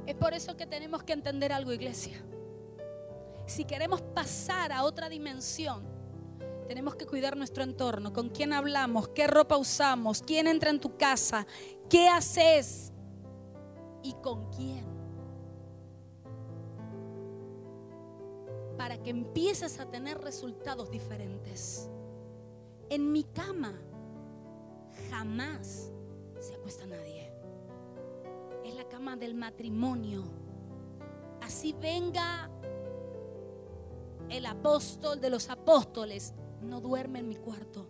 Es 0.08 0.16
por 0.16 0.34
eso 0.34 0.58
que 0.58 0.66
tenemos 0.66 1.04
que 1.04 1.14
entender 1.14 1.54
algo, 1.54 1.72
iglesia. 1.72 2.20
Si 3.46 3.64
queremos 3.66 4.02
pasar 4.02 4.72
a 4.72 4.84
otra 4.84 5.08
dimensión, 5.08 5.84
tenemos 6.68 6.96
que 6.96 7.06
cuidar 7.06 7.38
nuestro 7.38 7.64
entorno, 7.64 8.12
con 8.12 8.30
quién 8.30 8.54
hablamos, 8.54 9.10
qué 9.10 9.28
ropa 9.28 9.58
usamos, 9.58 10.24
quién 10.24 10.48
entra 10.48 10.72
en 10.72 10.80
tu 10.80 10.98
casa, 10.98 11.46
qué 11.90 12.10
haces 12.10 12.92
y 14.02 14.14
con 14.24 14.50
quién. 14.52 14.98
para 18.78 19.02
que 19.02 19.10
empieces 19.10 19.80
a 19.80 19.90
tener 19.90 20.20
resultados 20.20 20.90
diferentes. 20.92 21.90
En 22.90 23.12
mi 23.12 23.24
cama 23.24 23.74
jamás 25.10 25.92
se 26.40 26.54
acuesta 26.54 26.86
nadie. 26.86 27.17
La 28.78 28.88
cama 28.88 29.16
del 29.16 29.34
matrimonio. 29.34 30.24
Así 31.42 31.74
venga 31.82 32.48
el 34.30 34.46
apóstol 34.46 35.20
de 35.20 35.32
los 35.32 35.50
apóstoles, 35.50 36.36
no 36.62 36.80
duerme 36.80 37.18
en 37.18 37.28
mi 37.28 37.38
cuarto. 37.38 37.90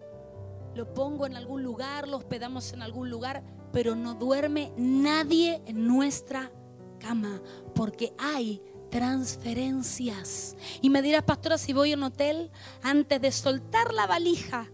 Lo 0.76 0.94
pongo 0.94 1.26
en 1.26 1.36
algún 1.36 1.62
lugar, 1.62 2.08
lo 2.08 2.16
hospedamos 2.16 2.72
en 2.72 2.82
algún 2.82 3.10
lugar, 3.10 3.44
pero 3.74 3.96
no 3.96 4.14
duerme 4.14 4.72
nadie 4.78 5.62
en 5.66 5.86
nuestra 5.86 6.54
cama, 7.02 7.42
porque 7.76 8.14
hay 8.18 8.64
transferencias. 8.90 10.56
Y 10.82 10.90
me 10.90 11.02
dirás, 11.02 11.24
pastora, 11.24 11.58
si 11.58 11.74
voy 11.74 11.92
a 11.92 11.98
un 11.98 12.04
hotel, 12.04 12.50
antes 12.82 13.20
de 13.20 13.34
soltar 13.34 13.94
la 13.94 14.08
valija 14.08 14.72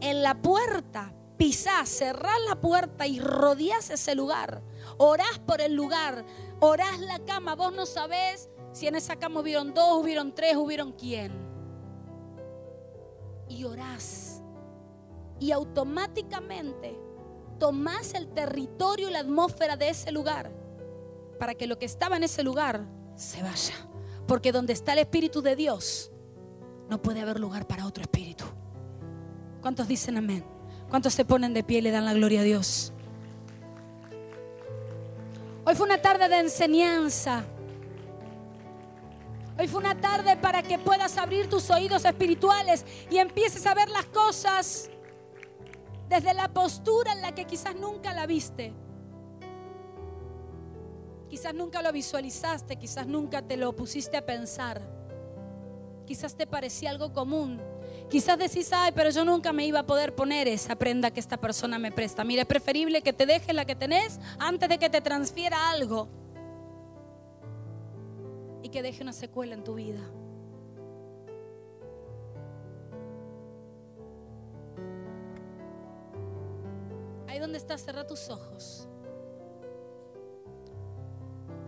en 0.00 0.22
la 0.22 0.40
puerta, 0.40 1.15
pisás, 1.36 1.88
cerrás 1.88 2.38
la 2.48 2.60
puerta 2.60 3.06
y 3.06 3.20
rodeás 3.20 3.90
ese 3.90 4.14
lugar. 4.14 4.62
Orás 4.98 5.38
por 5.40 5.60
el 5.60 5.74
lugar, 5.74 6.24
orás 6.60 6.98
la 7.00 7.18
cama. 7.20 7.54
Vos 7.54 7.72
no 7.72 7.86
sabés 7.86 8.48
si 8.72 8.86
en 8.86 8.94
esa 8.94 9.16
cama 9.16 9.40
hubieron 9.40 9.74
dos, 9.74 10.02
hubieron 10.02 10.34
tres, 10.34 10.56
hubieron 10.56 10.92
quién. 10.92 11.32
Y 13.48 13.64
orás. 13.64 14.42
Y 15.38 15.52
automáticamente 15.52 16.98
tomás 17.58 18.14
el 18.14 18.28
territorio 18.28 19.08
y 19.08 19.12
la 19.12 19.20
atmósfera 19.20 19.76
de 19.76 19.90
ese 19.90 20.10
lugar 20.12 20.52
para 21.38 21.54
que 21.54 21.66
lo 21.66 21.78
que 21.78 21.86
estaba 21.86 22.16
en 22.16 22.24
ese 22.24 22.42
lugar 22.42 22.86
se 23.14 23.42
vaya. 23.42 23.74
Porque 24.26 24.52
donde 24.52 24.72
está 24.72 24.94
el 24.94 25.00
Espíritu 25.00 25.42
de 25.42 25.54
Dios, 25.54 26.10
no 26.88 27.00
puede 27.00 27.20
haber 27.20 27.38
lugar 27.38 27.66
para 27.66 27.86
otro 27.86 28.02
espíritu. 28.02 28.44
¿Cuántos 29.60 29.88
dicen 29.88 30.16
amén? 30.16 30.55
¿Cuántos 30.90 31.14
se 31.14 31.24
ponen 31.24 31.52
de 31.52 31.62
pie 31.62 31.78
y 31.78 31.82
le 31.82 31.90
dan 31.90 32.04
la 32.04 32.14
gloria 32.14 32.40
a 32.40 32.44
Dios? 32.44 32.92
Hoy 35.64 35.74
fue 35.74 35.86
una 35.86 36.00
tarde 36.00 36.28
de 36.28 36.38
enseñanza. 36.38 37.44
Hoy 39.58 39.66
fue 39.66 39.80
una 39.80 40.00
tarde 40.00 40.36
para 40.36 40.62
que 40.62 40.78
puedas 40.78 41.16
abrir 41.16 41.48
tus 41.48 41.70
oídos 41.70 42.04
espirituales 42.04 42.84
y 43.10 43.18
empieces 43.18 43.66
a 43.66 43.74
ver 43.74 43.88
las 43.88 44.04
cosas 44.06 44.90
desde 46.08 46.34
la 46.34 46.48
postura 46.48 47.12
en 47.12 47.22
la 47.22 47.34
que 47.34 47.46
quizás 47.46 47.74
nunca 47.74 48.14
la 48.14 48.26
viste. 48.26 48.72
Quizás 51.28 51.54
nunca 51.54 51.82
lo 51.82 51.90
visualizaste, 51.90 52.76
quizás 52.76 53.06
nunca 53.06 53.42
te 53.42 53.56
lo 53.56 53.74
pusiste 53.74 54.16
a 54.16 54.24
pensar. 54.24 54.80
Quizás 56.06 56.36
te 56.36 56.46
parecía 56.46 56.90
algo 56.90 57.12
común. 57.12 57.60
Quizás 58.08 58.38
decís, 58.38 58.72
ay, 58.72 58.92
pero 58.94 59.10
yo 59.10 59.24
nunca 59.24 59.52
me 59.52 59.66
iba 59.66 59.80
a 59.80 59.86
poder 59.86 60.14
poner 60.14 60.46
esa 60.46 60.76
prenda 60.76 61.10
que 61.10 61.18
esta 61.18 61.36
persona 61.36 61.78
me 61.78 61.90
presta. 61.90 62.22
Mira, 62.22 62.42
es 62.42 62.48
preferible 62.48 63.02
que 63.02 63.12
te 63.12 63.26
dejes 63.26 63.54
la 63.54 63.64
que 63.64 63.74
tenés 63.74 64.20
antes 64.38 64.68
de 64.68 64.78
que 64.78 64.88
te 64.88 65.00
transfiera 65.00 65.70
algo 65.70 66.08
y 68.62 68.68
que 68.68 68.82
deje 68.82 69.02
una 69.02 69.12
secuela 69.12 69.54
en 69.54 69.64
tu 69.64 69.74
vida. 69.74 70.00
Ahí 77.26 77.40
donde 77.40 77.58
estás, 77.58 77.82
cerra 77.84 78.06
tus 78.06 78.30
ojos. 78.30 78.88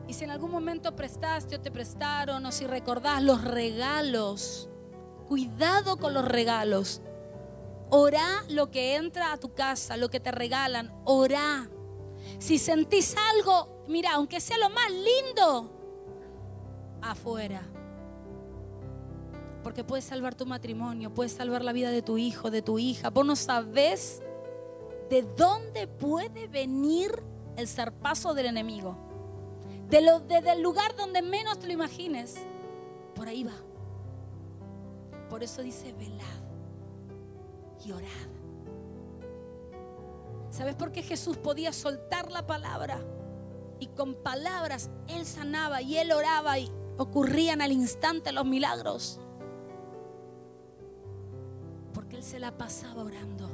Y 0.07 0.15
si 0.15 0.25
en 0.25 0.31
algún 0.31 0.53
momento 0.53 0.95
prestaste 0.95 1.57
o 1.57 1.61
te 1.61 1.71
prestaron, 1.71 2.47
o 2.47 2.53
si 2.53 2.67
recordás 2.67 3.23
los 3.23 3.45
regalos, 3.45 4.68
cuidado 5.29 5.97
con 5.99 6.15
los 6.15 6.25
regalos. 6.25 7.03
Orá 7.91 8.45
lo 8.49 8.71
que 8.71 8.97
entra 8.97 9.33
a 9.33 9.39
tu 9.39 9.55
casa, 9.55 9.97
lo 9.97 10.11
que 10.11 10.21
te 10.21 10.31
regalan, 10.31 10.93
orá. 11.05 11.69
Si 12.39 12.59
sentís 12.59 13.15
algo, 13.35 13.85
mira, 13.89 14.13
aunque 14.15 14.41
sea 14.41 14.59
lo 14.59 14.71
más 14.71 14.91
lindo, 14.91 15.71
afuera. 17.01 17.63
Porque 19.63 19.85
puedes 19.85 20.05
salvar 20.05 20.35
tu 20.35 20.47
matrimonio, 20.47 21.15
puedes 21.15 21.33
salvar 21.33 21.63
la 21.65 21.73
vida 21.73 21.91
de 21.91 22.03
tu 22.03 22.19
hijo, 22.19 22.51
de 22.51 22.63
tu 22.63 22.79
hija. 22.79 23.11
Vos 23.11 23.25
no 23.25 23.37
sabés 23.37 24.23
de 25.11 25.23
dónde 25.37 25.87
puede 25.87 26.49
venir 26.49 27.23
el 27.57 27.69
zarpazo 27.69 28.35
del 28.35 28.47
enemigo 28.47 29.09
desde 29.89 30.53
el 30.53 30.63
lugar 30.63 30.95
donde 30.97 31.23
menos 31.23 31.59
te 31.59 31.67
lo 31.67 31.73
imagines. 31.73 32.37
Por 33.15 33.29
ahí 33.29 33.45
va. 33.45 33.68
Por 35.29 35.43
eso 35.43 35.63
dice 35.63 35.93
velad. 35.93 36.25
y 37.85 37.93
orad. 37.93 38.09
¿Sabes 40.51 40.75
por 40.75 40.91
qué 40.91 41.03
Jesús 41.03 41.37
podía 41.37 41.73
soltar 41.73 42.31
la 42.33 42.47
palabra? 42.47 43.01
Y 43.79 43.87
con 43.89 44.15
palabras 44.15 44.91
Él 45.07 45.25
sanaba 45.25 45.83
y 45.83 45.97
Él 45.99 46.11
oraba 46.11 46.59
y 46.59 46.71
ocurrían 46.97 47.63
al 47.63 47.71
instante 47.71 48.33
los 48.33 48.45
milagros. 48.45 49.21
Porque 51.95 52.17
Él 52.17 52.25
se 52.25 52.41
la 52.41 52.57
pasaba 52.57 53.05
orando. 53.05 53.49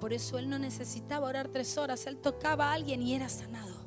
Por 0.00 0.12
eso 0.12 0.38
Él 0.38 0.48
no 0.48 0.58
necesitaba 0.58 1.26
orar 1.26 1.48
tres 1.48 1.76
horas. 1.76 2.06
Él 2.06 2.16
tocaba 2.18 2.70
a 2.70 2.72
alguien 2.74 3.02
y 3.02 3.14
era 3.14 3.28
sanado. 3.28 3.85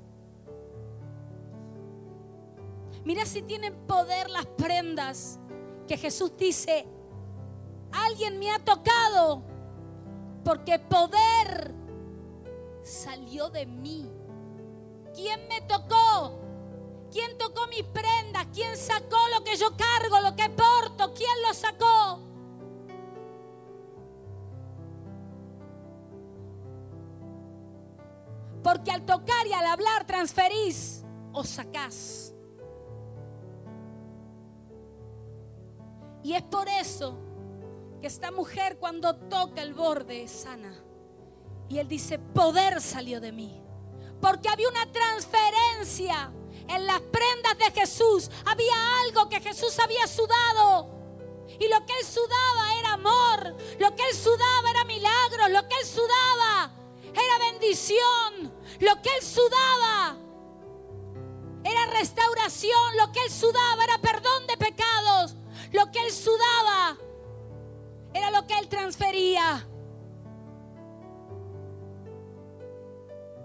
Mira 3.04 3.26
si 3.26 3.42
tienen 3.42 3.76
poder 3.88 4.30
las 4.30 4.46
prendas 4.46 5.40
que 5.88 5.98
Jesús 5.98 6.32
dice, 6.38 6.86
alguien 7.92 8.38
me 8.40 8.52
ha 8.52 8.60
tocado, 8.60 9.42
porque 10.44 10.80
poder 10.80 11.74
salió 12.84 13.50
de 13.50 13.66
mí. 13.66 14.10
¿Quién 15.14 15.48
me 15.48 15.62
tocó? 15.62 16.40
¿Quién 17.12 17.38
tocó 17.38 17.68
mis 17.68 17.84
prendas? 17.84 18.48
¿Quién 18.54 18.78
sacó 18.78 19.18
lo 19.36 19.44
que 19.44 19.58
yo 19.58 19.70
cargo, 19.76 20.20
lo 20.22 20.36
que 20.36 20.50
porto? 20.50 21.14
¿Quién 21.14 21.42
lo 21.48 21.54
sacó? 21.54 22.20
Porque 28.64 28.92
al 28.92 29.06
tocar 29.06 29.48
y 29.48 29.54
al 29.54 29.66
hablar 29.66 30.06
transferís 30.06 31.04
o 31.34 31.44
sacás. 31.44 32.34
Y 36.24 36.34
es 36.34 36.44
por 36.44 36.68
eso 36.68 37.18
que 38.02 38.08
esta 38.08 38.32
mujer 38.32 38.78
cuando 38.78 39.16
toca 39.16 39.62
el 39.62 39.74
borde 39.74 40.28
sana. 40.28 40.74
Y 41.70 41.78
él 41.78 41.88
dice, 41.88 42.20
poder 42.20 42.82
salió 42.82 43.22
de 43.22 43.32
mí. 43.32 43.62
Porque 44.22 44.50
había 44.50 44.68
una 44.68 44.92
transferencia 44.92 46.32
en 46.68 46.86
las 46.86 47.02
prendas 47.02 47.58
de 47.58 47.80
Jesús. 47.80 48.30
Había 48.46 48.74
algo 49.06 49.30
que 49.30 49.40
Jesús 49.40 49.78
había 49.80 50.08
sudado. 50.08 51.00
Y 51.60 51.68
lo 51.68 51.86
que 51.86 51.94
él 52.00 52.06
sudaba 52.06 52.76
era 52.80 52.94
amor. 52.94 53.56
Lo 53.80 53.96
que 53.96 54.04
él 54.10 54.16
sudaba 54.16 54.70
era 54.72 54.84
milagros. 54.86 55.50
Lo 55.52 55.68
que 55.68 55.76
él 55.76 55.86
sudaba 55.86 56.72
era 57.04 57.52
bendición. 57.52 58.54
Lo 58.80 59.02
que 59.02 59.10
él 59.16 59.24
sudaba 59.24 60.18
era 61.64 61.86
restauración. 61.88 62.98
Lo 62.98 63.12
que 63.12 63.24
él 63.24 63.32
sudaba 63.32 63.84
era 63.84 64.00
perdón 64.00 64.48
de 64.48 64.58
pecados. 64.58 65.36
Lo 65.72 65.92
que 65.92 66.00
él 66.06 66.12
sudaba 66.12 66.98
era 68.14 68.32
lo 68.32 68.48
que 68.48 68.58
él 68.58 68.68
transfería. 68.68 69.68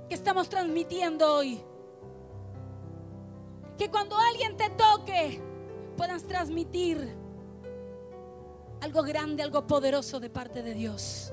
¿Qué 0.08 0.14
estamos 0.14 0.48
transmitiendo 0.48 1.34
hoy? 1.34 1.60
Que 3.76 3.90
cuando 3.90 4.16
alguien 4.16 4.56
te 4.56 4.70
toque, 4.70 5.40
puedas 5.96 6.24
transmitir 6.24 7.16
algo 8.80 9.02
grande, 9.02 9.42
algo 9.42 9.66
poderoso 9.66 10.20
de 10.20 10.30
parte 10.30 10.62
de 10.62 10.74
Dios. 10.74 11.32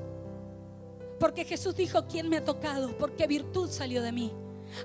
Porque 1.20 1.46
Jesús 1.46 1.76
dijo, 1.76 2.08
¿quién 2.08 2.30
me 2.30 2.38
ha 2.38 2.44
tocado? 2.44 2.98
Porque 2.98 3.28
virtud 3.28 3.70
salió 3.70 4.02
de 4.02 4.12
mí. 4.12 4.34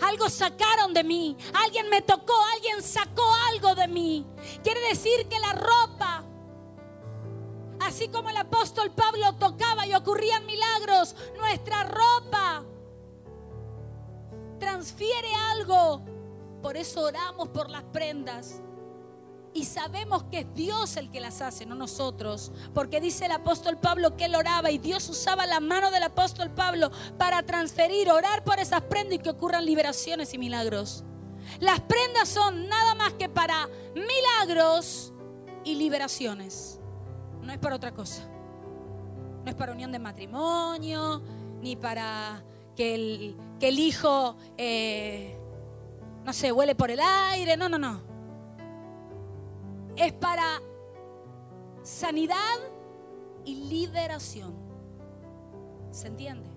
Algo 0.01 0.29
sacaron 0.29 0.93
de 0.95 1.05
mí. 1.05 1.37
Alguien 1.65 1.89
me 1.89 2.03
tocó, 2.03 2.35
alguien 2.55 2.83
sacó 2.83 3.25
algo 3.53 3.75
de 3.75 3.89
mí. 3.89 4.27
Quiere 4.63 4.81
decir 4.89 5.29
que 5.29 5.39
la 5.39 5.53
ropa, 5.53 6.25
así 7.81 8.09
como 8.09 8.31
el 8.31 8.37
apóstol 8.37 8.91
Pablo 8.93 9.35
tocaba 9.35 9.87
y 9.87 9.95
ocurrían 9.95 10.47
milagros, 10.47 11.15
nuestra 11.37 11.85
ropa 11.85 12.65
transfiere 14.59 15.33
algo. 15.53 16.03
Por 16.63 16.77
eso 16.77 17.03
oramos 17.03 17.49
por 17.49 17.71
las 17.71 17.85
prendas. 17.85 18.63
Y 19.57 19.65
sabemos 19.65 20.25
que 20.25 20.41
es 20.41 20.55
Dios 20.55 20.99
el 20.99 21.11
que 21.11 21.19
las 21.19 21.41
hace, 21.41 21.65
no 21.65 21.75
nosotros. 21.75 22.53
Porque 22.75 23.01
dice 23.01 23.25
el 23.25 23.33
apóstol 23.33 23.79
Pablo 23.79 24.15
que 24.15 24.27
él 24.27 24.35
oraba 24.35 24.71
y 24.71 24.77
Dios 24.77 25.09
usaba 25.09 25.47
la 25.47 25.61
mano 25.61 25.91
del 25.91 26.03
apóstol 26.03 26.51
Pablo 26.51 26.91
para 27.17 27.43
transferir, 27.43 28.11
orar 28.11 28.45
por 28.45 28.59
esas 28.59 28.83
prendas 28.83 29.15
y 29.15 29.19
que 29.19 29.31
ocurran 29.31 29.65
liberaciones 29.65 30.35
y 30.35 30.39
milagros. 30.39 31.05
Las 31.59 31.81
prendas 31.81 32.29
son 32.29 32.69
nada 32.69 32.95
más 32.97 33.15
que 33.15 33.31
para 33.31 33.67
milagros 33.95 35.15
y 35.65 35.77
liberaciones. 35.77 36.79
No 37.41 37.51
es 37.51 37.59
para 37.59 37.77
otra 37.77 37.95
cosa. 37.95 38.29
No 39.43 39.47
es 39.47 39.55
para 39.55 39.73
unión 39.73 39.91
de 39.91 39.99
matrimonio, 39.99 41.23
ni 41.63 41.77
para 41.77 42.45
que 42.77 42.95
el, 42.95 43.37
que 43.59 43.69
el 43.69 43.79
hijo, 43.79 44.37
eh, 44.59 45.35
no 46.27 46.35
sé, 46.35 46.53
huele 46.53 46.75
por 46.75 46.91
el 46.91 47.01
aire. 47.01 47.57
No, 47.57 47.71
no, 47.71 47.79
no 47.79 48.16
es 49.97 50.13
para 50.13 50.61
sanidad 51.83 52.37
y 53.45 53.55
liberación. 53.69 54.55
¿Se 55.91 56.09
entiende? 56.09 56.51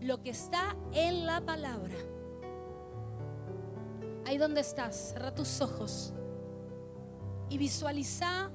Lo 0.00 0.20
que 0.22 0.30
está 0.30 0.76
en 0.92 1.26
la 1.26 1.40
palabra. 1.40 1.94
Ahí 4.26 4.38
donde 4.38 4.60
estás, 4.60 5.12
cerra 5.12 5.34
tus 5.34 5.60
ojos 5.60 6.12
y 7.48 7.58
visualiza 7.58 8.50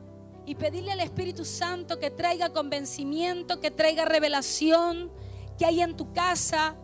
y 0.45 0.55
pedirle 0.55 0.91
al 0.91 0.99
Espíritu 0.99 1.45
Santo 1.45 1.99
que 1.99 2.09
traiga 2.09 2.49
convencimiento, 2.49 3.59
que 3.59 3.71
traiga 3.71 4.05
revelación, 4.05 5.11
que 5.57 5.65
hay 5.65 5.81
en 5.81 5.95
tu 5.95 6.11
casa, 6.11 6.75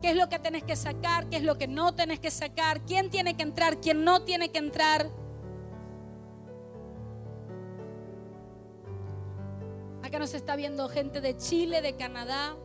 qué 0.00 0.10
es 0.10 0.16
lo 0.16 0.28
que 0.28 0.38
tenés 0.38 0.62
que 0.62 0.76
sacar, 0.76 1.28
qué 1.28 1.38
es 1.38 1.42
lo 1.42 1.58
que 1.58 1.66
no 1.66 1.94
tenés 1.94 2.20
que 2.20 2.30
sacar, 2.30 2.82
quién 2.82 3.10
tiene 3.10 3.36
que 3.36 3.42
entrar, 3.42 3.80
quién 3.80 4.04
no 4.04 4.22
tiene 4.22 4.50
que 4.50 4.58
entrar. 4.58 5.10
Acá 10.08 10.18
nos 10.18 10.32
está 10.32 10.56
viendo 10.56 10.88
gente 10.88 11.20
de 11.20 11.36
Chile, 11.36 11.82
de 11.82 11.94
Canadá. 11.94 12.56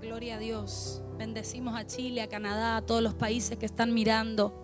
Gloria 0.00 0.36
a 0.36 0.38
Dios. 0.38 1.02
Bendecimos 1.18 1.78
a 1.78 1.86
Chile, 1.86 2.22
a 2.22 2.26
Canadá, 2.26 2.78
a 2.78 2.80
todos 2.80 3.02
los 3.02 3.12
países 3.12 3.58
que 3.58 3.66
están 3.66 3.92
mirando. 3.92 4.54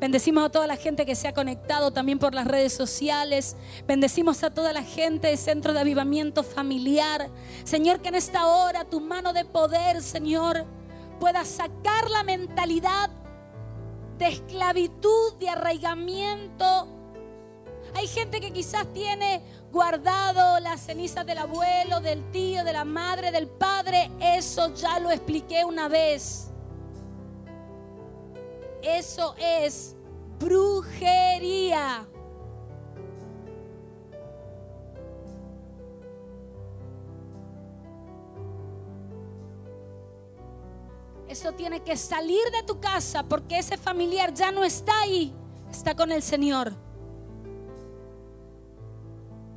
Bendecimos 0.00 0.46
a 0.46 0.48
toda 0.48 0.66
la 0.66 0.76
gente 0.76 1.04
que 1.04 1.14
se 1.14 1.28
ha 1.28 1.34
conectado 1.34 1.90
también 1.90 2.18
por 2.18 2.34
las 2.34 2.46
redes 2.46 2.72
sociales. 2.72 3.56
Bendecimos 3.86 4.42
a 4.44 4.48
toda 4.48 4.72
la 4.72 4.82
gente 4.82 5.28
de 5.28 5.36
Centro 5.36 5.74
de 5.74 5.80
Avivamiento 5.80 6.42
Familiar. 6.42 7.28
Señor, 7.64 8.00
que 8.00 8.08
en 8.08 8.14
esta 8.14 8.46
hora 8.46 8.86
tu 8.86 8.98
mano 8.98 9.34
de 9.34 9.44
poder, 9.44 10.00
Señor, 10.00 10.64
pueda 11.20 11.44
sacar 11.44 12.08
la 12.08 12.22
mentalidad 12.22 13.10
de 14.16 14.28
esclavitud, 14.28 15.34
de 15.38 15.50
arraigamiento 15.50 16.97
hay 17.94 18.06
gente 18.06 18.40
que 18.40 18.52
quizás 18.52 18.86
tiene 18.92 19.42
guardado 19.70 20.60
las 20.60 20.80
cenizas 20.80 21.26
del 21.26 21.38
abuelo, 21.38 22.00
del 22.00 22.30
tío, 22.30 22.64
de 22.64 22.72
la 22.72 22.84
madre, 22.84 23.30
del 23.30 23.48
padre. 23.48 24.10
Eso 24.20 24.74
ya 24.74 24.98
lo 24.98 25.10
expliqué 25.10 25.64
una 25.64 25.88
vez. 25.88 26.48
Eso 28.82 29.34
es 29.38 29.94
brujería. 30.38 32.06
Eso 41.28 41.52
tiene 41.52 41.82
que 41.82 41.96
salir 41.96 42.42
de 42.50 42.62
tu 42.62 42.80
casa 42.80 43.22
porque 43.22 43.58
ese 43.58 43.76
familiar 43.76 44.32
ya 44.32 44.50
no 44.50 44.64
está 44.64 44.98
ahí, 45.00 45.34
está 45.70 45.94
con 45.94 46.10
el 46.10 46.22
Señor. 46.22 46.87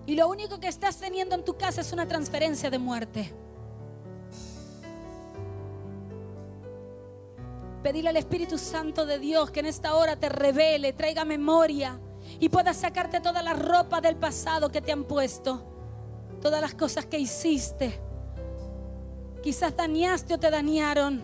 Y 0.05 0.15
lo 0.15 0.27
único 0.27 0.59
que 0.59 0.67
estás 0.67 0.97
teniendo 0.97 1.35
en 1.35 1.43
tu 1.43 1.55
casa 1.57 1.81
es 1.81 1.93
una 1.93 2.07
transferencia 2.07 2.69
de 2.69 2.79
muerte. 2.79 3.33
Pedirle 7.83 8.09
al 8.09 8.17
Espíritu 8.17 8.57
Santo 8.57 9.05
de 9.05 9.19
Dios 9.19 9.51
que 9.51 9.61
en 9.61 9.65
esta 9.65 9.95
hora 9.95 10.15
te 10.15 10.29
revele, 10.29 10.93
traiga 10.93 11.25
memoria 11.25 11.99
y 12.39 12.49
pueda 12.49 12.73
sacarte 12.73 13.19
toda 13.19 13.41
la 13.41 13.53
ropa 13.53 14.01
del 14.01 14.15
pasado 14.15 14.69
que 14.69 14.81
te 14.81 14.91
han 14.91 15.03
puesto, 15.03 15.63
todas 16.41 16.61
las 16.61 16.75
cosas 16.75 17.05
que 17.05 17.19
hiciste. 17.19 17.99
Quizás 19.41 19.75
dañaste 19.75 20.35
o 20.35 20.39
te 20.39 20.51
dañaron, 20.51 21.23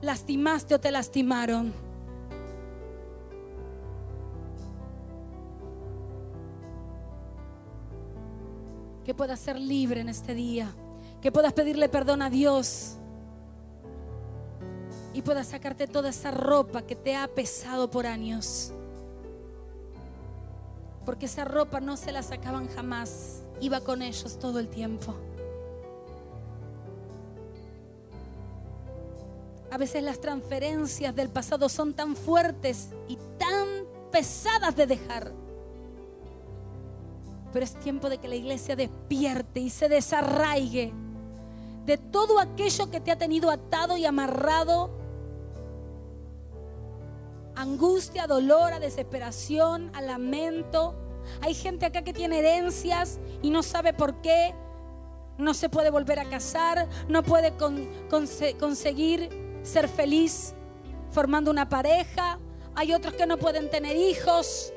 lastimaste 0.00 0.74
o 0.74 0.80
te 0.80 0.90
lastimaron. 0.90 1.81
Que 9.04 9.14
puedas 9.14 9.40
ser 9.40 9.58
libre 9.58 10.00
en 10.00 10.08
este 10.08 10.34
día, 10.34 10.72
que 11.20 11.32
puedas 11.32 11.52
pedirle 11.52 11.88
perdón 11.88 12.22
a 12.22 12.30
Dios 12.30 12.96
y 15.14 15.22
puedas 15.22 15.48
sacarte 15.48 15.86
toda 15.86 16.10
esa 16.10 16.30
ropa 16.30 16.82
que 16.82 16.96
te 16.96 17.16
ha 17.16 17.28
pesado 17.28 17.90
por 17.90 18.06
años. 18.06 18.72
Porque 21.04 21.26
esa 21.26 21.44
ropa 21.44 21.80
no 21.80 21.96
se 21.96 22.12
la 22.12 22.22
sacaban 22.22 22.68
jamás. 22.68 23.42
Iba 23.60 23.80
con 23.80 24.02
ellos 24.02 24.38
todo 24.38 24.58
el 24.58 24.68
tiempo. 24.68 25.14
A 29.70 29.78
veces 29.78 30.02
las 30.02 30.20
transferencias 30.20 31.14
del 31.14 31.28
pasado 31.28 31.68
son 31.68 31.94
tan 31.94 32.14
fuertes 32.14 32.90
y 33.08 33.16
tan 33.38 33.66
pesadas 34.10 34.76
de 34.76 34.86
dejar. 34.86 35.41
Pero 37.52 37.64
es 37.64 37.74
tiempo 37.74 38.08
de 38.08 38.18
que 38.18 38.28
la 38.28 38.36
iglesia 38.36 38.76
despierte 38.76 39.60
y 39.60 39.70
se 39.70 39.88
desarraigue 39.88 40.92
de 41.84 41.98
todo 41.98 42.38
aquello 42.38 42.90
que 42.90 43.00
te 43.00 43.10
ha 43.10 43.18
tenido 43.18 43.50
atado 43.50 43.96
y 43.96 44.04
amarrado. 44.04 44.90
Angustia, 47.54 48.26
dolor, 48.26 48.72
a 48.72 48.80
desesperación, 48.80 49.90
a 49.94 50.00
lamento. 50.00 50.94
Hay 51.40 51.54
gente 51.54 51.86
acá 51.86 52.02
que 52.02 52.12
tiene 52.12 52.38
herencias 52.38 53.18
y 53.42 53.50
no 53.50 53.62
sabe 53.62 53.92
por 53.92 54.20
qué. 54.22 54.54
No 55.38 55.54
se 55.54 55.68
puede 55.68 55.90
volver 55.90 56.18
a 56.18 56.28
casar, 56.28 56.88
no 57.08 57.22
puede 57.22 57.52
conseguir 58.58 59.28
ser 59.62 59.88
feliz 59.88 60.54
formando 61.10 61.50
una 61.50 61.68
pareja. 61.68 62.38
Hay 62.74 62.92
otros 62.92 63.14
que 63.14 63.26
no 63.26 63.38
pueden 63.38 63.70
tener 63.70 63.96
hijos. 63.96 64.72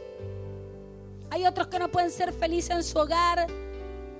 Hay 1.29 1.45
otros 1.45 1.67
que 1.67 1.79
no 1.79 1.89
pueden 1.89 2.11
ser 2.11 2.33
felices 2.33 2.71
en 2.71 2.83
su 2.83 2.97
hogar 2.97 3.47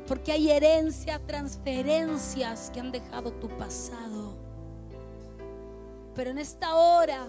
porque 0.07 0.31
hay 0.31 0.51
herencias, 0.51 1.19
transferencias 1.25 2.69
que 2.71 2.79
han 2.79 2.91
dejado 2.91 3.31
tu 3.33 3.47
pasado. 3.57 4.35
Pero 6.13 6.29
en 6.29 6.37
esta 6.37 6.75
hora 6.75 7.27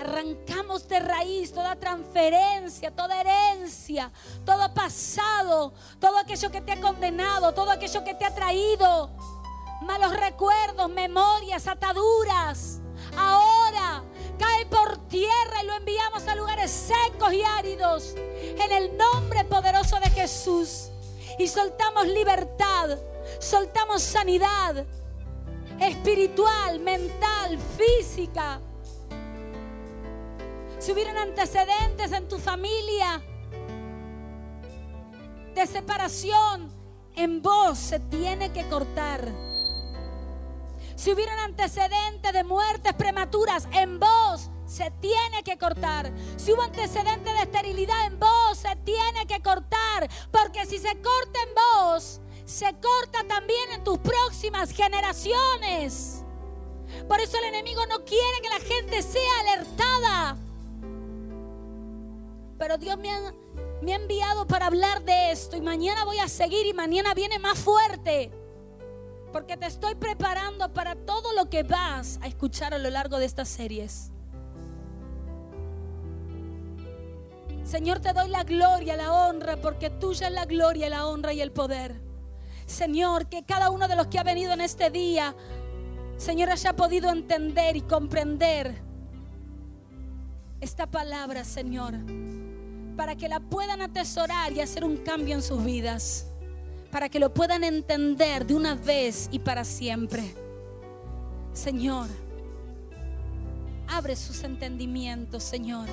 arrancamos 0.00 0.88
de 0.88 0.98
raíz 0.98 1.52
toda 1.52 1.76
transferencia, 1.76 2.90
toda 2.90 3.20
herencia, 3.20 4.10
todo 4.44 4.72
pasado, 4.74 5.72
todo 5.98 6.18
aquello 6.18 6.50
que 6.50 6.60
te 6.60 6.72
ha 6.72 6.80
condenado, 6.80 7.52
todo 7.52 7.70
aquello 7.70 8.02
que 8.02 8.14
te 8.14 8.24
ha 8.24 8.34
traído 8.34 9.10
malos 9.82 10.14
recuerdos, 10.16 10.90
memorias, 10.90 11.66
ataduras. 11.66 12.80
Ahora 13.16 14.02
cae 14.40 14.64
por 14.66 14.96
tierra 15.08 15.62
y 15.62 15.66
lo 15.66 15.74
enviamos 15.74 16.26
a 16.26 16.34
lugares 16.34 16.70
secos 16.70 17.30
y 17.34 17.42
áridos 17.42 18.14
en 18.16 18.72
el 18.72 18.96
nombre 18.96 19.44
poderoso 19.44 20.00
de 20.00 20.08
Jesús 20.10 20.88
y 21.38 21.46
soltamos 21.46 22.06
libertad, 22.06 22.98
soltamos 23.38 24.00
sanidad 24.00 24.86
espiritual, 25.78 26.80
mental, 26.80 27.58
física. 27.76 28.60
Si 30.78 30.92
hubieran 30.92 31.18
antecedentes 31.18 32.10
en 32.12 32.26
tu 32.26 32.38
familia 32.38 33.22
de 35.54 35.66
separación, 35.66 36.72
en 37.14 37.42
vos 37.42 37.78
se 37.78 38.00
tiene 38.00 38.52
que 38.52 38.66
cortar. 38.68 39.49
Si 41.00 41.10
hubieran 41.10 41.38
antecedentes 41.38 42.30
de 42.30 42.44
muertes 42.44 42.92
prematuras, 42.92 43.66
en 43.72 43.98
vos 43.98 44.50
se 44.66 44.90
tiene 45.00 45.42
que 45.42 45.56
cortar. 45.56 46.12
Si 46.36 46.52
hubo 46.52 46.60
antecedente 46.60 47.32
de 47.32 47.38
esterilidad 47.38 48.04
en 48.04 48.20
vos, 48.20 48.58
se 48.58 48.76
tiene 48.84 49.26
que 49.26 49.40
cortar. 49.40 50.10
Porque 50.30 50.66
si 50.66 50.76
se 50.76 50.90
corta 51.00 51.38
en 51.48 51.54
vos, 51.54 52.20
se 52.44 52.66
corta 52.74 53.24
también 53.26 53.72
en 53.72 53.82
tus 53.82 53.96
próximas 53.96 54.72
generaciones. 54.72 56.22
Por 57.08 57.18
eso 57.18 57.38
el 57.38 57.44
enemigo 57.44 57.80
no 57.86 58.04
quiere 58.04 58.42
que 58.42 58.50
la 58.50 58.60
gente 58.60 59.02
sea 59.02 59.40
alertada. 59.40 60.36
Pero 62.58 62.76
Dios 62.76 62.98
me 62.98 63.10
ha, 63.10 63.34
me 63.80 63.94
ha 63.94 63.96
enviado 63.96 64.46
para 64.46 64.66
hablar 64.66 65.02
de 65.02 65.32
esto 65.32 65.56
y 65.56 65.62
mañana 65.62 66.04
voy 66.04 66.18
a 66.18 66.28
seguir 66.28 66.66
y 66.66 66.74
mañana 66.74 67.14
viene 67.14 67.38
más 67.38 67.58
fuerte. 67.58 68.39
Porque 69.32 69.56
te 69.56 69.66
estoy 69.66 69.94
preparando 69.94 70.72
para 70.72 70.96
todo 70.96 71.32
lo 71.34 71.48
que 71.48 71.62
vas 71.62 72.18
a 72.22 72.26
escuchar 72.26 72.74
a 72.74 72.78
lo 72.78 72.90
largo 72.90 73.18
de 73.18 73.26
estas 73.26 73.48
series. 73.48 74.10
Señor, 77.64 78.00
te 78.00 78.12
doy 78.12 78.28
la 78.28 78.42
gloria, 78.42 78.96
la 78.96 79.12
honra, 79.12 79.56
porque 79.56 79.90
tuya 79.90 80.26
es 80.26 80.32
la 80.32 80.44
gloria, 80.44 80.88
la 80.88 81.06
honra 81.06 81.32
y 81.32 81.40
el 81.40 81.52
poder. 81.52 82.00
Señor, 82.66 83.28
que 83.28 83.44
cada 83.44 83.70
uno 83.70 83.86
de 83.86 83.94
los 83.94 84.08
que 84.08 84.18
ha 84.18 84.24
venido 84.24 84.52
en 84.52 84.60
este 84.60 84.90
día, 84.90 85.36
Señor, 86.16 86.50
haya 86.50 86.74
podido 86.74 87.10
entender 87.10 87.76
y 87.76 87.82
comprender 87.82 88.82
esta 90.60 90.86
palabra, 90.86 91.44
Señor, 91.44 91.94
para 92.96 93.16
que 93.16 93.28
la 93.28 93.40
puedan 93.40 93.80
atesorar 93.82 94.52
y 94.52 94.60
hacer 94.60 94.84
un 94.84 94.98
cambio 94.98 95.34
en 95.34 95.42
sus 95.42 95.64
vidas, 95.64 96.29
para 96.90 97.08
que 97.08 97.20
lo 97.20 97.32
puedan 97.32 97.64
entender 97.64 98.46
de 98.46 98.54
una 98.54 98.74
vez 98.74 99.28
y 99.30 99.38
para 99.38 99.64
siempre. 99.64 100.34
Señor, 101.52 102.08
abre 103.88 104.16
sus 104.16 104.44
entendimientos, 104.44 105.42
Señor. 105.42 105.88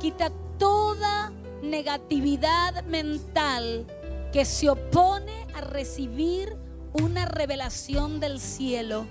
Quita 0.00 0.30
toda 0.58 1.32
negatividad 1.62 2.84
mental 2.84 3.86
que 4.32 4.44
se 4.44 4.68
opone 4.68 5.46
a 5.54 5.60
recibir 5.60 6.56
una 6.92 7.26
revelación 7.26 8.20
del 8.20 8.40
cielo. 8.40 9.06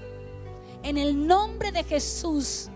En 0.83 0.97
el 0.97 1.25
nombre 1.27 1.71
de 1.71 1.83
Jesús, 1.83 2.69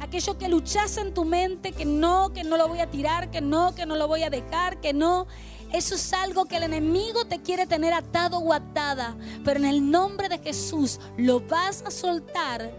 aquello 0.00 0.36
que 0.36 0.48
luchas 0.48 0.96
en 0.98 1.14
tu 1.14 1.24
mente, 1.24 1.72
que 1.72 1.84
no, 1.84 2.32
que 2.32 2.44
no 2.44 2.56
lo 2.56 2.68
voy 2.68 2.80
a 2.80 2.90
tirar, 2.90 3.30
que 3.30 3.40
no, 3.40 3.74
que 3.74 3.86
no 3.86 3.96
lo 3.96 4.08
voy 4.08 4.24
a 4.24 4.30
dejar, 4.30 4.80
que 4.80 4.92
no. 4.92 5.26
Eso 5.72 5.94
es 5.94 6.12
algo 6.12 6.44
que 6.44 6.56
el 6.58 6.64
enemigo 6.64 7.24
te 7.24 7.40
quiere 7.40 7.66
tener 7.66 7.94
atado 7.94 8.38
o 8.38 8.52
atada. 8.52 9.16
Pero 9.44 9.58
en 9.58 9.66
el 9.66 9.90
nombre 9.90 10.28
de 10.28 10.38
Jesús 10.38 11.00
lo 11.16 11.40
vas 11.40 11.82
a 11.86 11.90
soltar. 11.90 12.70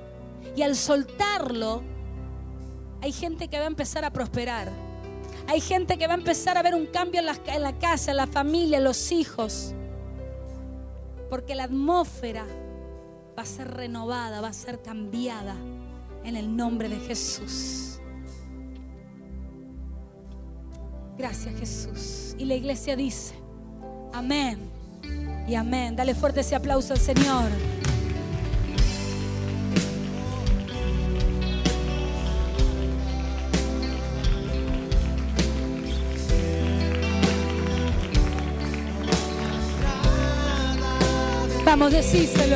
Y 0.55 0.61
al 0.61 0.75
soltarlo, 0.75 1.81
hay 3.01 3.11
gente 3.11 3.47
que 3.47 3.57
va 3.57 3.63
a 3.63 3.67
empezar 3.67 4.05
a 4.05 4.11
prosperar. 4.11 4.71
Hay 5.47 5.59
gente 5.59 5.97
que 5.97 6.07
va 6.07 6.13
a 6.13 6.17
empezar 6.17 6.57
a 6.57 6.61
ver 6.61 6.75
un 6.75 6.85
cambio 6.85 7.19
en 7.19 7.25
la, 7.25 7.77
casa, 7.77 8.11
en 8.11 8.17
la 8.17 8.27
familia, 8.27 8.77
en 8.77 8.83
los 8.83 9.11
hijos. 9.11 9.73
Porque 11.29 11.55
la 11.55 11.65
atmósfera 11.65 12.45
va 13.37 13.41
a 13.41 13.45
ser 13.45 13.71
renovada, 13.71 14.39
va 14.39 14.49
a 14.49 14.53
ser 14.53 14.81
cambiada 14.81 15.55
en 16.23 16.35
el 16.35 16.55
nombre 16.55 16.87
de 16.89 16.99
Jesús. 16.99 17.92
Gracias 21.23 21.55
Jesús. 21.57 22.35
Y 22.37 22.43
la 22.43 22.55
iglesia 22.55 22.97
dice, 22.97 23.33
amén 24.11 24.59
y 25.47 25.55
amén. 25.55 25.95
Dale 25.95 26.15
fuerte 26.15 26.41
ese 26.41 26.53
aplauso 26.53 26.91
al 26.91 26.99
Señor. 26.99 27.49
Vamos, 41.63 41.93
decíselo. 41.93 42.52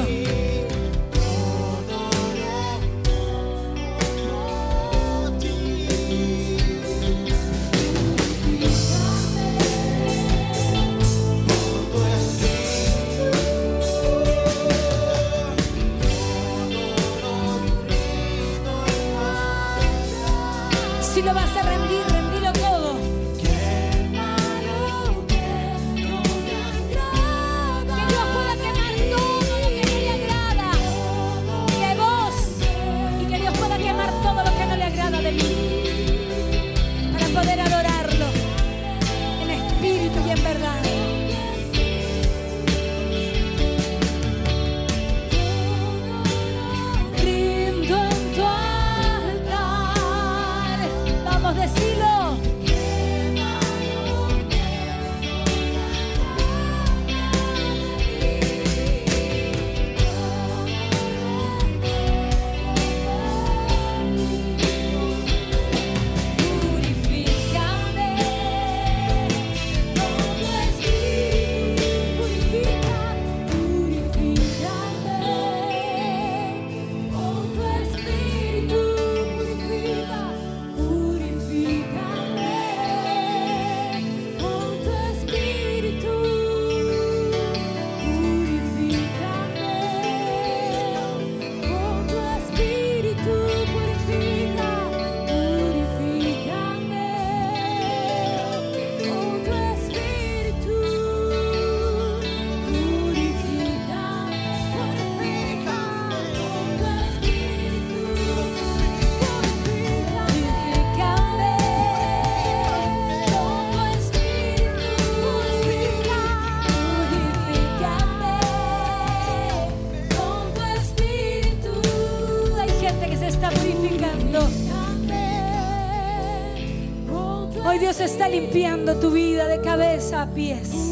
Limpiando 128.58 128.96
tu 128.96 129.12
vida 129.12 129.48
de 129.48 129.62
cabeza 129.62 130.24
a 130.24 130.26
pies. 130.26 130.87